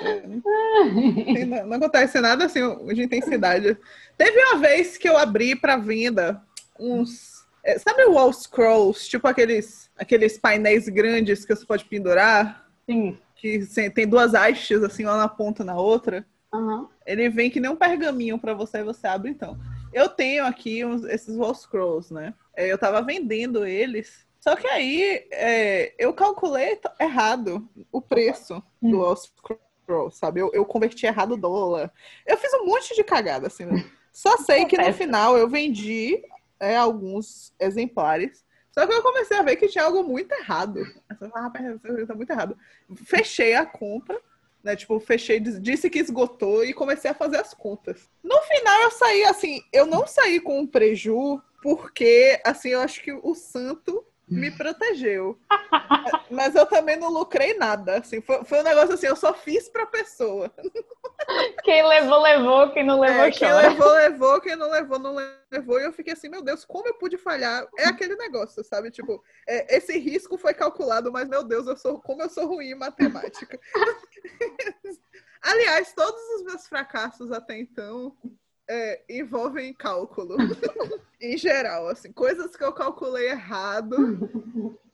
Não, 1.47 1.67
não, 1.67 1.77
acontece 1.77 2.21
nada 2.21 2.47
assim 2.47 2.61
de 2.87 3.03
intensidade. 3.03 3.77
Teve 4.17 4.39
uma 4.45 4.59
vez 4.59 4.97
que 4.97 5.09
eu 5.09 5.17
abri 5.17 5.55
para 5.55 5.77
venda 5.77 6.43
uns. 6.79 7.45
É, 7.63 7.79
sabe 7.79 8.05
o 8.05 8.13
wall 8.13 8.33
scrolls? 8.33 9.09
Tipo 9.09 9.29
aqueles, 9.29 9.91
aqueles 9.97 10.39
painéis 10.39 10.89
grandes 10.89 11.45
que 11.45 11.55
você 11.55 11.67
pode 11.67 11.85
pendurar? 11.85 12.67
Sim. 12.89 13.19
Que 13.37 13.67
tem 13.91 14.09
duas 14.09 14.33
hastes, 14.33 14.83
assim, 14.83 15.05
uma 15.05 15.19
na 15.19 15.29
ponta 15.29 15.63
na 15.63 15.77
outra. 15.77 16.27
Uhum. 16.53 16.89
Ele 17.07 17.29
vem 17.29 17.51
que 17.51 17.61
nem 17.61 17.71
um 17.71 17.77
pergaminho 17.77 18.39
para 18.39 18.55
você 18.55 18.79
e 18.79 18.85
você 18.85 19.07
abre 19.07 19.31
então. 19.31 19.59
Eu 19.93 20.09
tenho 20.09 20.47
aqui 20.47 20.85
uns, 20.85 21.05
esses 21.05 21.37
wall 21.37 21.55
scrolls, 21.55 22.13
né? 22.13 22.33
É, 22.57 22.71
eu 22.71 22.79
tava 22.79 23.03
vendendo 23.03 23.67
eles 23.67 24.27
só 24.45 24.55
que 24.55 24.67
aí 24.67 25.27
é, 25.31 25.95
eu 25.99 26.13
calculei 26.13 26.79
errado 27.01 27.67
o 27.91 27.99
preço 27.99 28.63
do 28.83 29.03
All 29.03 29.17
sabe? 30.11 30.41
Eu, 30.41 30.51
eu 30.53 30.67
converti 30.67 31.07
errado 31.07 31.33
o 31.33 31.37
dólar. 31.39 31.91
Eu 32.27 32.37
fiz 32.37 32.53
um 32.53 32.67
monte 32.67 32.95
de 32.95 33.03
cagada, 33.03 33.47
assim. 33.47 33.65
Né? 33.65 33.91
Só 34.13 34.37
sei 34.37 34.67
que 34.67 34.77
no 34.77 34.93
final 34.93 35.39
eu 35.39 35.49
vendi 35.49 36.23
é, 36.61 36.77
alguns 36.77 37.55
exemplares. 37.59 38.45
Só 38.71 38.87
que 38.87 38.93
eu 38.93 39.03
comecei 39.03 39.35
a 39.39 39.43
ver 39.43 39.57
que 39.57 39.67
tinha 39.67 39.85
algo 39.85 40.03
muito 40.03 40.31
errado. 40.33 40.81
Eu 41.09 41.17
falei, 41.17 41.33
ah, 41.37 42.07
tá 42.07 42.15
muito 42.15 42.31
errado. 42.31 42.59
Fechei 42.97 43.55
a 43.55 43.65
compra, 43.65 44.21
né? 44.63 44.77
Tipo, 44.77 45.01
fechei, 45.01 45.41
disse 45.41 45.89
que 45.89 46.01
esgotou 46.01 46.63
e 46.63 46.75
comecei 46.75 47.11
a 47.11 47.15
fazer 47.15 47.39
as 47.39 47.55
contas. 47.55 48.11
No 48.23 48.39
final 48.43 48.83
eu 48.83 48.91
saí 48.91 49.25
assim, 49.25 49.63
eu 49.73 49.87
não 49.87 50.07
saí 50.07 50.39
com 50.39 50.61
um 50.61 50.67
preju, 50.67 51.41
porque 51.63 52.39
assim, 52.45 52.69
eu 52.69 52.81
acho 52.81 53.03
que 53.03 53.11
o 53.11 53.35
santo 53.35 54.05
me 54.29 54.51
protegeu. 54.51 55.39
Mas 56.31 56.55
eu 56.55 56.67
também 56.67 56.97
não 56.97 57.11
lucrei 57.11 57.55
nada. 57.55 57.99
Assim, 57.99 58.21
foi, 58.21 58.45
foi 58.45 58.61
um 58.61 58.65
negócio 58.65 58.95
assim, 58.95 59.07
eu 59.07 59.17
só 59.17 59.33
fiz 59.35 59.69
pra 59.69 59.87
pessoa. 59.87 60.51
Quem 61.63 61.87
levou, 61.87 62.21
levou, 62.21 62.71
quem 62.73 62.85
não 62.85 63.01
levou, 63.01 63.25
é, 63.25 63.31
Quem 63.31 63.53
levou, 63.55 63.89
levou, 63.93 64.41
quem 64.41 64.57
não 64.57 64.71
levou, 64.71 64.99
não 64.99 65.15
levou. 65.51 65.81
E 65.81 65.85
eu 65.85 65.93
fiquei 65.93 66.13
assim, 66.13 66.29
meu 66.29 66.43
Deus, 66.43 66.67
como 66.67 66.87
eu 66.87 66.95
pude 66.95 67.17
falhar? 67.17 67.67
É 67.79 67.87
aquele 67.87 68.15
negócio, 68.17 68.63
sabe? 68.63 68.91
Tipo, 68.91 69.23
é, 69.49 69.77
esse 69.77 69.97
risco 69.99 70.37
foi 70.37 70.53
calculado, 70.53 71.11
mas 71.11 71.27
meu 71.27 71.43
Deus, 71.43 71.67
eu 71.67 71.77
sou 71.77 71.99
como 72.01 72.23
eu 72.23 72.29
sou 72.29 72.47
ruim 72.47 72.73
em 72.73 72.75
matemática. 72.75 73.59
Aliás, 75.41 75.95
todos 75.95 76.23
os 76.37 76.43
meus 76.43 76.67
fracassos 76.67 77.33
até 77.33 77.59
então 77.59 78.15
é, 78.69 79.03
envolvem 79.09 79.73
cálculo. 79.73 80.37
em 81.21 81.37
geral, 81.37 81.89
assim, 81.89 82.13
coisas 82.13 82.57
que 82.57 82.65
eu 82.65 82.73
calculei 82.73 83.31
errado 83.31 84.29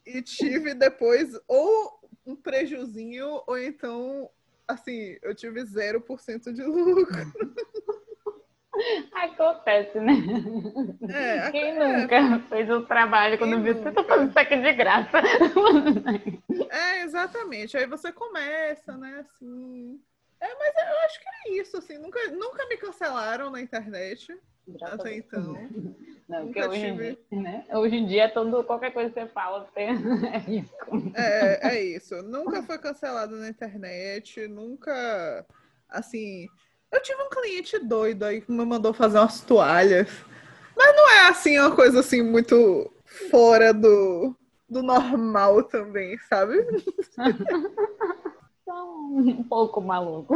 e 0.06 0.22
tive 0.22 0.74
depois 0.74 1.38
ou 1.48 2.00
um 2.26 2.36
prejuzinho 2.36 3.42
ou 3.46 3.58
então, 3.58 4.30
assim, 4.66 5.16
eu 5.22 5.34
tive 5.34 5.62
0% 5.62 6.52
de 6.52 6.62
lucro. 6.62 7.06
Acontece, 9.12 9.98
né? 9.98 10.12
É, 11.08 11.50
Quem 11.50 11.76
é. 11.76 11.98
nunca 11.98 12.38
fez 12.48 12.70
o 12.70 12.86
trabalho 12.86 13.36
quando 13.36 13.62
viu 13.62 13.74
você 13.74 13.90
tá 13.90 14.04
fazendo 14.04 14.30
isso 14.30 14.38
aqui 14.38 14.56
de 14.56 14.72
graça? 14.72 15.20
É, 16.70 17.02
exatamente. 17.02 17.76
Aí 17.76 17.86
você 17.86 18.12
começa, 18.12 18.96
né, 18.96 19.26
assim, 19.26 20.00
é, 20.40 20.54
mas 20.54 20.74
eu 20.76 20.98
acho 21.04 21.20
que 21.20 21.28
é 21.28 21.60
isso, 21.60 21.76
assim. 21.76 21.98
Nunca, 21.98 22.18
nunca 22.28 22.66
me 22.66 22.76
cancelaram 22.76 23.50
na 23.50 23.60
internet. 23.60 24.34
Graças 24.66 25.00
até 25.00 25.16
então. 25.16 25.54
Não, 26.28 26.44
porque 26.44 26.62
hoje, 26.62 26.80
tive... 26.80 27.18
em 27.32 27.42
dia, 27.42 27.42
né? 27.42 27.66
hoje 27.72 27.96
em 27.96 28.06
dia, 28.06 28.28
todo, 28.32 28.62
qualquer 28.62 28.92
coisa 28.92 29.10
que 29.10 29.20
você 29.20 29.26
fala 29.26 29.68
tem 29.74 29.88
é 30.32 30.38
risco. 30.38 31.12
É, 31.14 31.74
é 31.74 31.82
isso. 31.82 32.22
Nunca 32.22 32.62
foi 32.62 32.78
cancelado 32.78 33.34
na 33.36 33.48
internet, 33.48 34.46
nunca. 34.46 35.44
Assim. 35.88 36.46
Eu 36.92 37.02
tive 37.02 37.20
um 37.20 37.28
cliente 37.28 37.78
doido 37.80 38.24
aí 38.24 38.40
que 38.40 38.50
me 38.50 38.64
mandou 38.64 38.92
fazer 38.92 39.18
umas 39.18 39.40
toalhas. 39.40 40.08
Mas 40.76 40.96
não 40.96 41.10
é 41.10 41.28
assim 41.28 41.58
uma 41.58 41.74
coisa 41.74 42.00
assim 42.00 42.22
muito 42.22 42.92
fora 43.28 43.74
do, 43.74 44.34
do 44.68 44.82
normal 44.82 45.64
também, 45.64 46.16
sabe? 46.28 46.54
um 49.38 49.42
pouco 49.42 49.80
maluco. 49.80 50.34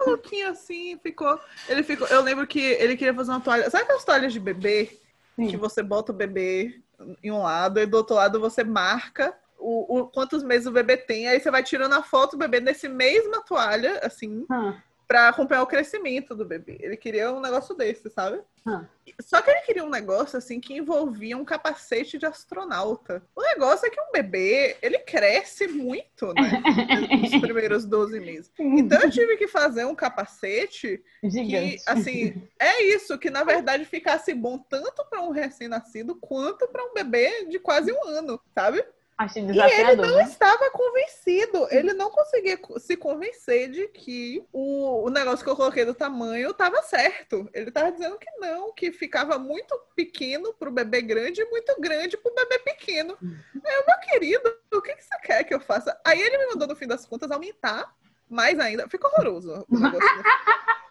Maluquinho 0.00 0.50
assim, 0.50 0.98
ficou. 0.98 1.38
Ele 1.68 1.82
ficou. 1.82 2.06
Eu 2.08 2.22
lembro 2.22 2.46
que 2.46 2.60
ele 2.60 2.96
queria 2.96 3.14
fazer 3.14 3.30
uma 3.30 3.40
toalha. 3.40 3.70
Sabe 3.70 3.84
aquelas 3.84 4.04
toalhas 4.04 4.32
de 4.32 4.40
bebê? 4.40 4.98
Sim. 5.36 5.48
Que 5.48 5.56
você 5.56 5.82
bota 5.82 6.12
o 6.12 6.14
bebê 6.14 6.80
em 7.22 7.30
um 7.30 7.42
lado 7.42 7.80
e 7.80 7.86
do 7.86 7.96
outro 7.96 8.16
lado 8.16 8.40
você 8.40 8.62
marca 8.62 9.36
o, 9.58 9.98
o, 9.98 10.06
quantos 10.06 10.42
meses 10.42 10.66
o 10.66 10.72
bebê 10.72 10.96
tem. 10.96 11.28
Aí 11.28 11.40
você 11.40 11.50
vai 11.50 11.62
tirando 11.62 11.94
a 11.94 12.02
foto 12.02 12.32
do 12.32 12.38
bebê 12.38 12.60
nesse 12.60 12.88
mesma 12.88 13.42
toalha, 13.42 14.00
assim. 14.02 14.46
Hum 14.50 14.74
para 15.06 15.28
acompanhar 15.28 15.62
o 15.62 15.66
crescimento 15.66 16.34
do 16.34 16.44
bebê. 16.44 16.78
Ele 16.80 16.96
queria 16.96 17.32
um 17.32 17.40
negócio 17.40 17.74
desse, 17.74 18.08
sabe? 18.10 18.40
Ah. 18.66 18.86
Só 19.20 19.42
que 19.42 19.50
ele 19.50 19.60
queria 19.60 19.84
um 19.84 19.90
negócio 19.90 20.38
assim 20.38 20.58
que 20.58 20.74
envolvia 20.74 21.36
um 21.36 21.44
capacete 21.44 22.16
de 22.16 22.24
astronauta. 22.24 23.22
O 23.36 23.42
negócio 23.42 23.86
é 23.86 23.90
que 23.90 24.00
um 24.00 24.10
bebê, 24.10 24.76
ele 24.80 24.98
cresce 25.00 25.68
muito, 25.68 26.32
né? 26.32 26.62
Nos 27.20 27.40
primeiros 27.40 27.84
12 27.84 28.18
meses. 28.20 28.50
Então 28.58 29.02
eu 29.02 29.10
tive 29.10 29.36
que 29.36 29.46
fazer 29.46 29.84
um 29.84 29.94
capacete 29.94 31.02
Gigante. 31.22 31.76
que, 31.76 31.82
assim, 31.86 32.48
é 32.58 32.82
isso, 32.84 33.18
que 33.18 33.28
na 33.28 33.44
verdade 33.44 33.84
ficasse 33.84 34.32
bom 34.32 34.58
tanto 34.58 35.04
para 35.04 35.20
um 35.20 35.30
recém-nascido 35.30 36.14
quanto 36.16 36.66
para 36.68 36.84
um 36.84 36.94
bebê 36.94 37.44
de 37.44 37.58
quase 37.58 37.92
um 37.92 38.04
ano, 38.08 38.40
sabe? 38.54 38.84
Achei 39.16 39.44
desafiador. 39.44 39.78
E 39.78 39.92
ele 39.92 40.02
não 40.02 40.16
né? 40.16 40.24
estava 40.24 40.70
convencido. 40.70 41.68
Ele 41.70 41.92
não 41.92 42.10
conseguia 42.10 42.58
se 42.78 42.96
convencer 42.96 43.70
de 43.70 43.86
que 43.88 44.44
o, 44.52 45.06
o 45.06 45.10
negócio 45.10 45.44
que 45.44 45.50
eu 45.50 45.56
coloquei 45.56 45.84
do 45.84 45.94
tamanho 45.94 46.50
estava 46.50 46.82
certo. 46.82 47.48
Ele 47.54 47.68
estava 47.68 47.92
dizendo 47.92 48.18
que 48.18 48.30
não, 48.38 48.72
que 48.72 48.90
ficava 48.90 49.38
muito 49.38 49.78
pequeno 49.94 50.52
para 50.52 50.68
o 50.68 50.72
bebê 50.72 51.00
grande 51.00 51.42
e 51.42 51.50
muito 51.50 51.74
grande 51.80 52.16
para 52.16 52.32
o 52.32 52.34
bebê 52.34 52.58
pequeno. 52.58 53.16
Aí, 53.22 53.84
meu 53.86 53.98
querido, 54.00 54.56
o 54.72 54.82
que, 54.82 54.94
que 54.96 55.04
você 55.04 55.18
quer 55.22 55.44
que 55.44 55.54
eu 55.54 55.60
faça? 55.60 55.98
Aí 56.04 56.20
ele 56.20 56.38
me 56.38 56.46
mandou, 56.48 56.66
no 56.66 56.76
fim 56.76 56.86
das 56.86 57.06
contas, 57.06 57.30
aumentar 57.30 57.94
mais 58.28 58.58
ainda. 58.58 58.88
Ficou 58.88 59.10
horroroso 59.10 59.64
o 59.68 59.78
negócio. 59.78 60.08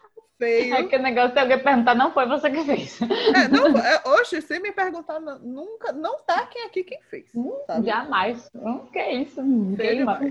feio. 0.44 0.74
É 0.74 0.84
que 0.84 0.96
o 0.96 1.02
negócio 1.02 1.38
é 1.38 1.40
alguém 1.42 1.58
perguntar, 1.58 1.94
não 1.94 2.12
foi 2.12 2.26
você 2.26 2.50
que 2.50 2.64
fez. 2.64 3.00
É, 3.02 3.48
não, 3.48 3.76
é, 3.78 4.02
hoje, 4.06 4.40
se 4.42 4.58
me 4.60 4.72
perguntar, 4.72 5.20
nunca, 5.20 5.92
não 5.92 6.18
tá 6.20 6.46
quem 6.46 6.64
aqui 6.64 6.84
quem 6.84 7.00
fez. 7.02 7.30
Hum? 7.34 7.52
Jamais. 7.84 8.50
O 8.54 8.86
que 8.90 8.98
é 8.98 9.14
isso? 9.14 9.42
Queima. 9.76 10.20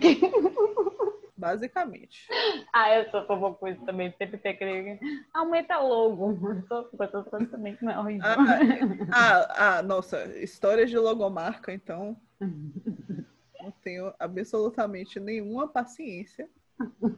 Basicamente. 1.36 2.26
Ah, 2.72 2.95
eu 2.95 3.09
sou 3.11 3.24
como 3.24 3.55
coisa 3.55 3.78
também, 3.86 4.14
sempre 4.18 4.38
tem 4.38 4.53
aquele. 4.53 4.99
Aumenta 5.34 5.78
logo. 5.78 6.38
Essas 6.57 7.28
coisas 7.28 7.51
também 7.51 7.76
que 7.76 7.84
não 7.84 7.91
é 7.91 7.99
horrível. 7.99 8.26
Ah, 8.26 8.59
ah, 9.11 9.55
ah, 9.57 9.84
nossa, 9.84 10.24
histórias 10.38 10.89
de 10.89 10.97
logomarca, 10.97 11.74
então. 11.74 12.16
Não 13.61 13.72
tenho 13.82 14.14
absolutamente 14.20 15.22
nenhuma 15.22 15.70
paciência 15.70 16.49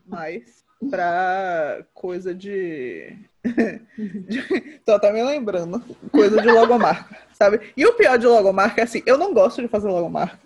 mais 0.06 0.64
pra 0.90 1.86
coisa 1.94 2.34
de. 2.34 3.16
de... 3.44 4.80
Tô 4.86 4.94
até 4.94 5.12
me 5.12 5.24
lembrando. 5.24 5.84
Coisa 6.12 6.42
de 6.42 6.50
logomarca, 6.50 7.18
sabe? 7.34 7.74
E 7.76 7.86
o 7.86 7.94
pior 7.94 8.18
de 8.18 8.28
logomarca 8.28 8.82
é 8.82 8.84
assim: 8.84 9.02
eu 9.06 9.18
não 9.18 9.34
gosto 9.34 9.62
de 9.62 9.68
fazer 9.68 9.88
logomarca. 9.88 10.40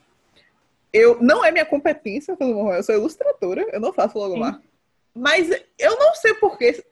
Eu, 0.92 1.22
não 1.22 1.46
é 1.46 1.52
minha 1.52 1.66
competência 1.66 2.36
fazer 2.36 2.52
logomarca. 2.52 2.80
Eu 2.80 2.84
sou 2.84 2.96
ilustradora, 2.96 3.68
eu 3.72 3.80
não 3.80 3.94
faço 3.94 4.18
logomarca. 4.18 4.60
Sim. 4.60 4.68
Mas 5.14 5.50
eu 5.78 5.98
não 5.98 6.16
sei 6.16 6.34
porquê. 6.36 6.84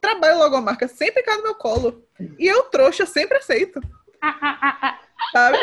Trabalho 0.00 0.38
logomarca 0.38 0.86
sempre 0.86 1.22
cai 1.22 1.36
no 1.38 1.44
meu 1.44 1.54
colo. 1.54 2.04
E 2.38 2.46
eu, 2.46 2.64
trouxa, 2.64 3.06
sempre 3.06 3.38
aceito. 3.38 3.80
Ah, 4.20 4.38
ah, 4.40 4.78
ah, 4.82 5.00
sabe? 5.34 5.58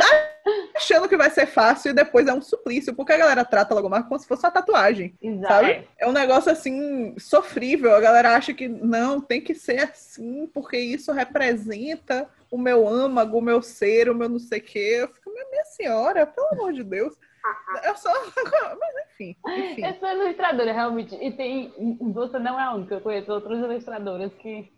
Achando 0.75 1.07
que 1.07 1.15
vai 1.15 1.29
ser 1.29 1.45
fácil 1.45 1.91
e 1.91 1.93
depois 1.93 2.27
é 2.27 2.33
um 2.33 2.41
suplício, 2.41 2.93
porque 2.93 3.13
a 3.13 3.17
galera 3.17 3.45
trata 3.45 3.73
logomarca 3.73 4.09
como 4.09 4.19
se 4.19 4.27
fosse 4.27 4.45
uma 4.45 4.51
tatuagem, 4.51 5.15
Exato. 5.21 5.47
sabe? 5.47 5.87
É 5.97 6.05
um 6.05 6.11
negócio 6.11 6.51
assim 6.51 7.15
sofrível. 7.17 7.95
A 7.95 8.01
galera 8.01 8.35
acha 8.35 8.53
que 8.53 8.67
não, 8.67 9.21
tem 9.21 9.39
que 9.39 9.55
ser 9.55 9.79
assim, 9.79 10.45
porque 10.53 10.77
isso 10.77 11.13
representa 11.13 12.27
o 12.49 12.57
meu 12.57 12.85
âmago, 12.85 13.37
o 13.37 13.41
meu 13.41 13.61
ser, 13.61 14.09
o 14.09 14.15
meu 14.15 14.27
não 14.27 14.39
sei 14.39 14.59
o 14.59 14.63
quê. 14.63 14.97
Eu 14.99 15.07
fico, 15.07 15.31
minha 15.31 15.65
senhora, 15.65 16.25
pelo 16.25 16.47
amor 16.47 16.73
de 16.73 16.83
Deus. 16.83 17.13
Eu 17.83 17.95
sou. 17.95 18.11
Mas 18.79 19.05
enfim, 19.11 19.35
enfim. 19.47 19.85
Eu 19.85 19.93
sou 19.95 20.09
ilustradora, 20.09 20.71
realmente. 20.71 21.15
E 21.15 21.31
tem. 21.31 21.73
Você 22.13 22.37
não 22.37 22.59
é 22.59 22.63
a 22.63 22.73
única. 22.73 22.95
Eu 22.95 23.01
conheço 23.01 23.31
outras 23.31 23.57
ilustradoras 23.57 24.31
que 24.35 24.71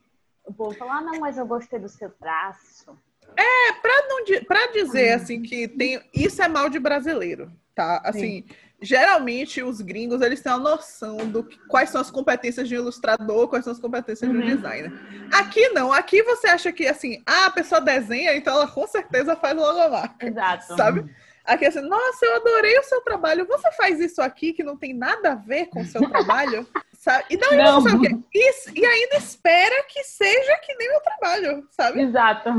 o 0.46 0.54
povo 0.54 0.74
fala: 0.76 0.98
ah, 0.98 1.02
não, 1.02 1.20
mas 1.20 1.38
eu 1.38 1.46
gostei 1.46 1.80
do 1.80 1.90
seu 1.90 2.10
traço. 2.10 2.98
É, 3.38 3.74
para 3.74 4.08
não 4.08 4.24
para 4.46 4.72
dizer 4.72 5.14
assim 5.14 5.42
que 5.42 5.68
tem 5.68 6.02
isso 6.14 6.42
é 6.42 6.48
mal 6.48 6.70
de 6.70 6.80
brasileiro, 6.80 7.52
tá? 7.76 8.02
Assim, 8.04 8.46
Sim. 8.48 8.56
geralmente 8.82 9.62
os 9.62 9.82
gringos 9.82 10.22
eles 10.22 10.42
têm 10.42 10.52
a 10.52 10.58
noção 10.58 11.18
do 11.18 11.44
que, 11.44 11.58
quais 11.68 11.90
são 11.90 12.02
as 12.02 12.12
competências 12.12 12.68
de 12.68 12.76
um 12.76 12.82
ilustrador, 12.82 13.48
quais 13.48 13.64
são 13.64 13.74
as 13.74 13.80
competências 13.80 14.30
uhum. 14.30 14.40
de 14.40 14.44
um 14.44 14.56
designer. 14.56 14.94
Aqui 15.34 15.70
não, 15.70 15.92
aqui 15.92 16.24
você 16.24 16.48
acha 16.48 16.72
que 16.72 16.88
assim, 16.88 17.22
ah, 17.26 17.48
a 17.48 17.52
pessoa 17.52 17.82
desenha, 17.82 18.36
então 18.36 18.56
ela 18.56 18.68
com 18.68 18.88
certeza 18.88 19.36
faz 19.36 19.56
logomarca. 19.56 20.26
Exato. 20.26 20.76
Sabe? 20.76 21.10
Aqui 21.46 21.66
assim, 21.66 21.82
nossa, 21.82 22.26
eu 22.26 22.38
adorei 22.38 22.80
o 22.80 22.84
seu 22.84 23.02
trabalho. 23.02 23.46
Você 23.46 23.70
faz 23.74 24.00
isso 24.00 24.22
aqui 24.22 24.54
que 24.54 24.64
não 24.64 24.78
tem 24.78 24.94
nada 24.94 25.34
a 25.34 25.36
ver 25.36 25.66
com 25.66 25.82
o 25.82 25.86
seu 25.86 26.08
trabalho? 26.10 26.66
sabe? 27.04 27.26
E 27.30 27.38
daí 27.38 27.58
não. 27.58 27.82
você 27.82 27.90
sabe 27.90 28.08
o 28.08 28.10
quê? 28.10 28.18
E, 28.34 28.80
e 28.80 28.86
ainda 28.86 29.18
espera 29.18 29.84
que 29.90 30.02
seja 30.04 30.58
que 30.60 30.74
nem 30.76 30.90
meu 30.90 31.02
trabalho, 31.02 31.68
sabe? 31.72 32.02
Exato. 32.02 32.50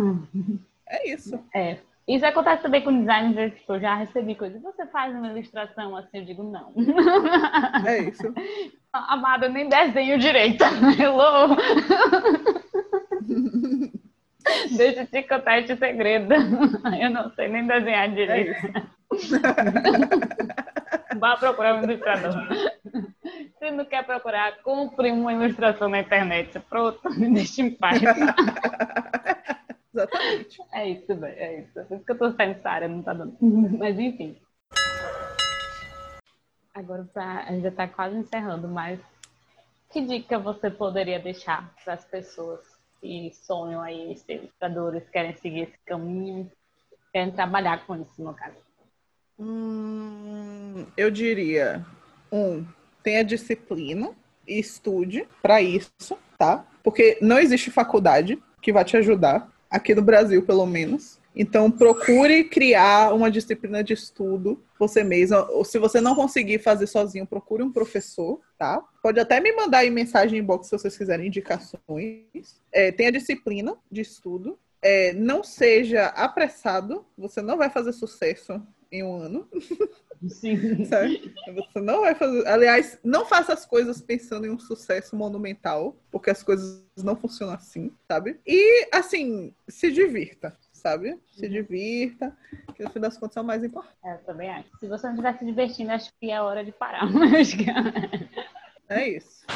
É 0.89 1.11
isso. 1.11 1.43
É. 1.55 1.79
Isso 2.07 2.27
acontece 2.27 2.63
também 2.63 2.83
com 2.83 3.01
design, 3.01 3.35
né? 3.35 3.49
tipo, 3.49 3.73
eu 3.73 3.81
já 3.81 3.95
recebi 3.95 4.35
coisas. 4.35 4.61
Você 4.61 4.87
faz 4.89 5.15
uma 5.15 5.29
ilustração 5.29 5.97
assim? 5.97 6.19
Eu 6.19 6.25
digo, 6.27 6.43
não. 6.43 6.75
É 7.87 8.03
isso. 8.03 8.35
Amada, 8.93 9.49
nem 9.49 9.69
desenho 9.69 10.19
direito. 10.19 10.63
Hello! 11.01 11.57
Deixa 14.77 15.01
eu 15.01 15.07
te 15.07 15.23
contar 15.23 15.61
esse 15.61 15.77
segredo. 15.77 16.35
Eu 17.01 17.11
não 17.11 17.31
sei 17.35 17.49
nem 17.49 17.67
desenhar 17.67 18.09
direito. 18.11 18.67
É 18.67 18.83
Vá 21.19 21.37
procurar 21.37 21.77
um 21.77 21.85
ilustrador. 21.85 22.33
Se 23.59 23.71
não 23.71 23.85
quer 23.85 24.05
procurar, 24.05 24.61
compre 24.63 25.11
uma 25.13 25.33
ilustração 25.33 25.89
na 25.89 26.01
internet. 26.01 26.59
Pronto, 26.69 27.01
me 27.11 27.33
deixe 27.33 27.63
em 27.63 27.71
paz. 27.71 28.03
Exatamente. 29.95 30.59
É 30.73 30.89
isso, 30.89 31.15
velho. 31.15 31.39
É 31.39 31.61
isso. 31.61 31.73
Por 31.73 31.97
isso 31.97 32.05
que 32.05 32.13
eu 32.13 32.19
tô 32.19 32.33
saindo 32.33 32.55
dessa 32.55 32.69
área, 32.69 32.89
não 32.89 33.03
tá 33.03 33.15
dando. 33.15 33.37
Mas 33.41 33.99
enfim. 33.99 34.37
Agora 36.75 37.05
pra... 37.15 37.45
a 37.45 37.53
gente 37.53 37.63
já 37.63 37.71
tá 37.71 37.87
quase 37.87 38.17
encerrando, 38.17 38.67
mas 38.67 38.99
que 39.93 40.01
dica 40.01 40.39
você 40.41 40.69
poderia 40.69 41.21
deixar 41.21 41.73
para 41.85 41.95
as 41.95 42.05
pessoas 42.05 42.74
que 43.05 43.31
sonham 43.35 43.83
aí, 43.83 44.17
ser 44.17 44.37
ilustradores, 44.37 45.03
querem 45.11 45.37
seguir 45.37 45.65
esse 45.65 45.79
caminho, 45.85 46.51
querem 47.13 47.31
trabalhar 47.31 47.85
com 47.87 47.97
isso, 47.97 48.23
no 48.23 48.33
caso? 48.33 48.57
Hum, 49.39 50.87
eu 50.97 51.11
diria, 51.11 51.85
um, 52.33 52.65
tenha 53.03 53.23
disciplina 53.23 54.11
e 54.49 54.59
estude 54.59 55.29
para 55.43 55.61
isso, 55.61 55.91
tá? 56.39 56.65
Porque 56.83 57.19
não 57.21 57.39
existe 57.39 57.71
faculdade 57.71 58.43
que 58.63 58.73
vai 58.73 58.87
te 58.87 58.97
ajudar, 58.97 59.53
aqui 59.71 59.95
no 59.95 60.01
Brasil, 60.01 60.43
pelo 60.43 60.65
menos. 60.65 61.21
Então, 61.35 61.71
procure 61.71 62.45
criar 62.45 63.13
uma 63.13 63.31
disciplina 63.31 63.83
de 63.83 63.93
estudo 63.93 64.63
você 64.79 65.03
mesma. 65.03 65.51
Ou 65.51 65.65
se 65.65 65.79
você 65.79 66.01
não 66.01 66.15
conseguir 66.15 66.61
fazer 66.61 66.87
sozinho, 66.87 67.27
procure 67.27 67.63
um 67.63 67.73
professor, 67.73 68.41
tá? 68.57 68.83
Pode 69.03 69.19
até 69.19 69.41
me 69.41 69.53
mandar 69.53 69.79
aí 69.79 69.91
mensagem 69.91 70.39
em 70.39 70.45
box 70.45 70.69
se 70.69 70.79
vocês 70.79 70.97
quiserem 70.97 71.27
indicações. 71.27 72.61
É, 72.71 72.93
tenha 72.93 73.11
disciplina 73.11 73.77
de 73.91 74.01
estudo. 74.01 74.59
É, 74.81 75.13
não 75.13 75.43
seja 75.43 76.07
apressado. 76.09 77.05
Você 77.19 77.43
não 77.43 77.57
vai 77.57 77.69
fazer 77.69 77.93
sucesso 77.93 78.63
em 78.93 79.03
um 79.03 79.17
ano. 79.17 79.49
Sim. 80.29 80.57
Você 80.87 81.81
não 81.81 82.03
vai 82.03 82.15
fazer. 82.15 82.47
Aliás, 82.47 82.99
não 83.03 83.27
faça 83.27 83.53
as 83.53 83.67
coisas 83.67 84.01
pensando 84.01 84.47
em 84.47 84.51
um 84.51 84.59
sucesso 84.59 85.17
monumental, 85.17 85.97
porque 86.11 86.31
as 86.31 86.43
coisas 86.43 86.83
não 87.03 87.17
funcionam 87.17 87.55
assim, 87.55 87.93
sabe? 88.09 88.39
E, 88.47 88.89
assim, 88.93 89.53
se 89.69 89.91
divirta 89.91 90.57
sabe? 90.85 91.19
Se 91.33 91.47
uhum. 91.47 91.53
divirta, 91.53 92.37
que 92.77 92.85
no 92.85 92.91
fim 92.91 93.01
das 93.01 93.17
contas 93.17 93.39
é 93.39 93.41
o 93.41 93.45
mais 93.45 93.65
importante. 93.65 93.97
É, 94.05 94.13
eu 94.13 94.19
também 94.19 94.51
acho. 94.51 94.69
Se 94.79 94.87
você 94.87 95.07
não 95.07 95.15
estiver 95.15 95.39
se 95.39 95.45
divertindo, 95.47 95.91
acho 95.93 96.13
que 96.21 96.31
é 96.31 96.43
hora 96.43 96.63
de 96.63 96.73
parar. 96.73 97.09
é 98.91 99.09
isso. 99.09 99.47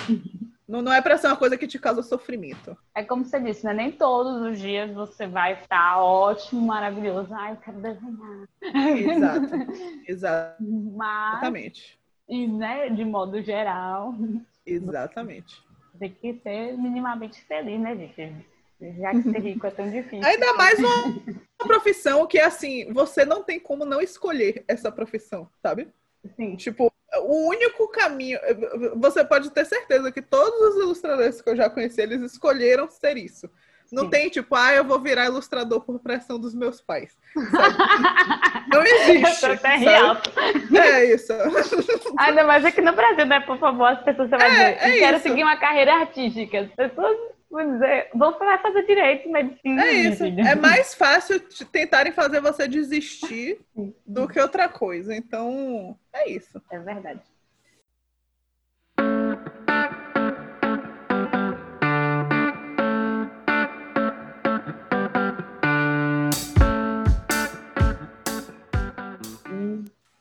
Não, 0.67 0.81
não 0.81 0.93
é 0.93 1.03
para 1.03 1.19
ser 1.19 1.27
uma 1.27 1.37
coisa 1.37 1.59
que 1.59 1.67
te 1.67 1.79
causa 1.79 2.03
sofrimento. 2.03 2.77
É 2.95 3.05
como 3.05 3.27
você 3.27 3.39
disse, 3.39 3.67
né? 3.67 3.75
Nem 3.75 3.93
todos 3.93 4.41
os 4.41 4.59
dias 4.59 4.91
você 4.91 5.27
vai 5.27 5.53
estar 5.53 5.99
ótimo, 5.99 6.63
maravilhoso. 6.63 7.29
Ai, 7.35 7.53
eu 7.53 7.57
quero 7.57 7.79
desenhar. 7.79 8.49
Exato. 8.97 9.73
Exato. 10.09 10.65
Mas, 10.97 11.33
Exatamente. 11.33 11.99
E, 12.27 12.47
né, 12.47 12.89
de 12.89 13.05
modo 13.05 13.43
geral. 13.43 14.15
Exatamente. 14.65 15.63
Tem 15.99 16.11
que 16.11 16.35
ser 16.43 16.77
minimamente 16.79 17.43
feliz, 17.43 17.81
né, 17.81 17.97
gente? 17.97 18.47
Já 18.81 19.11
que 19.11 19.23
ser 19.23 19.39
rico 19.41 19.67
é 19.67 19.71
tão 19.71 19.91
difícil. 19.91 20.25
Ainda 20.25 20.55
mais 20.55 20.79
uma, 20.79 21.21
profissão 21.59 22.27
que, 22.27 22.39
assim, 22.39 22.93
você 22.93 23.25
não 23.25 23.43
tem 23.43 23.59
como 23.59 23.85
não 23.85 24.01
escolher 24.01 24.65
essa 24.69 24.93
profissão, 24.93 25.49
sabe? 25.61 25.89
Sim. 26.37 26.55
Tipo, 26.57 26.93
o 27.23 27.49
único 27.49 27.89
caminho. 27.89 28.39
Você 28.97 29.25
pode 29.25 29.51
ter 29.51 29.65
certeza 29.65 30.13
que 30.13 30.23
todos 30.23 30.77
os 30.77 30.83
ilustradores 30.83 31.43
que 31.43 31.51
eu 31.51 31.57
já 31.57 31.69
conheci, 31.69 32.01
eles 32.01 32.21
escolheram 32.23 32.89
ser 32.89 33.17
isso. 33.17 33.51
Não 33.91 34.05
Sim. 34.05 34.11
tem 34.11 34.29
tipo, 34.29 34.55
ah, 34.55 34.75
eu 34.75 34.85
vou 34.85 35.01
virar 35.01 35.25
ilustrador 35.25 35.81
por 35.81 35.99
pressão 35.99 36.39
dos 36.39 36.55
meus 36.55 36.81
pais. 36.81 37.17
Não 38.71 38.83
existe. 38.83 39.47
Eu 39.47 39.53
até 39.53 39.77
real. 39.77 40.17
É 40.77 41.05
isso. 41.07 41.33
Ainda 42.19 42.45
mais 42.45 42.65
aqui 42.67 42.83
no 42.83 42.93
Brasil, 42.93 43.25
né? 43.25 43.41
Por 43.41 43.59
favor, 43.59 43.87
as 43.87 44.03
pessoas 44.03 44.29
você 44.29 44.37
vai 44.37 44.47
é, 44.47 44.73
dizer, 44.75 44.89
é 44.89 44.99
quero 44.99 45.17
isso. 45.17 45.29
seguir 45.29 45.43
uma 45.43 45.57
carreira 45.57 45.95
artística. 45.95 46.61
As 46.61 46.71
pessoas 46.73 47.17
vão 47.51 47.73
dizer, 47.73 48.11
vão 48.15 48.39
fazer 48.39 48.87
direito, 48.87 49.29
medicina. 49.31 49.85
É 49.85 49.93
isso. 49.93 50.25
É 50.25 50.55
mais 50.55 50.95
fácil 50.95 51.41
tentarem 51.73 52.13
fazer 52.13 52.41
você 52.41 52.69
desistir 52.69 53.61
do 54.07 54.29
que 54.29 54.39
outra 54.39 54.69
coisa. 54.69 55.15
Então, 55.15 55.99
é 56.13 56.31
isso. 56.31 56.61
É 56.71 56.79
verdade. 56.79 57.21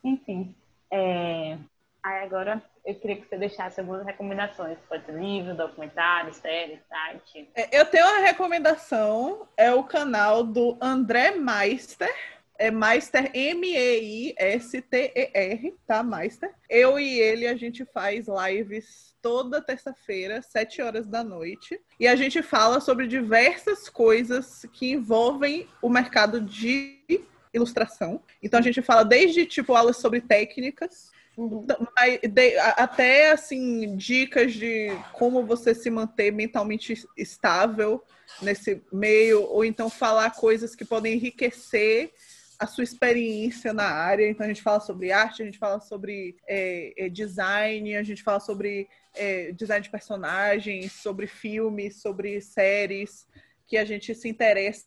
Enfim, 0.03 0.55
é... 0.89 1.57
aí 2.01 2.23
agora 2.23 2.61
eu 2.87 2.95
queria 2.95 3.17
que 3.17 3.27
você 3.27 3.37
deixasse 3.37 3.81
algumas 3.81 4.05
recomendações. 4.05 4.77
Pode 4.87 5.05
ser 5.05 5.19
livro, 5.19 5.53
documentário, 5.53 6.33
série, 6.33 6.79
site. 6.87 7.49
É, 7.53 7.77
eu 7.77 7.85
tenho 7.85 8.07
uma 8.07 8.19
recomendação, 8.19 9.45
é 9.57 9.73
o 9.73 9.83
canal 9.83 10.41
do 10.41 10.77
André 10.79 11.31
Meister. 11.31 12.09
É 12.59 12.71
Meister 12.71 13.29
M-E-I-S-T-E-R, 13.35 14.35
tá? 15.85 16.01
Meister. 16.01 16.51
Eu 16.67 16.97
e 16.97 17.19
ele, 17.19 17.45
a 17.45 17.55
gente 17.55 17.85
faz 17.85 18.25
lives 18.27 19.13
toda 19.21 19.61
terça-feira, 19.61 20.41
sete 20.41 20.81
horas 20.81 21.05
da 21.05 21.23
noite. 21.23 21.79
E 21.99 22.07
a 22.07 22.15
gente 22.15 22.41
fala 22.41 22.79
sobre 22.79 23.05
diversas 23.05 23.89
coisas 23.89 24.65
que 24.73 24.93
envolvem 24.93 25.67
o 25.83 25.89
mercado 25.89 26.41
de 26.41 26.97
ilustração. 27.53 28.23
Então 28.41 28.59
a 28.59 28.63
gente 28.63 28.81
fala 28.81 29.03
desde 29.03 29.45
tipo 29.45 29.75
aulas 29.75 29.97
sobre 29.97 30.21
técnicas. 30.21 31.11
Até 32.75 33.31
assim, 33.31 33.95
dicas 33.95 34.53
de 34.53 34.89
como 35.13 35.45
você 35.45 35.75
se 35.75 35.89
manter 35.89 36.31
mentalmente 36.31 36.95
estável 37.15 38.03
nesse 38.41 38.81
meio, 38.91 39.43
ou 39.43 39.63
então 39.63 39.89
falar 39.89 40.31
coisas 40.31 40.75
que 40.75 40.83
podem 40.83 41.13
enriquecer 41.13 42.11
a 42.59 42.65
sua 42.65 42.83
experiência 42.83 43.71
na 43.71 43.85
área. 43.85 44.27
Então 44.27 44.45
a 44.45 44.49
gente 44.49 44.63
fala 44.63 44.79
sobre 44.79 45.11
arte, 45.11 45.43
a 45.43 45.45
gente 45.45 45.59
fala 45.59 45.79
sobre 45.79 46.37
é, 46.47 47.05
é, 47.05 47.09
design, 47.09 47.95
a 47.95 48.03
gente 48.03 48.23
fala 48.23 48.39
sobre 48.39 48.87
é, 49.15 49.51
design 49.51 49.83
de 49.83 49.91
personagens, 49.91 50.91
sobre 50.93 51.27
filmes, 51.27 52.01
sobre 52.01 52.41
séries 52.41 53.27
que 53.67 53.77
a 53.77 53.85
gente 53.85 54.15
se 54.15 54.27
interessa 54.27 54.85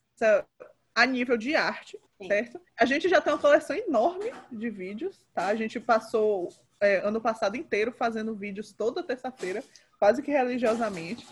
a 1.02 1.06
nível 1.06 1.36
de 1.36 1.54
arte 1.54 1.98
certo? 2.26 2.60
A 2.78 2.84
gente 2.84 3.08
já 3.08 3.20
tem 3.20 3.32
uma 3.32 3.38
coleção 3.38 3.76
enorme 3.76 4.32
de 4.50 4.70
vídeos, 4.70 5.18
tá? 5.34 5.46
A 5.46 5.54
gente 5.54 5.78
passou 5.80 6.52
é, 6.80 6.98
ano 6.98 7.20
passado 7.20 7.56
inteiro 7.56 7.92
fazendo 7.92 8.34
vídeos 8.34 8.72
toda 8.72 9.02
terça-feira, 9.02 9.62
quase 9.98 10.22
que 10.22 10.30
religiosamente. 10.30 11.26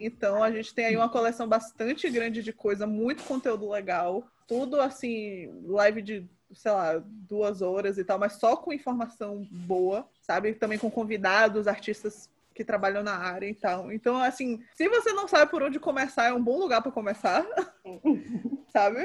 Então 0.00 0.42
a 0.42 0.50
gente 0.50 0.74
tem 0.74 0.86
aí 0.86 0.96
uma 0.96 1.08
coleção 1.08 1.46
bastante 1.46 2.08
grande 2.08 2.42
de 2.42 2.52
coisa, 2.52 2.86
muito 2.86 3.24
conteúdo 3.24 3.68
legal, 3.68 4.26
tudo 4.46 4.80
assim, 4.80 5.50
live 5.66 6.00
de, 6.00 6.26
sei 6.54 6.72
lá, 6.72 7.02
duas 7.04 7.60
horas 7.60 7.98
e 7.98 8.04
tal, 8.04 8.18
mas 8.18 8.34
só 8.34 8.56
com 8.56 8.72
informação 8.72 9.46
boa, 9.50 10.08
sabe? 10.22 10.54
Também 10.54 10.78
com 10.78 10.90
convidados, 10.90 11.68
artistas 11.68 12.30
que 12.56 12.64
trabalham 12.64 13.02
na 13.02 13.16
área 13.16 13.46
e 13.46 13.54
tal. 13.54 13.92
Então, 13.92 14.20
assim, 14.20 14.64
se 14.74 14.88
você 14.88 15.12
não 15.12 15.28
sabe 15.28 15.50
por 15.50 15.62
onde 15.62 15.78
começar, 15.78 16.24
é 16.24 16.32
um 16.32 16.42
bom 16.42 16.58
lugar 16.58 16.80
para 16.80 16.90
começar, 16.90 17.46
sabe? 18.72 18.98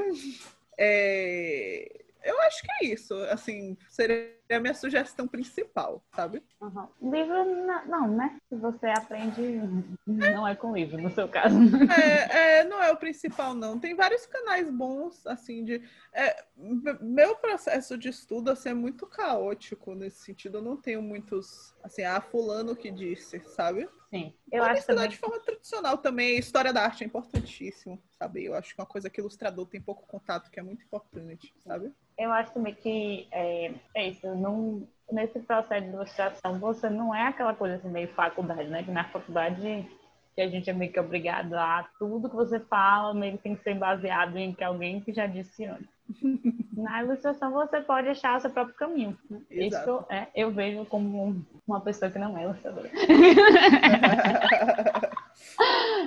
É, 0.77 2.01
eu 2.23 2.39
acho 2.41 2.63
que 2.63 2.71
é 2.81 2.87
isso, 2.87 3.13
assim, 3.25 3.77
seria 3.89 4.33
a 4.55 4.59
minha 4.59 4.73
sugestão 4.73 5.27
principal, 5.27 6.03
sabe? 6.15 6.43
Uhum. 6.61 7.11
Livro, 7.11 7.45
não, 7.87 8.07
né? 8.07 8.37
Se 8.49 8.55
você 8.55 8.87
aprende, 8.87 9.61
não 10.05 10.47
é 10.47 10.55
com 10.55 10.73
livro, 10.73 11.01
no 11.01 11.09
seu 11.11 11.27
caso. 11.27 11.57
É, 11.91 12.59
é, 12.59 12.63
não 12.63 12.81
é 12.81 12.91
o 12.91 12.97
principal, 12.97 13.53
não. 13.53 13.79
Tem 13.79 13.95
vários 13.95 14.25
canais 14.25 14.69
bons, 14.69 15.25
assim, 15.25 15.63
de... 15.63 15.81
É, 16.13 16.43
meu 17.01 17.35
processo 17.35 17.97
de 17.97 18.09
estudo, 18.09 18.51
assim, 18.51 18.69
é 18.69 18.73
muito 18.73 19.05
caótico 19.07 19.93
nesse 19.95 20.23
sentido. 20.23 20.57
Eu 20.57 20.63
não 20.63 20.77
tenho 20.77 21.01
muitos, 21.01 21.75
assim, 21.83 22.03
ah, 22.03 22.21
fulano 22.21 22.75
que 22.75 22.91
disse, 22.91 23.39
sabe? 23.47 23.87
Sim, 24.11 24.33
eu 24.51 24.61
Pode 24.61 24.79
acho 24.79 24.87
também... 24.87 25.07
de 25.07 25.17
forma 25.17 25.39
tradicional 25.39 25.97
também. 25.97 26.37
História 26.37 26.73
da 26.73 26.83
arte 26.83 27.01
é 27.01 27.07
importantíssimo, 27.07 27.97
sabe? 28.19 28.43
Eu 28.43 28.53
acho 28.53 28.75
que 28.75 28.81
é 28.81 28.83
uma 28.83 28.89
coisa 28.89 29.09
que 29.09 29.21
o 29.21 29.23
ilustrador 29.23 29.65
tem 29.65 29.79
pouco 29.79 30.05
contato, 30.05 30.51
que 30.51 30.59
é 30.59 30.63
muito 30.63 30.83
importante, 30.83 31.53
sabe? 31.63 31.93
Eu 32.17 32.29
acho 32.31 32.53
também 32.53 32.75
que 32.75 33.27
é, 33.31 33.73
é 33.95 34.09
isso, 34.09 34.27
não, 34.41 34.87
nesse 35.11 35.39
processo 35.39 35.85
de 35.85 35.91
ilustração, 35.91 36.59
você 36.59 36.89
não 36.89 37.13
é 37.13 37.27
aquela 37.27 37.53
coisa 37.53 37.75
assim, 37.75 37.89
meio 37.89 38.07
faculdade, 38.09 38.69
né? 38.69 38.83
Que 38.83 38.91
na 38.91 39.03
faculdade 39.05 39.87
que 40.35 40.41
a 40.41 40.47
gente 40.47 40.69
é 40.69 40.73
meio 40.73 40.91
que 40.91 40.99
obrigado 40.99 41.53
a 41.55 41.87
tudo 41.99 42.29
que 42.29 42.35
você 42.35 42.59
fala, 42.59 43.13
meio 43.13 43.37
que 43.37 43.43
tem 43.43 43.55
que 43.55 43.63
ser 43.63 43.75
baseado 43.75 44.37
em 44.37 44.53
que 44.53 44.63
alguém 44.63 45.01
que 45.01 45.13
já 45.13 45.27
disse 45.27 45.65
antes. 45.65 45.89
Na 46.75 47.03
ilustração 47.03 47.51
você 47.51 47.81
pode 47.81 48.09
achar 48.09 48.37
o 48.37 48.41
seu 48.41 48.49
próprio 48.49 48.75
caminho. 48.75 49.17
Né? 49.29 49.41
Isso 49.49 50.05
é, 50.09 50.27
eu 50.33 50.51
vejo 50.51 50.85
como 50.85 51.45
uma 51.67 51.81
pessoa 51.81 52.09
que 52.09 52.17
não 52.17 52.37
é 52.37 52.43
ilustradora. 52.43 52.89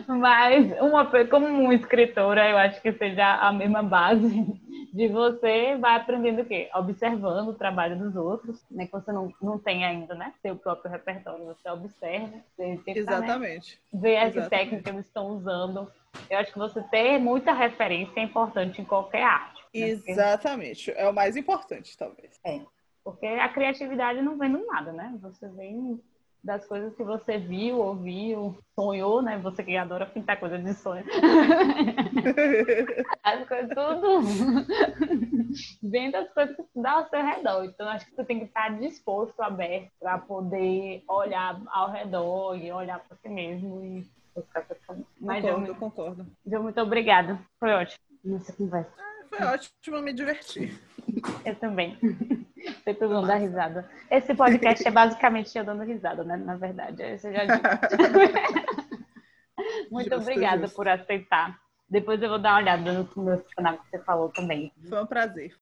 Mas 0.08 0.72
uma, 0.80 1.06
como 1.26 1.72
escritora, 1.72 2.48
eu 2.48 2.58
acho 2.58 2.82
que 2.82 2.92
seja 2.92 3.36
a 3.36 3.52
mesma 3.52 3.82
base 3.82 4.60
de 4.94 5.08
você 5.08 5.76
vai 5.76 5.96
aprendendo 5.96 6.42
o 6.42 6.44
quê? 6.44 6.70
Observando 6.72 7.48
o 7.48 7.54
trabalho 7.54 7.98
dos 7.98 8.14
outros, 8.14 8.64
né? 8.70 8.86
Que 8.86 8.92
você 8.92 9.10
não, 9.10 9.34
não 9.42 9.58
tem 9.58 9.84
ainda, 9.84 10.14
né? 10.14 10.32
Seu 10.40 10.54
próprio 10.54 10.88
repertório, 10.88 11.44
você 11.46 11.68
observa, 11.68 12.32
você 12.56 12.80
tenta, 12.84 13.00
Exatamente. 13.00 13.80
Né? 13.92 14.00
ver 14.00 14.16
as 14.18 14.36
Exatamente. 14.36 14.50
técnicas 14.50 14.84
que 14.84 14.90
eles 14.90 15.06
estão 15.06 15.26
usando. 15.26 15.90
Eu 16.30 16.38
acho 16.38 16.52
que 16.52 16.58
você 16.60 16.80
ter 16.84 17.18
muita 17.18 17.52
referência 17.52 18.20
é 18.20 18.22
importante 18.22 18.80
em 18.80 18.84
qualquer 18.84 19.24
arte. 19.24 19.64
né? 19.74 19.88
Exatamente. 20.06 20.92
É 20.92 21.08
o 21.08 21.12
mais 21.12 21.36
importante, 21.36 21.98
talvez. 21.98 22.40
Porque 23.02 23.26
a 23.26 23.48
criatividade 23.48 24.22
não 24.22 24.38
vem 24.38 24.52
do 24.52 24.64
nada, 24.64 24.92
né? 24.92 25.12
Você 25.20 25.48
vem 25.48 26.00
das 26.44 26.66
coisas 26.66 26.94
que 26.94 27.02
você 27.02 27.38
viu, 27.38 27.78
ouviu, 27.78 28.56
sonhou, 28.78 29.22
né? 29.22 29.38
Você 29.38 29.64
que 29.64 29.76
adora 29.76 30.04
pintar 30.04 30.38
coisa 30.38 30.58
de 30.58 30.74
sonho. 30.74 31.04
As 33.24 33.48
coisas 33.48 33.70
tudo 33.70 34.20
vem 35.82 36.10
das 36.10 36.30
coisas 36.32 36.54
que 36.54 36.62
dá 36.76 36.92
ao 36.92 37.08
seu 37.08 37.24
redor. 37.24 37.64
Então, 37.64 37.88
acho 37.88 38.06
que 38.06 38.14
você 38.14 38.24
tem 38.24 38.40
que 38.40 38.44
estar 38.44 38.78
disposto, 38.78 39.40
aberto, 39.40 39.90
para 39.98 40.18
poder 40.18 41.02
olhar 41.08 41.60
ao 41.68 41.90
redor 41.90 42.56
e 42.56 42.70
olhar 42.70 43.00
para 43.00 43.16
si 43.16 43.28
mesmo 43.28 43.82
e 43.82 44.06
buscar 44.34 44.66
caminho. 44.86 45.06
Mas, 45.18 45.42
Concordo, 45.42 45.66
João, 45.66 45.78
concordo. 45.78 46.26
João, 46.46 46.62
muito 46.64 46.80
obrigada. 46.80 47.38
Foi 47.58 47.72
ótimo 47.72 48.04
nossa 48.24 48.52
conversa. 48.52 48.92
Foi 49.36 49.46
ótimo 49.46 50.00
me 50.00 50.12
divertir. 50.12 50.78
Eu 51.44 51.56
também. 51.56 51.98
Foi 52.84 52.94
todo 52.94 53.14
mundo 53.14 53.26
dar 53.26 53.36
risada. 53.36 53.88
Esse 54.08 54.32
podcast 54.34 54.86
é 54.86 54.90
basicamente 54.90 55.56
eu 55.58 55.64
dando 55.64 55.82
risada, 55.82 56.22
né? 56.22 56.36
Na 56.36 56.56
verdade, 56.56 57.02
eu 57.02 57.18
já 57.18 57.44
disse. 57.44 57.60
Muito 59.90 60.10
Justo, 60.10 60.22
obrigada 60.22 60.62
justo. 60.62 60.76
por 60.76 60.88
aceitar. 60.88 61.58
Depois 61.88 62.22
eu 62.22 62.28
vou 62.28 62.38
dar 62.38 62.50
uma 62.52 62.58
olhada 62.58 62.92
no 62.92 63.08
meu 63.22 63.44
canal 63.56 63.78
que 63.78 63.90
você 63.90 63.98
falou 64.04 64.28
também. 64.28 64.72
Foi 64.88 65.02
um 65.02 65.06
prazer. 65.06 65.52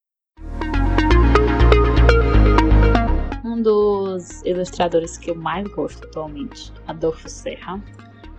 Um 3.45 3.62
dos 3.62 4.43
ilustradores 4.43 5.16
que 5.16 5.31
eu 5.31 5.35
mais 5.35 5.66
gosto 5.68 6.07
atualmente, 6.07 6.73
Adolfo 6.87 7.29
Serra, 7.29 7.83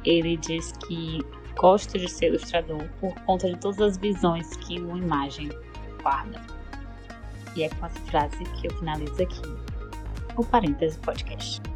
ele 0.06 0.38
diz 0.38 0.72
que 0.88 1.20
gosta 1.56 1.97
de 1.97 2.10
ser 2.10 2.28
ilustrador 2.28 2.84
por 2.99 3.14
conta 3.26 3.49
de 3.49 3.58
todas 3.60 3.82
as 3.82 3.97
visões 3.97 4.56
que 4.58 4.80
uma 4.80 4.97
imagem 4.97 5.49
guarda. 6.01 6.41
E 7.56 7.64
é 7.64 7.70
com 7.70 7.86
essa 7.86 7.99
frase 8.01 8.43
que 8.56 8.68
eu 8.68 8.78
finalizo 8.78 9.22
aqui 9.22 9.41
o 10.36 10.43
Parêntese 10.43 10.97
Podcast. 10.99 11.73